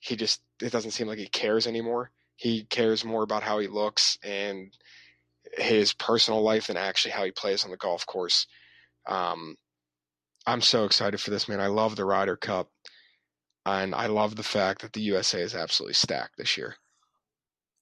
He 0.00 0.16
just 0.16 0.42
it 0.60 0.72
doesn't 0.72 0.90
seem 0.90 1.06
like 1.06 1.18
he 1.18 1.28
cares 1.28 1.66
anymore. 1.66 2.10
He 2.36 2.64
cares 2.64 3.04
more 3.04 3.22
about 3.22 3.42
how 3.42 3.58
he 3.58 3.68
looks 3.68 4.18
and 4.22 4.72
his 5.56 5.92
personal 5.94 6.42
life 6.42 6.66
than 6.66 6.76
actually 6.76 7.12
how 7.12 7.24
he 7.24 7.30
plays 7.30 7.64
on 7.64 7.70
the 7.70 7.76
golf 7.76 8.06
course. 8.06 8.46
Um, 9.06 9.56
I'm 10.46 10.60
so 10.60 10.84
excited 10.84 11.20
for 11.20 11.30
this 11.30 11.48
man. 11.48 11.60
I 11.60 11.66
love 11.66 11.96
the 11.96 12.04
Ryder 12.04 12.36
Cup, 12.36 12.68
and 13.66 13.94
I 13.94 14.06
love 14.06 14.36
the 14.36 14.42
fact 14.42 14.82
that 14.82 14.92
the 14.92 15.02
USA 15.02 15.40
is 15.40 15.54
absolutely 15.54 15.94
stacked 15.94 16.36
this 16.38 16.56
year. 16.56 16.76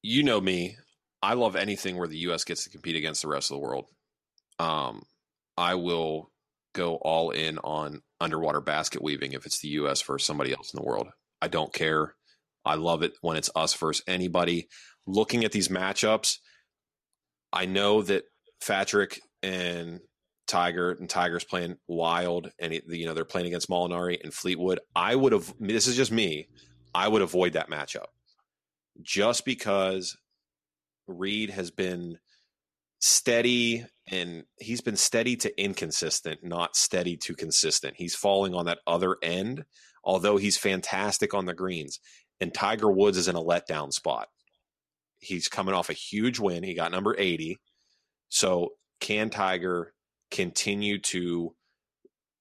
You 0.03 0.23
know 0.23 0.41
me. 0.41 0.77
I 1.23 1.35
love 1.35 1.57
anything 1.57 1.97
where 1.97 2.09
the 2.09 2.19
U.S. 2.19 2.45
gets 2.45 2.65
to 2.65 2.71
compete 2.71 2.97
against 2.97 3.23
the 3.23 3.29
rest 3.29 3.51
of 3.51 3.57
the 3.57 3.63
world. 3.63 3.87
Um, 4.59 5.03
I 5.57 5.75
will 5.75 6.31
go 6.75 6.97
all 6.97 7.31
in 7.31 7.59
on 7.59 8.03
underwater 8.21 8.61
basket 8.61 9.03
weaving 9.03 9.33
if 9.33 9.47
it's 9.47 9.61
the 9.61 9.69
U.S. 9.69 10.03
versus 10.03 10.27
somebody 10.27 10.53
else 10.53 10.73
in 10.73 10.79
the 10.79 10.87
world. 10.87 11.09
I 11.41 11.49
don't 11.49 11.73
care. 11.73 12.15
I 12.65 12.75
love 12.75 13.03
it 13.03 13.15
when 13.21 13.37
it's 13.37 13.51
us 13.55 13.75
versus 13.75 14.05
anybody. 14.07 14.69
Looking 15.07 15.45
at 15.45 15.53
these 15.53 15.69
matchups, 15.69 16.39
I 17.53 17.67
know 17.67 18.03
that 18.03 18.25
Patrick 18.67 19.21
and 19.43 20.01
Tiger 20.47 20.93
and 20.93 21.09
Tiger's 21.09 21.45
playing 21.45 21.77
wild, 21.89 22.51
and 22.59 22.73
you 22.73 23.07
know 23.07 23.15
they're 23.15 23.25
playing 23.25 23.49
against 23.49 23.69
Molinari 23.69 24.23
and 24.23 24.33
Fleetwood. 24.33 24.81
I 24.95 25.15
would 25.15 25.33
have. 25.33 25.53
This 25.59 25.87
is 25.87 25.97
just 25.97 26.13
me. 26.13 26.49
I 26.95 27.09
would 27.09 27.23
avoid 27.23 27.55
that 27.55 27.71
matchup 27.71 28.07
just 29.03 29.45
because 29.45 30.17
Reed 31.07 31.51
has 31.51 31.71
been 31.71 32.19
steady 32.99 33.85
and 34.11 34.45
he's 34.59 34.81
been 34.81 34.97
steady 34.97 35.37
to 35.37 35.63
inconsistent, 35.63 36.43
not 36.43 36.77
steady 36.77 37.17
to 37.19 37.35
consistent. 37.35 37.95
He's 37.97 38.15
falling 38.15 38.55
on 38.55 38.67
that 38.67 38.79
other 38.87 39.17
end, 39.23 39.65
although 40.05 40.37
he's 40.37 40.57
fantastic 40.57 41.35
on 41.35 41.45
the 41.45 41.55
greens. 41.55 42.01
And 42.41 42.55
Tiger 42.55 42.91
Woods 42.91 43.19
is 43.19 43.29
in 43.29 43.37
a 43.37 43.43
letdown 43.43 43.93
spot. 43.93 44.29
He's 45.19 45.49
coming 45.49 45.75
off 45.75 45.91
a 45.91 45.95
huge 45.95 46.39
win. 46.39 46.63
He 46.63 46.75
got 46.75 46.93
number 46.93 47.15
80. 47.17 47.59
So 48.29 48.71
can 49.01 49.31
Tiger 49.31 49.93
continue 50.31 50.99
to 50.99 51.55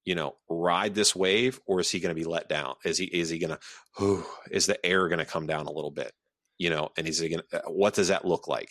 you 0.05 0.15
know 0.15 0.35
ride 0.49 0.95
this 0.95 1.15
wave 1.15 1.59
or 1.65 1.79
is 1.79 1.89
he 1.89 1.99
going 1.99 2.15
to 2.15 2.19
be 2.19 2.27
let 2.27 2.47
down 2.47 2.75
is 2.83 2.97
he 2.97 3.05
is 3.05 3.29
he 3.29 3.39
going 3.39 3.55
to 3.97 4.23
is 4.51 4.65
the 4.65 4.83
air 4.85 5.07
going 5.07 5.19
to 5.19 5.25
come 5.25 5.45
down 5.45 5.65
a 5.67 5.71
little 5.71 5.91
bit 5.91 6.11
you 6.57 6.69
know 6.69 6.89
and 6.97 7.07
is 7.07 7.19
he 7.19 7.29
going 7.29 7.41
to 7.51 7.61
what 7.67 7.93
does 7.93 8.07
that 8.07 8.25
look 8.25 8.47
like 8.47 8.69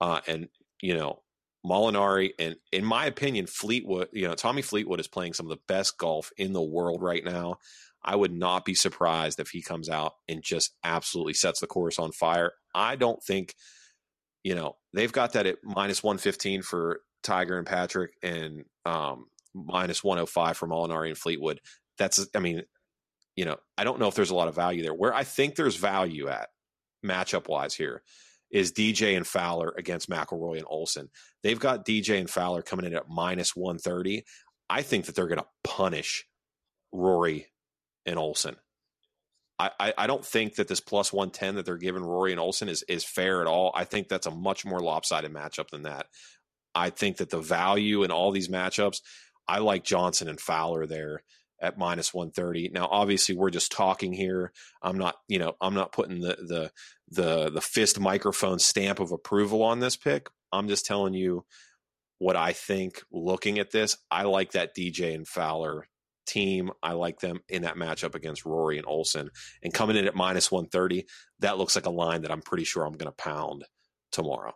uh 0.00 0.20
and 0.26 0.48
you 0.80 0.94
know 0.94 1.22
Molinari 1.64 2.30
and 2.38 2.56
in 2.72 2.84
my 2.84 3.06
opinion 3.06 3.46
Fleetwood 3.46 4.08
you 4.12 4.28
know 4.28 4.34
Tommy 4.34 4.62
Fleetwood 4.62 5.00
is 5.00 5.08
playing 5.08 5.32
some 5.32 5.46
of 5.46 5.50
the 5.50 5.62
best 5.66 5.98
golf 5.98 6.30
in 6.36 6.52
the 6.52 6.62
world 6.62 7.02
right 7.02 7.24
now 7.24 7.56
I 8.06 8.16
would 8.16 8.32
not 8.32 8.64
be 8.64 8.74
surprised 8.74 9.40
if 9.40 9.48
he 9.50 9.62
comes 9.62 9.88
out 9.88 10.14
and 10.28 10.42
just 10.42 10.74
absolutely 10.84 11.34
sets 11.34 11.60
the 11.60 11.66
course 11.66 11.98
on 11.98 12.12
fire 12.12 12.52
I 12.74 12.96
don't 12.96 13.22
think 13.22 13.54
you 14.44 14.54
know 14.54 14.76
they've 14.92 15.12
got 15.12 15.32
that 15.32 15.46
at 15.46 15.58
minus 15.64 16.02
115 16.02 16.62
for 16.62 17.00
Tiger 17.26 17.58
and 17.58 17.66
Patrick 17.66 18.12
and 18.22 18.64
um, 18.84 19.26
minus 19.54 20.04
105 20.04 20.56
for 20.56 20.68
Molinari 20.68 21.08
and 21.08 21.18
Fleetwood. 21.18 21.60
That's, 21.98 22.26
I 22.34 22.38
mean, 22.38 22.62
you 23.34 23.44
know, 23.44 23.56
I 23.76 23.84
don't 23.84 23.98
know 23.98 24.08
if 24.08 24.14
there's 24.14 24.30
a 24.30 24.34
lot 24.34 24.48
of 24.48 24.54
value 24.54 24.82
there. 24.82 24.94
Where 24.94 25.14
I 25.14 25.24
think 25.24 25.54
there's 25.56 25.76
value 25.76 26.28
at 26.28 26.48
matchup 27.04 27.48
wise 27.48 27.74
here 27.74 28.02
is 28.50 28.72
DJ 28.72 29.16
and 29.16 29.26
Fowler 29.26 29.74
against 29.76 30.08
McIlroy 30.08 30.58
and 30.58 30.66
Olesen. 30.66 31.08
They've 31.42 31.58
got 31.58 31.84
DJ 31.84 32.20
and 32.20 32.30
Fowler 32.30 32.62
coming 32.62 32.86
in 32.86 32.94
at 32.94 33.08
minus 33.08 33.56
130. 33.56 34.24
I 34.70 34.82
think 34.82 35.06
that 35.06 35.14
they're 35.14 35.26
going 35.26 35.38
to 35.38 35.46
punish 35.64 36.26
Rory 36.92 37.46
and 38.06 38.16
Olesen. 38.16 38.56
I, 39.58 39.94
I, 39.96 40.06
don't 40.06 40.24
think 40.24 40.56
that 40.56 40.68
this 40.68 40.80
plus 40.80 41.14
110 41.14 41.54
that 41.54 41.64
they're 41.64 41.78
giving 41.78 42.04
Rory 42.04 42.30
and 42.30 42.40
Olesen 42.40 42.68
is, 42.68 42.84
is 42.88 43.04
fair 43.04 43.40
at 43.40 43.46
all. 43.46 43.72
I 43.74 43.84
think 43.84 44.08
that's 44.08 44.26
a 44.26 44.30
much 44.30 44.66
more 44.66 44.80
lopsided 44.80 45.32
matchup 45.32 45.70
than 45.70 45.84
that. 45.84 46.08
I 46.74 46.90
think 46.90 47.16
that 47.16 47.30
the 47.30 47.40
value 47.40 48.02
in 48.02 48.10
all 48.10 48.32
these 48.32 48.48
matchups, 48.48 48.98
I 49.48 49.60
like 49.60 49.82
Johnson 49.82 50.28
and 50.28 50.38
Fowler 50.38 50.86
there 50.86 51.22
at 51.60 51.78
minus 51.78 52.12
130. 52.12 52.70
Now, 52.74 52.86
obviously, 52.90 53.34
we're 53.34 53.48
just 53.48 53.72
talking 53.72 54.12
here. 54.12 54.52
I'm 54.82 54.98
not, 54.98 55.14
you 55.26 55.38
know, 55.38 55.54
I'm 55.60 55.74
not 55.74 55.92
putting 55.92 56.20
the 56.20 56.36
the 56.36 56.70
the 57.08 57.50
the 57.50 57.62
fist 57.62 57.98
microphone 57.98 58.58
stamp 58.58 59.00
of 59.00 59.12
approval 59.12 59.62
on 59.62 59.80
this 59.80 59.96
pick. 59.96 60.28
I'm 60.52 60.68
just 60.68 60.84
telling 60.84 61.14
you 61.14 61.46
what 62.18 62.36
I 62.36 62.52
think. 62.52 63.02
Looking 63.10 63.58
at 63.58 63.70
this, 63.70 63.96
I 64.10 64.24
like 64.24 64.52
that 64.52 64.76
DJ 64.76 65.14
and 65.14 65.26
Fowler 65.26 65.86
team. 66.26 66.70
I 66.82 66.92
like 66.92 67.20
them 67.20 67.40
in 67.48 67.62
that 67.62 67.76
matchup 67.76 68.14
against 68.14 68.44
Rory 68.44 68.78
and 68.78 68.86
Olesen. 68.86 69.28
And 69.62 69.72
coming 69.72 69.96
in 69.96 70.06
at 70.06 70.14
minus 70.14 70.50
130, 70.50 71.06
that 71.40 71.58
looks 71.58 71.74
like 71.76 71.86
a 71.86 71.90
line 71.90 72.22
that 72.22 72.30
I'm 72.30 72.42
pretty 72.42 72.64
sure 72.64 72.84
I'm 72.84 72.94
going 72.94 73.10
to 73.10 73.16
pound 73.16 73.64
tomorrow. 74.12 74.52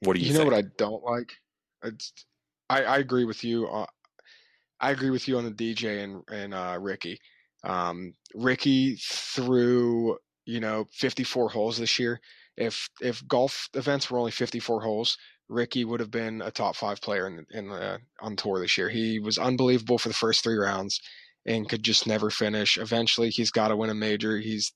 What 0.00 0.14
do 0.14 0.20
you? 0.20 0.26
You 0.26 0.32
think? 0.32 0.44
know 0.44 0.56
what 0.56 0.64
I 0.64 0.68
don't 0.76 1.02
like? 1.02 1.32
I, 2.68 2.82
I 2.82 2.98
agree 2.98 3.24
with 3.24 3.44
you. 3.44 3.66
Uh, 3.66 3.86
I 4.80 4.90
agree 4.90 5.10
with 5.10 5.26
you 5.28 5.38
on 5.38 5.44
the 5.44 5.50
DJ 5.50 6.04
and 6.04 6.22
and 6.30 6.54
uh, 6.54 6.78
Rickie. 6.80 7.18
Um, 7.64 8.14
Rickie 8.34 8.96
threw 9.00 10.18
you 10.44 10.60
know 10.60 10.86
54 10.92 11.48
holes 11.48 11.78
this 11.78 11.98
year. 11.98 12.20
If 12.56 12.88
if 13.00 13.26
golf 13.26 13.68
events 13.74 14.10
were 14.10 14.18
only 14.18 14.30
54 14.30 14.80
holes, 14.80 15.16
Rickie 15.48 15.84
would 15.84 16.00
have 16.00 16.10
been 16.10 16.42
a 16.42 16.50
top 16.50 16.76
five 16.76 17.00
player 17.00 17.26
in 17.26 17.46
in 17.50 17.68
the 17.68 18.00
on 18.20 18.36
tour 18.36 18.60
this 18.60 18.76
year. 18.76 18.88
He 18.88 19.18
was 19.18 19.38
unbelievable 19.38 19.98
for 19.98 20.08
the 20.08 20.14
first 20.14 20.42
three 20.42 20.56
rounds 20.56 21.00
and 21.46 21.68
could 21.68 21.82
just 21.82 22.06
never 22.06 22.30
finish. 22.30 22.76
Eventually, 22.76 23.30
he's 23.30 23.50
got 23.50 23.68
to 23.68 23.76
win 23.76 23.90
a 23.90 23.94
major. 23.94 24.38
He's 24.38 24.72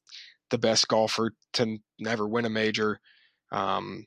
the 0.51 0.59
best 0.59 0.89
golfer 0.89 1.33
to 1.55 1.79
never 1.99 2.29
win 2.29 2.45
a 2.45 2.51
major. 2.51 3.01
Um, 3.51 4.07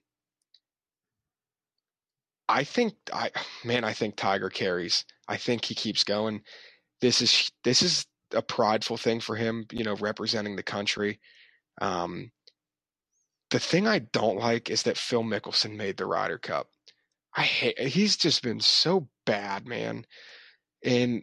I 2.47 2.64
think 2.64 2.93
I 3.11 3.32
man, 3.64 3.84
I 3.84 3.93
think 3.93 4.16
Tiger 4.16 4.49
carries. 4.49 5.05
I 5.28 5.38
think 5.38 5.66
he 5.66 5.76
keeps 5.76 6.03
going. 6.03 6.41
This 7.01 7.22
is 7.22 7.51
this 7.64 7.82
is 7.82 8.05
a 8.34 8.41
prideful 8.41 8.97
thing 8.97 9.20
for 9.20 9.36
him, 9.36 9.66
you 9.72 9.84
know, 9.84 9.95
representing 9.95 10.55
the 10.55 10.64
country. 10.64 11.20
Um, 11.82 12.32
the 13.54 13.60
thing 13.60 13.88
I 13.88 13.99
don't 13.99 14.39
like 14.39 14.72
is 14.72 14.82
that 14.84 14.97
Phil 14.97 15.22
Mickelson 15.22 15.76
made 15.76 15.97
the 15.97 16.08
Ryder 16.08 16.39
Cup. 16.39 16.70
I 17.38 17.43
hate. 17.43 17.80
He's 17.80 18.18
just 18.18 18.41
been 18.41 18.60
so 18.60 19.08
bad, 19.28 19.68
man. 19.68 20.08
And 20.84 21.22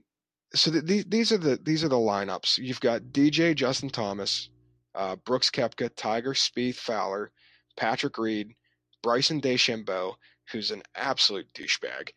so 0.55 0.71
the, 0.71 0.81
these 0.81 1.05
these 1.07 1.33
are 1.33 1.39
the 1.39 1.59
these 1.61 1.83
are 1.83 1.89
the 1.89 1.97
lineups. 1.97 2.59
You've 2.59 2.79
got 2.79 3.03
DJ 3.11 3.57
Justin 3.57 3.91
Thomas, 3.91 4.49
uh, 4.95 5.17
Brooks 5.17 5.51
Koepka, 5.51 5.91
Tiger 5.97 6.33
Spieth 6.33 6.77
Fowler, 6.77 7.33
Patrick 7.77 8.17
Reed, 8.17 8.55
Bryson 9.03 9.41
DeChambeau, 9.41 10.15
who's 10.53 10.71
an 10.71 10.85
absolute 10.95 11.53
douchebag. 11.53 12.11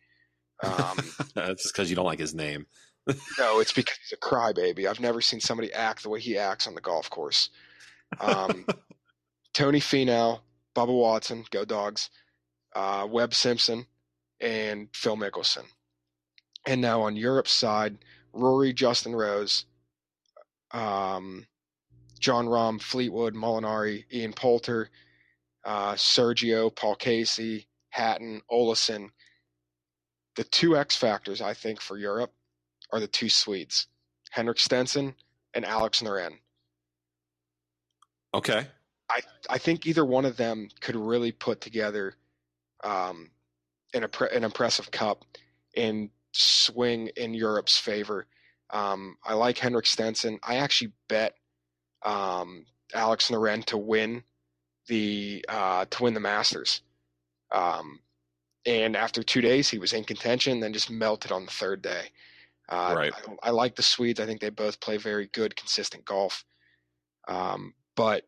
Um, 0.62 0.96
That's 1.34 1.64
just 1.64 1.74
because 1.74 1.90
you 1.90 1.96
don't 1.96 2.06
like 2.06 2.20
his 2.20 2.36
name. 2.36 2.66
no, 3.36 3.58
it's 3.58 3.72
because 3.72 3.98
he's 3.98 4.16
a 4.16 4.20
crybaby. 4.20 4.86
I've 4.86 5.00
never 5.00 5.20
seen 5.20 5.40
somebody 5.40 5.72
act 5.72 6.04
the 6.04 6.08
way 6.08 6.20
he 6.20 6.38
acts 6.38 6.68
on 6.68 6.76
the 6.76 6.80
golf 6.80 7.10
course. 7.10 7.50
Um, 8.20 8.64
Tony 9.54 9.80
Finau, 9.80 10.40
Bubba 10.74 10.92
Watson, 10.92 11.44
go 11.50 11.64
dogs, 11.64 12.10
uh, 12.74 13.06
Webb 13.08 13.34
Simpson, 13.34 13.86
and 14.40 14.88
Phil 14.92 15.16
Mickelson. 15.16 15.64
And 16.66 16.80
now 16.80 17.02
on 17.02 17.16
Europe's 17.16 17.52
side, 17.52 17.98
Rory, 18.32 18.72
Justin 18.72 19.14
Rose, 19.14 19.64
um, 20.72 21.46
Jon 22.18 22.46
Rahm, 22.46 22.82
Fleetwood, 22.82 23.34
Molinari, 23.34 24.04
Ian 24.12 24.32
Poulter, 24.32 24.90
uh, 25.64 25.94
Sergio, 25.94 26.74
Paul 26.74 26.96
Casey, 26.96 27.68
Hatton, 27.90 28.42
Olesen. 28.50 29.10
The 30.36 30.44
two 30.44 30.76
X 30.76 30.96
factors, 30.96 31.40
I 31.40 31.54
think, 31.54 31.80
for 31.80 31.96
Europe 31.96 32.32
are 32.90 32.98
the 32.98 33.06
two 33.06 33.28
Swedes, 33.28 33.86
Henrik 34.30 34.58
Stenson 34.58 35.14
and 35.54 35.64
Alex 35.64 36.02
Noren. 36.02 36.38
Okay. 38.34 38.66
I 39.10 39.20
I 39.48 39.58
think 39.58 39.86
either 39.86 40.04
one 40.04 40.24
of 40.24 40.36
them 40.36 40.68
could 40.80 40.96
really 40.96 41.32
put 41.32 41.60
together 41.60 42.14
um, 42.82 43.30
an 43.92 44.06
an 44.32 44.44
impressive 44.44 44.90
cup 44.90 45.24
and 45.76 46.10
swing 46.32 47.08
in 47.16 47.34
Europe's 47.34 47.78
favor. 47.78 48.26
Um, 48.70 49.16
I 49.24 49.34
like 49.34 49.58
Henrik 49.58 49.86
Stenson. 49.86 50.38
I 50.42 50.56
actually 50.56 50.92
bet 51.08 51.34
um, 52.04 52.64
Alex 52.94 53.30
Noren 53.30 53.64
to 53.66 53.78
win 53.78 54.24
the 54.88 55.44
uh, 55.48 55.86
to 55.90 56.02
win 56.02 56.14
the 56.14 56.20
Masters. 56.20 56.82
Um, 57.52 58.00
and 58.66 58.96
after 58.96 59.22
two 59.22 59.40
days, 59.40 59.68
he 59.68 59.78
was 59.78 59.92
in 59.92 60.04
contention, 60.04 60.60
then 60.60 60.72
just 60.72 60.90
melted 60.90 61.30
on 61.30 61.44
the 61.44 61.50
third 61.50 61.82
day. 61.82 62.06
Uh, 62.68 62.94
right. 62.96 63.12
I, 63.42 63.48
I, 63.48 63.50
like 63.50 63.76
the 63.76 63.82
Swedes. 63.82 64.20
I 64.20 64.26
think 64.26 64.40
they 64.40 64.48
both 64.48 64.80
play 64.80 64.96
very 64.96 65.28
good, 65.28 65.54
consistent 65.54 66.04
golf. 66.06 66.44
Um, 67.28 67.74
but 67.94 68.24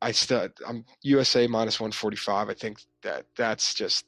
I 0.00 0.12
still, 0.12 0.48
I'm 0.66 0.84
USA 1.02 1.46
minus 1.46 1.80
145. 1.80 2.48
I 2.48 2.54
think 2.54 2.78
that 3.02 3.26
that's 3.36 3.74
just, 3.74 4.06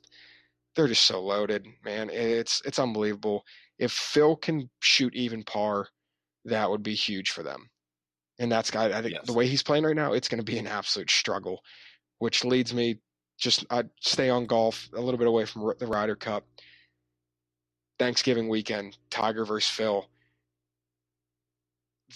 they're 0.77 0.87
just 0.89 1.05
so 1.05 1.21
loaded, 1.21 1.67
man. 1.85 2.11
It's 2.11 2.63
it's 2.65 2.79
unbelievable. 2.79 3.45
If 3.79 3.93
Phil 3.93 4.37
can 4.37 4.71
shoot 4.81 5.15
even 5.15 5.43
par, 5.43 5.89
that 6.45 6.71
would 6.71 6.83
be 6.83 6.95
huge 6.95 7.31
for 7.31 7.43
them. 7.43 7.69
And 8.39 8.51
that's 8.51 8.71
got, 8.71 8.93
I 8.93 9.03
think 9.03 9.15
Yes. 9.15 9.27
the 9.27 9.33
way 9.33 9.47
he's 9.49 9.63
playing 9.63 9.85
right 9.85 9.97
now, 9.97 10.13
it's 10.13 10.29
going 10.29 10.39
to 10.39 10.45
be 10.45 10.59
an 10.59 10.67
absolute 10.67 11.11
struggle, 11.11 11.61
which 12.19 12.45
leads 12.45 12.73
me 12.73 13.01
just 13.39 13.65
I'd 13.71 13.91
stay 14.01 14.31
on 14.31 14.47
golf 14.47 14.89
a 14.95 15.01
little 15.01 15.19
bit 15.19 15.27
away 15.27 15.45
from 15.47 15.73
the 15.79 15.87
Ryder 15.87 16.17
Cup. 16.17 16.47
Thanksgiving 17.99 18.49
weekend, 18.49 18.97
Tiger 19.11 19.45
versus 19.45 19.71
Phil. 19.71 20.09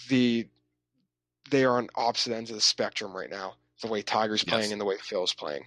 The 0.09 0.47
they 1.51 1.63
are 1.63 1.77
on 1.77 1.89
opposite 1.95 2.33
ends 2.33 2.49
of 2.49 2.55
the 2.55 2.61
spectrum 2.61 3.15
right 3.15 3.29
now. 3.29 3.55
The 3.81 3.87
way 3.87 4.01
Tiger's 4.01 4.43
Yes. 4.43 4.51
playing 4.51 4.71
and 4.71 4.81
the 4.81 4.85
way 4.85 4.97
Phil's 4.97 5.33
playing. 5.33 5.65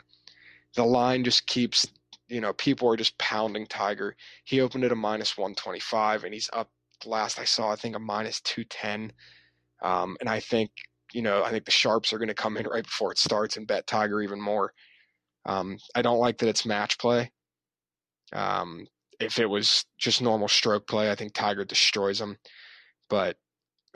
The 0.74 0.84
line 0.84 1.24
just 1.24 1.46
keeps, 1.46 1.86
you 2.28 2.40
know, 2.40 2.52
people 2.52 2.90
are 2.92 2.96
just 2.96 3.18
pounding 3.18 3.66
Tiger. 3.66 4.16
He 4.44 4.60
opened 4.60 4.84
at 4.84 4.92
a 4.92 4.96
minus 4.96 5.36
125 5.36 6.24
and 6.24 6.34
he's 6.34 6.50
up 6.52 6.70
last 7.04 7.38
I 7.38 7.44
saw, 7.44 7.70
I 7.72 7.76
think 7.76 7.96
a 7.96 8.00
minus 8.00 8.40
210. 8.40 9.12
Um, 9.82 10.16
and 10.20 10.28
I 10.28 10.40
think, 10.40 10.70
you 11.12 11.22
know, 11.22 11.42
I 11.44 11.50
think 11.50 11.64
the 11.64 11.70
sharps 11.70 12.12
are 12.12 12.18
going 12.18 12.28
to 12.28 12.34
come 12.34 12.56
in 12.56 12.66
right 12.66 12.84
before 12.84 13.12
it 13.12 13.18
starts 13.18 13.56
and 13.56 13.66
bet 13.66 13.86
Tiger 13.86 14.20
even 14.22 14.40
more. 14.40 14.72
Um, 15.46 15.78
I 15.94 16.02
don't 16.02 16.18
like 16.18 16.38
that 16.38 16.48
it's 16.48 16.66
match 16.66 16.98
play. 16.98 17.30
Um, 18.32 18.86
if 19.20 19.38
it 19.38 19.46
was 19.46 19.84
just 19.98 20.22
normal 20.22 20.48
stroke 20.48 20.86
play, 20.86 21.10
I 21.10 21.14
think 21.14 21.32
Tiger 21.34 21.64
destroys 21.64 22.20
him. 22.20 22.36
But 23.08 23.38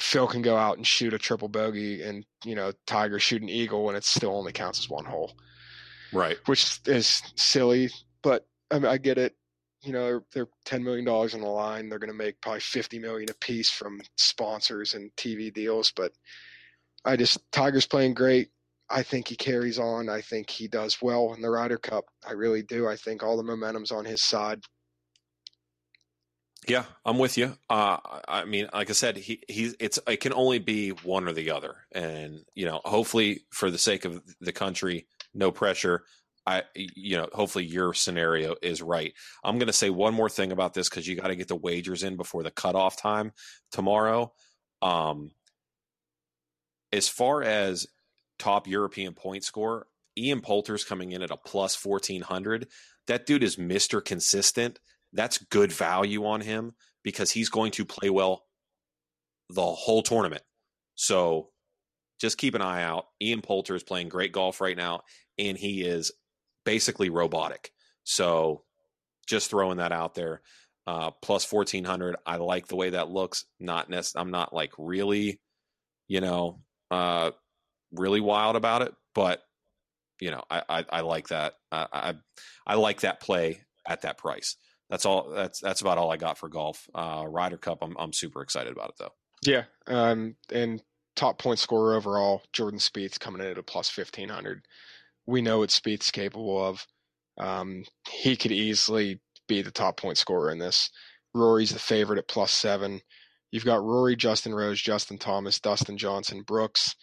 Phil 0.02 0.26
can 0.26 0.42
go 0.42 0.56
out 0.56 0.76
and 0.76 0.86
shoot 0.86 1.14
a 1.14 1.18
triple 1.18 1.48
bogey, 1.48 2.02
and 2.02 2.26
you 2.44 2.56
know 2.56 2.72
Tiger 2.86 3.20
shoot 3.20 3.40
an 3.40 3.48
eagle, 3.48 3.88
and 3.88 3.96
it 3.96 4.04
still 4.04 4.36
only 4.36 4.52
counts 4.52 4.80
as 4.80 4.90
one 4.90 5.04
hole, 5.04 5.32
Right. 6.12 6.36
which 6.46 6.80
is 6.86 7.22
silly. 7.36 7.88
But 8.20 8.44
I, 8.70 8.80
mean, 8.80 8.86
I 8.86 8.98
get 8.98 9.16
it. 9.16 9.36
You 9.82 9.92
know, 9.92 10.04
they're, 10.04 10.22
they're 10.34 10.48
ten 10.64 10.82
million 10.82 11.04
dollars 11.04 11.34
on 11.34 11.40
the 11.40 11.46
line. 11.46 11.88
They're 11.88 12.00
going 12.00 12.10
to 12.10 12.16
make 12.16 12.40
probably 12.40 12.60
fifty 12.60 12.98
million 12.98 13.30
a 13.30 13.34
piece 13.34 13.70
from 13.70 14.00
sponsors 14.16 14.94
and 14.94 15.14
TV 15.16 15.54
deals. 15.54 15.92
But 15.94 16.12
I 17.04 17.14
just 17.16 17.38
Tiger's 17.52 17.86
playing 17.86 18.14
great. 18.14 18.50
I 18.90 19.04
think 19.04 19.28
he 19.28 19.36
carries 19.36 19.78
on. 19.78 20.08
I 20.08 20.20
think 20.20 20.50
he 20.50 20.66
does 20.66 21.00
well 21.00 21.32
in 21.32 21.40
the 21.42 21.48
Ryder 21.48 21.78
Cup. 21.78 22.06
I 22.28 22.32
really 22.32 22.62
do. 22.62 22.88
I 22.88 22.96
think 22.96 23.22
all 23.22 23.36
the 23.36 23.42
momentum's 23.44 23.92
on 23.92 24.04
his 24.04 24.24
side. 24.24 24.62
Yeah, 26.68 26.84
I'm 27.04 27.18
with 27.18 27.36
you. 27.38 27.56
Uh, 27.68 27.96
I 28.28 28.44
mean, 28.44 28.68
like 28.72 28.88
I 28.88 28.92
said, 28.92 29.16
he 29.16 29.42
he's 29.48 29.74
it's 29.80 29.98
it 30.06 30.20
can 30.20 30.32
only 30.32 30.60
be 30.60 30.90
one 30.90 31.26
or 31.26 31.32
the 31.32 31.50
other, 31.50 31.74
and 31.90 32.44
you 32.54 32.66
know, 32.66 32.80
hopefully 32.84 33.40
for 33.50 33.70
the 33.70 33.78
sake 33.78 34.04
of 34.04 34.22
the 34.40 34.52
country, 34.52 35.06
no 35.34 35.50
pressure. 35.50 36.04
I 36.46 36.62
you 36.76 37.16
know, 37.16 37.28
hopefully 37.32 37.64
your 37.64 37.94
scenario 37.94 38.54
is 38.62 38.80
right. 38.80 39.12
I'm 39.42 39.58
going 39.58 39.66
to 39.66 39.72
say 39.72 39.90
one 39.90 40.14
more 40.14 40.28
thing 40.28 40.52
about 40.52 40.72
this 40.72 40.88
because 40.88 41.06
you 41.06 41.16
got 41.16 41.28
to 41.28 41.36
get 41.36 41.48
the 41.48 41.56
wagers 41.56 42.04
in 42.04 42.16
before 42.16 42.44
the 42.44 42.50
cutoff 42.52 42.96
time 42.96 43.32
tomorrow. 43.72 44.32
Um, 44.80 45.32
as 46.92 47.08
far 47.08 47.42
as 47.42 47.88
top 48.38 48.68
European 48.68 49.14
point 49.14 49.42
score, 49.42 49.86
Ian 50.16 50.40
Poulter's 50.40 50.84
coming 50.84 51.10
in 51.12 51.22
at 51.22 51.30
a 51.30 51.36
plus 51.36 51.82
1400. 51.84 52.68
That 53.08 53.26
dude 53.26 53.42
is 53.42 53.56
Mr. 53.56 54.04
Consistent 54.04 54.78
that's 55.12 55.38
good 55.38 55.72
value 55.72 56.26
on 56.26 56.40
him 56.40 56.74
because 57.02 57.30
he's 57.30 57.48
going 57.48 57.72
to 57.72 57.84
play 57.84 58.10
well 58.10 58.44
the 59.50 59.62
whole 59.62 60.02
tournament. 60.02 60.42
So 60.94 61.50
just 62.20 62.38
keep 62.38 62.54
an 62.54 62.62
eye 62.62 62.82
out. 62.82 63.06
Ian 63.20 63.42
Poulter 63.42 63.74
is 63.74 63.82
playing 63.82 64.08
great 64.08 64.32
golf 64.32 64.60
right 64.60 64.76
now, 64.76 65.02
and 65.38 65.56
he 65.56 65.82
is 65.82 66.12
basically 66.64 67.10
robotic. 67.10 67.70
So 68.04 68.62
just 69.26 69.50
throwing 69.50 69.78
that 69.78 69.92
out 69.92 70.14
there. 70.14 70.42
Uh, 70.84 71.12
plus 71.22 71.50
1400. 71.50 72.16
I 72.26 72.36
like 72.36 72.66
the 72.66 72.74
way 72.76 72.90
that 72.90 73.08
looks. 73.08 73.44
Not 73.60 73.88
nec- 73.88 74.16
I'm 74.16 74.32
not 74.32 74.52
like 74.52 74.72
really, 74.78 75.40
you 76.08 76.20
know, 76.20 76.60
uh, 76.90 77.30
really 77.92 78.20
wild 78.20 78.56
about 78.56 78.82
it, 78.82 78.92
but 79.14 79.42
you 80.20 80.32
know, 80.32 80.42
I, 80.50 80.62
I, 80.68 80.84
I 80.90 81.00
like 81.02 81.28
that. 81.28 81.54
I, 81.70 81.86
I, 81.92 82.14
I 82.66 82.74
like 82.74 83.00
that 83.00 83.20
play 83.20 83.60
at 83.86 84.02
that 84.02 84.18
price 84.18 84.56
that's 84.90 85.06
all. 85.06 85.30
That's 85.30 85.60
that's 85.60 85.80
about 85.80 85.98
all 85.98 86.10
I 86.10 86.16
got 86.16 86.38
for 86.38 86.48
golf. 86.48 86.88
Uh, 86.94 87.24
Ryder 87.26 87.58
Cup, 87.58 87.78
I'm 87.82 87.96
I'm 87.98 88.12
super 88.12 88.42
excited 88.42 88.72
about 88.72 88.90
it 88.90 88.94
though. 88.98 89.12
Yeah, 89.44 89.64
um, 89.86 90.36
and 90.52 90.82
top 91.16 91.38
point 91.38 91.58
scorer 91.58 91.94
overall, 91.94 92.42
Jordan 92.52 92.78
Spieth 92.78 93.18
coming 93.18 93.40
in 93.40 93.48
at 93.48 93.58
a 93.58 93.62
plus 93.62 93.88
fifteen 93.88 94.28
hundred. 94.28 94.64
We 95.26 95.42
know 95.42 95.58
what 95.58 95.70
Spieth's 95.70 96.10
capable 96.10 96.64
of. 96.64 96.86
Um, 97.38 97.84
he 98.08 98.36
could 98.36 98.52
easily 98.52 99.20
be 99.48 99.62
the 99.62 99.70
top 99.70 99.96
point 99.96 100.18
scorer 100.18 100.50
in 100.50 100.58
this. 100.58 100.90
Rory's 101.34 101.72
the 101.72 101.78
favorite 101.78 102.18
at 102.18 102.28
plus 102.28 102.52
seven. 102.52 103.00
You've 103.50 103.64
got 103.64 103.84
Rory, 103.84 104.16
Justin 104.16 104.54
Rose, 104.54 104.80
Justin 104.80 105.18
Thomas, 105.18 105.60
Dustin 105.60 105.98
Johnson, 105.98 106.42
Brooks, 106.42 106.94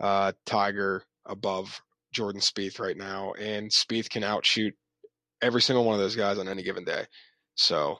uh, 0.00 0.32
Tiger 0.46 1.04
above 1.26 1.80
Jordan 2.12 2.40
Spieth 2.40 2.78
right 2.80 2.96
now, 2.96 3.32
and 3.32 3.70
Spieth 3.70 4.08
can 4.08 4.24
outshoot 4.24 4.74
every 5.42 5.62
single 5.62 5.84
one 5.84 5.94
of 5.94 6.00
those 6.00 6.16
guys 6.16 6.38
on 6.38 6.48
any 6.48 6.62
given 6.62 6.84
day. 6.84 7.04
So, 7.54 7.98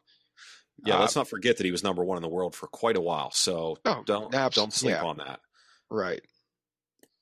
yeah, 0.84 0.96
uh, 0.96 1.00
let's 1.00 1.16
not 1.16 1.28
forget 1.28 1.56
that 1.58 1.64
he 1.64 1.72
was 1.72 1.84
number 1.84 2.04
one 2.04 2.16
in 2.16 2.22
the 2.22 2.28
world 2.28 2.54
for 2.54 2.66
quite 2.66 2.96
a 2.96 3.00
while. 3.00 3.30
So 3.30 3.78
oh, 3.84 4.02
don't 4.06 4.32
don't 4.32 4.72
sleep 4.72 4.94
yeah. 4.94 5.04
on 5.04 5.18
that. 5.18 5.40
Right. 5.90 6.22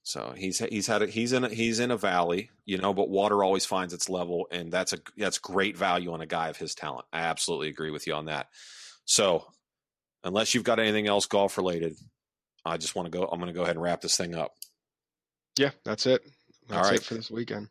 So 0.02 0.32
he's 0.34 0.58
he's 0.58 0.86
had 0.86 1.02
a, 1.02 1.06
he's 1.06 1.32
in 1.32 1.44
a, 1.44 1.48
he's 1.50 1.80
in 1.80 1.90
a 1.90 1.96
valley, 1.96 2.50
you 2.64 2.78
know, 2.78 2.94
but 2.94 3.10
water 3.10 3.44
always 3.44 3.66
finds 3.66 3.92
its 3.92 4.08
level, 4.08 4.48
and 4.50 4.72
that's 4.72 4.94
a 4.94 4.98
that's 5.18 5.38
great 5.38 5.76
value 5.76 6.12
on 6.12 6.22
a 6.22 6.26
guy 6.26 6.48
of 6.48 6.56
his 6.56 6.74
talent. 6.74 7.04
I 7.12 7.20
absolutely 7.20 7.68
agree 7.68 7.90
with 7.90 8.06
you 8.06 8.14
on 8.14 8.24
that. 8.24 8.46
So, 9.04 9.44
unless 10.24 10.54
you've 10.54 10.64
got 10.64 10.78
anything 10.78 11.08
else 11.08 11.26
golf 11.26 11.58
related, 11.58 11.94
I 12.64 12.78
just 12.78 12.94
want 12.94 13.12
to 13.12 13.18
go. 13.18 13.24
I'm 13.24 13.38
going 13.38 13.52
to 13.52 13.58
go 13.58 13.64
ahead 13.64 13.76
and 13.76 13.82
wrap 13.82 14.00
this 14.00 14.16
thing 14.16 14.34
up. 14.34 14.52
Yeah, 15.58 15.72
that's 15.84 16.06
it. 16.06 16.22
That's 16.68 16.86
All 16.86 16.90
right. 16.90 17.00
it 17.00 17.04
for 17.04 17.14
this 17.14 17.30
weekend. 17.30 17.68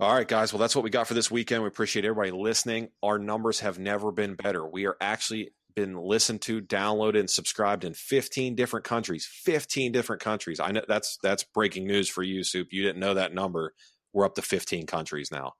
All 0.00 0.14
right, 0.14 0.26
guys. 0.26 0.50
Well, 0.50 0.60
that's 0.60 0.74
what 0.74 0.82
we 0.82 0.88
got 0.88 1.06
for 1.06 1.12
this 1.12 1.30
weekend. 1.30 1.62
We 1.62 1.68
appreciate 1.68 2.06
everybody 2.06 2.30
listening. 2.30 2.88
Our 3.02 3.18
numbers 3.18 3.60
have 3.60 3.78
never 3.78 4.10
been 4.10 4.34
better. 4.34 4.66
We 4.66 4.86
are 4.86 4.96
actually 4.98 5.52
been 5.74 5.94
listened 5.94 6.40
to, 6.42 6.62
downloaded, 6.62 7.20
and 7.20 7.28
subscribed 7.28 7.84
in 7.84 7.92
15 7.92 8.54
different 8.54 8.86
countries. 8.86 9.28
15 9.30 9.92
different 9.92 10.22
countries. 10.22 10.58
I 10.58 10.70
know 10.70 10.80
that's 10.88 11.18
that's 11.22 11.44
breaking 11.44 11.86
news 11.86 12.08
for 12.08 12.22
you, 12.22 12.42
Soup. 12.44 12.68
You 12.70 12.82
didn't 12.82 12.98
know 12.98 13.12
that 13.12 13.34
number. 13.34 13.74
We're 14.14 14.24
up 14.24 14.36
to 14.36 14.42
15 14.42 14.86
countries 14.86 15.30
now. 15.30 15.52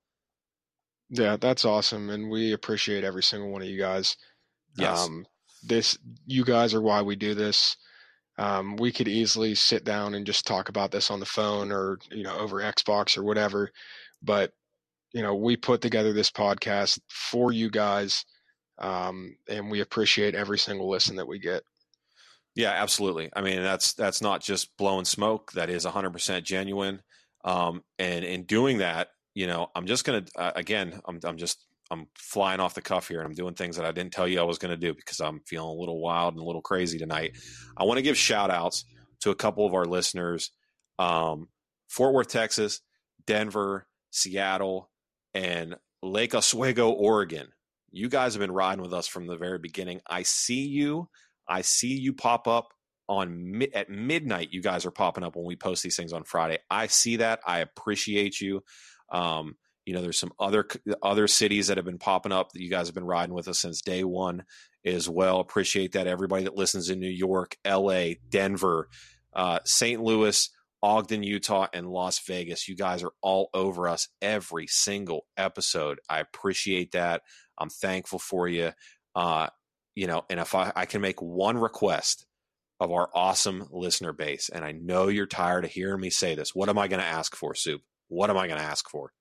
Yeah, 1.11 1.37
that's 1.37 1.67
awesome, 1.67 2.09
and 2.09 2.31
we 2.31 2.53
appreciate 2.53 3.05
every 3.05 3.23
single 3.23 3.51
one 3.51 3.61
of 3.61 3.69
you 3.69 3.79
guys. 3.79 4.17
Yes. 4.75 5.05
Um, 5.05 5.27
this, 5.63 5.99
you 6.25 6.47
guys 6.47 6.73
are 6.73 6.81
why 6.81 7.03
we 7.03 7.15
do 7.15 7.35
this. 7.35 7.77
Um, 8.39 8.77
we 8.77 8.91
could 8.91 9.09
easily 9.09 9.55
sit 9.55 9.85
down 9.85 10.15
and 10.15 10.25
just 10.25 10.47
talk 10.47 10.71
about 10.71 10.93
this 10.93 11.11
on 11.11 11.21
the 11.21 11.27
phone 11.27 11.71
or 11.71 11.99
you 12.11 12.23
know 12.23 12.39
over 12.39 12.57
Xbox 12.57 13.19
or 13.19 13.23
whatever 13.23 13.71
but 14.23 14.53
you 15.13 15.23
know 15.23 15.35
we 15.35 15.57
put 15.57 15.81
together 15.81 16.13
this 16.13 16.31
podcast 16.31 16.99
for 17.09 17.53
you 17.53 17.71
guys 17.71 18.25
um, 18.79 19.37
and 19.49 19.71
we 19.71 19.81
appreciate 19.81 20.35
every 20.35 20.59
single 20.59 20.89
listen 20.89 21.17
that 21.17 21.29
we 21.29 21.39
get. 21.39 21.63
Yeah 22.55 22.71
absolutely. 22.71 23.31
I 23.35 23.43
mean 23.43 23.63
that's 23.63 23.93
that's 23.95 24.23
not 24.23 24.43
just 24.43 24.77
blowing 24.77 25.05
smoke 25.05 25.53
that 25.53 25.71
is 25.71 25.85
100% 25.85 26.43
genuine. 26.45 27.03
Um, 27.45 27.83
and 27.99 28.25
in 28.25 28.45
doing 28.45 28.79
that 28.79 29.09
you 29.35 29.47
know 29.47 29.69
i'm 29.75 29.87
just 29.87 30.05
gonna 30.05 30.25
uh, 30.37 30.53
again 30.57 31.01
I'm, 31.07 31.21
I'm 31.25 31.37
just 31.37 31.65
i'm 31.91 32.07
flying 32.15 32.61
off 32.61 32.75
the 32.75 32.83
cuff 32.83 33.09
here 33.09 33.21
and 33.21 33.27
i'm 33.27 33.35
doing 33.35 33.55
things 33.55 33.77
that 33.77 33.87
i 33.87 33.93
didn't 33.93 34.13
tell 34.13 34.29
you 34.29 34.41
i 34.41 34.45
was 34.45 34.59
to 34.59 34.77
do 34.77 34.95
because 34.95 35.21
i'm 35.21 35.41
feeling 35.47 35.77
a 35.77 35.81
little 35.81 36.01
wild 36.01 36.35
and 36.35 36.43
a 36.43 36.47
little 36.47 36.63
crazy 36.63 36.99
tonight. 36.99 37.37
I 37.77 37.85
want 37.85 37.99
to 37.99 38.03
give 38.03 38.17
shout 38.17 38.51
outs 38.51 38.85
to 39.21 39.31
a 39.31 39.35
couple 39.35 39.67
of 39.67 39.75
our 39.75 39.85
listeners. 39.85 40.51
Um, 40.99 41.49
fort 41.89 42.15
worth 42.15 42.29
texas 42.29 42.81
denver 43.27 43.87
Seattle, 44.11 44.91
and 45.35 45.77
Lake 46.03 46.35
Oswego, 46.35 46.91
Oregon. 46.91 47.49
You 47.93 48.09
guys 48.09 48.35
have 48.35 48.41
been 48.41 48.53
riding 48.53 48.83
with 48.83 48.93
us 48.93 49.09
from 49.09 49.27
the 49.27 49.37
very 49.37 49.59
beginning. 49.59 50.01
I 50.09 50.23
see 50.23 50.67
you. 50.67 51.09
I 51.49 51.63
see 51.63 51.99
you 51.99 52.13
pop 52.13 52.47
up 52.47 52.73
on 53.09 53.63
at 53.75 53.91
midnight. 53.91 54.53
You 54.53 54.63
guys 54.63 54.87
are 54.87 54.93
popping 54.93 55.25
up 55.25 55.35
when 55.35 55.45
we 55.45 55.57
post 55.57 55.83
these 55.83 55.97
things 55.97 56.13
on 56.13 56.25
Friday. 56.25 56.59
I 56.71 56.87
see 56.87 57.17
that. 57.17 57.41
I 57.45 57.59
appreciate 57.59 58.41
you. 58.41 58.63
Um, 59.11 59.57
you 59.85 59.95
know, 59.95 60.03
there's 60.03 60.19
some 60.19 60.33
other 60.39 60.67
other 61.03 61.27
cities 61.27 61.67
that 61.67 61.77
have 61.77 61.85
been 61.87 61.99
popping 61.99 62.31
up 62.31 62.53
that 62.53 62.63
you 62.63 62.71
guys 62.71 62.87
have 62.87 62.95
been 62.95 63.05
riding 63.05 63.35
with 63.35 63.49
us 63.49 63.59
since 63.59 63.81
day 63.81 64.05
one 64.05 64.45
as 64.85 65.09
well. 65.09 65.41
Appreciate 65.41 65.93
that. 65.93 66.07
Everybody 66.07 66.45
that 66.45 66.57
listens 66.57 66.89
in 66.89 67.01
New 67.01 67.09
York, 67.09 67.57
L.A., 67.65 68.21
Denver, 68.29 68.89
uh, 69.35 69.59
St. 69.65 70.01
Louis, 70.01 70.49
Ogden, 70.83 71.23
Utah, 71.23 71.67
and 71.73 71.89
Las 71.89 72.19
Vegas. 72.27 72.69
You 72.69 72.77
guys 72.77 73.03
are 73.03 73.13
all 73.23 73.51
over 73.53 73.89
us 73.89 74.09
every 74.23 74.67
single 74.67 75.27
episode. 75.37 76.01
I 76.09 76.21
appreciate 76.21 76.93
that. 76.93 77.23
I'm 77.59 77.71
thankful 77.71 78.19
for 78.19 78.49
you. 78.49 78.73
Uh, 79.15 79.49
you 79.95 80.07
know, 80.07 80.25
and 80.31 80.41
if 80.41 80.55
I, 80.55 80.73
I 80.75 80.87
can 80.87 81.01
make 81.01 81.21
one 81.21 81.59
request 81.59 82.27
of 82.79 82.91
our 82.91 83.11
awesome 83.15 83.67
listener 83.71 84.13
base, 84.13 84.49
and 84.49 84.65
I 84.65 84.73
know 84.73 85.09
you're 85.09 85.27
tired 85.27 85.65
of 85.65 85.71
hearing 85.71 86.01
me 86.01 86.11
say 86.11 86.35
this, 86.35 86.55
what 86.55 86.69
am 86.69 86.79
I 86.79 86.89
going 86.89 87.01
to 87.01 87.07
ask 87.07 87.37
for, 87.37 87.55
Soup? 87.55 87.83
What 88.09 88.31
am 88.31 88.39
I 88.39 88.47
going 88.47 88.59
to 88.59 88.65
ask 88.65 88.89
for? 88.89 89.13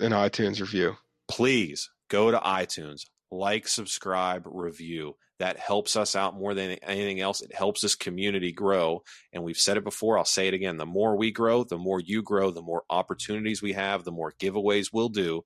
An 0.00 0.12
iTunes 0.12 0.60
review. 0.60 0.96
Please 1.28 1.90
go 2.08 2.30
to 2.30 2.38
iTunes, 2.38 3.06
like, 3.30 3.68
subscribe, 3.68 4.44
review 4.46 5.16
that 5.38 5.58
helps 5.58 5.96
us 5.96 6.14
out 6.14 6.36
more 6.36 6.54
than 6.54 6.72
anything 6.82 7.20
else. 7.20 7.40
It 7.42 7.54
helps 7.54 7.80
this 7.80 7.96
community 7.96 8.52
grow. 8.52 9.02
And 9.32 9.42
we've 9.42 9.56
said 9.56 9.76
it 9.76 9.84
before, 9.84 10.16
I'll 10.16 10.24
say 10.24 10.46
it 10.48 10.54
again. 10.54 10.76
The 10.76 10.86
more 10.86 11.16
we 11.16 11.32
grow, 11.32 11.64
the 11.64 11.78
more 11.78 12.00
you 12.00 12.22
grow, 12.22 12.50
the 12.50 12.62
more 12.62 12.84
opportunities 12.88 13.60
we 13.60 13.72
have, 13.72 14.04
the 14.04 14.12
more 14.12 14.32
giveaways 14.38 14.90
we'll 14.92 15.08
do. 15.08 15.44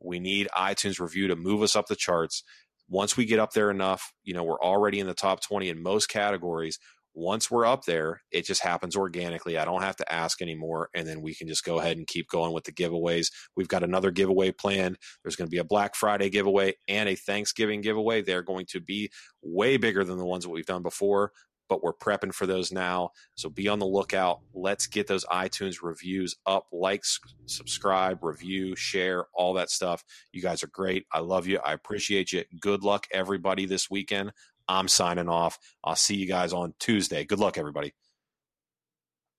We 0.00 0.20
need 0.20 0.48
iTunes 0.54 1.00
review 1.00 1.28
to 1.28 1.36
move 1.36 1.62
us 1.62 1.76
up 1.76 1.86
the 1.86 1.96
charts. 1.96 2.44
Once 2.88 3.16
we 3.16 3.24
get 3.24 3.38
up 3.38 3.54
there 3.54 3.70
enough, 3.70 4.12
you 4.22 4.34
know, 4.34 4.44
we're 4.44 4.60
already 4.60 5.00
in 5.00 5.06
the 5.06 5.14
top 5.14 5.40
20 5.40 5.70
in 5.70 5.82
most 5.82 6.08
categories 6.08 6.78
once 7.14 7.50
we're 7.50 7.64
up 7.64 7.84
there, 7.84 8.22
it 8.32 8.44
just 8.44 8.62
happens 8.62 8.96
organically. 8.96 9.56
I 9.56 9.64
don't 9.64 9.82
have 9.82 9.96
to 9.96 10.12
ask 10.12 10.42
anymore. 10.42 10.90
And 10.94 11.06
then 11.06 11.22
we 11.22 11.34
can 11.34 11.46
just 11.46 11.64
go 11.64 11.78
ahead 11.78 11.96
and 11.96 12.06
keep 12.06 12.28
going 12.28 12.52
with 12.52 12.64
the 12.64 12.72
giveaways. 12.72 13.28
We've 13.56 13.68
got 13.68 13.84
another 13.84 14.10
giveaway 14.10 14.50
planned. 14.50 14.98
There's 15.22 15.36
going 15.36 15.46
to 15.46 15.54
be 15.54 15.58
a 15.58 15.64
Black 15.64 15.94
Friday 15.94 16.28
giveaway 16.28 16.74
and 16.88 17.08
a 17.08 17.14
Thanksgiving 17.14 17.80
giveaway. 17.80 18.22
They're 18.22 18.42
going 18.42 18.66
to 18.70 18.80
be 18.80 19.10
way 19.42 19.76
bigger 19.76 20.04
than 20.04 20.18
the 20.18 20.26
ones 20.26 20.44
that 20.44 20.50
we've 20.50 20.66
done 20.66 20.82
before, 20.82 21.30
but 21.68 21.82
we're 21.82 21.94
prepping 21.94 22.34
for 22.34 22.46
those 22.46 22.72
now. 22.72 23.10
So 23.36 23.48
be 23.48 23.68
on 23.68 23.78
the 23.78 23.86
lookout. 23.86 24.40
Let's 24.52 24.86
get 24.86 25.06
those 25.06 25.24
iTunes 25.26 25.82
reviews 25.82 26.34
up. 26.46 26.66
Like, 26.72 27.04
subscribe, 27.46 28.24
review, 28.24 28.74
share, 28.74 29.26
all 29.32 29.54
that 29.54 29.70
stuff. 29.70 30.02
You 30.32 30.42
guys 30.42 30.62
are 30.62 30.68
great. 30.68 31.06
I 31.12 31.20
love 31.20 31.46
you. 31.46 31.60
I 31.64 31.72
appreciate 31.72 32.32
you. 32.32 32.44
Good 32.60 32.82
luck, 32.82 33.06
everybody, 33.12 33.66
this 33.66 33.88
weekend. 33.88 34.32
I'm 34.68 34.88
signing 34.88 35.28
off. 35.28 35.58
I'll 35.82 35.96
see 35.96 36.16
you 36.16 36.26
guys 36.26 36.52
on 36.52 36.74
Tuesday. 36.78 37.24
Good 37.24 37.38
luck, 37.38 37.58
everybody. 37.58 37.94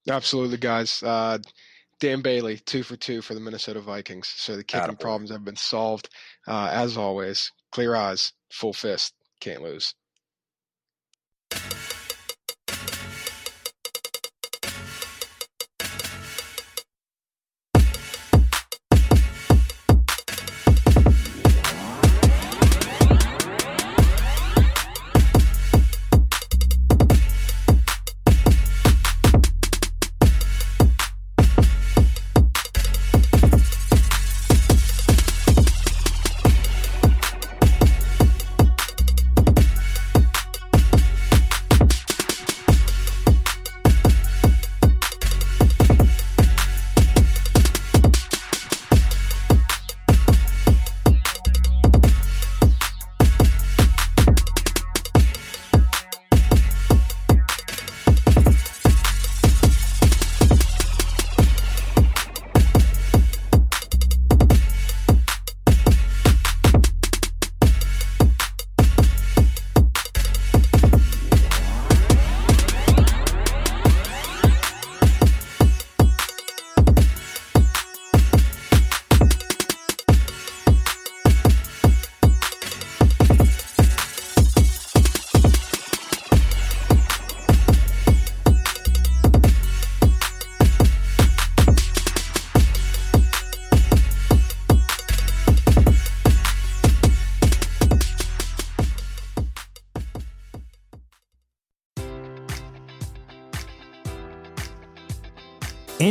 Absolutely, 0.09 0.57
guys. 0.57 1.01
Uh, 1.01 1.39
Dan 1.99 2.21
Bailey, 2.21 2.57
two 2.65 2.84
for 2.84 2.95
two 2.95 3.21
for 3.21 3.34
the 3.34 3.39
Minnesota 3.39 3.80
Vikings. 3.82 4.32
So 4.36 4.55
the 4.55 4.63
kicking 4.63 4.95
Attaboy. 4.95 4.99
problems 4.99 5.32
have 5.32 5.45
been 5.45 5.55
solved. 5.55 6.09
Uh, 6.47 6.69
as 6.71 6.97
always, 6.97 7.51
clear 7.71 7.95
eyes, 7.95 8.34
full 8.51 8.73
fist, 8.73 9.13
can't 9.39 9.61
lose. 9.61 9.95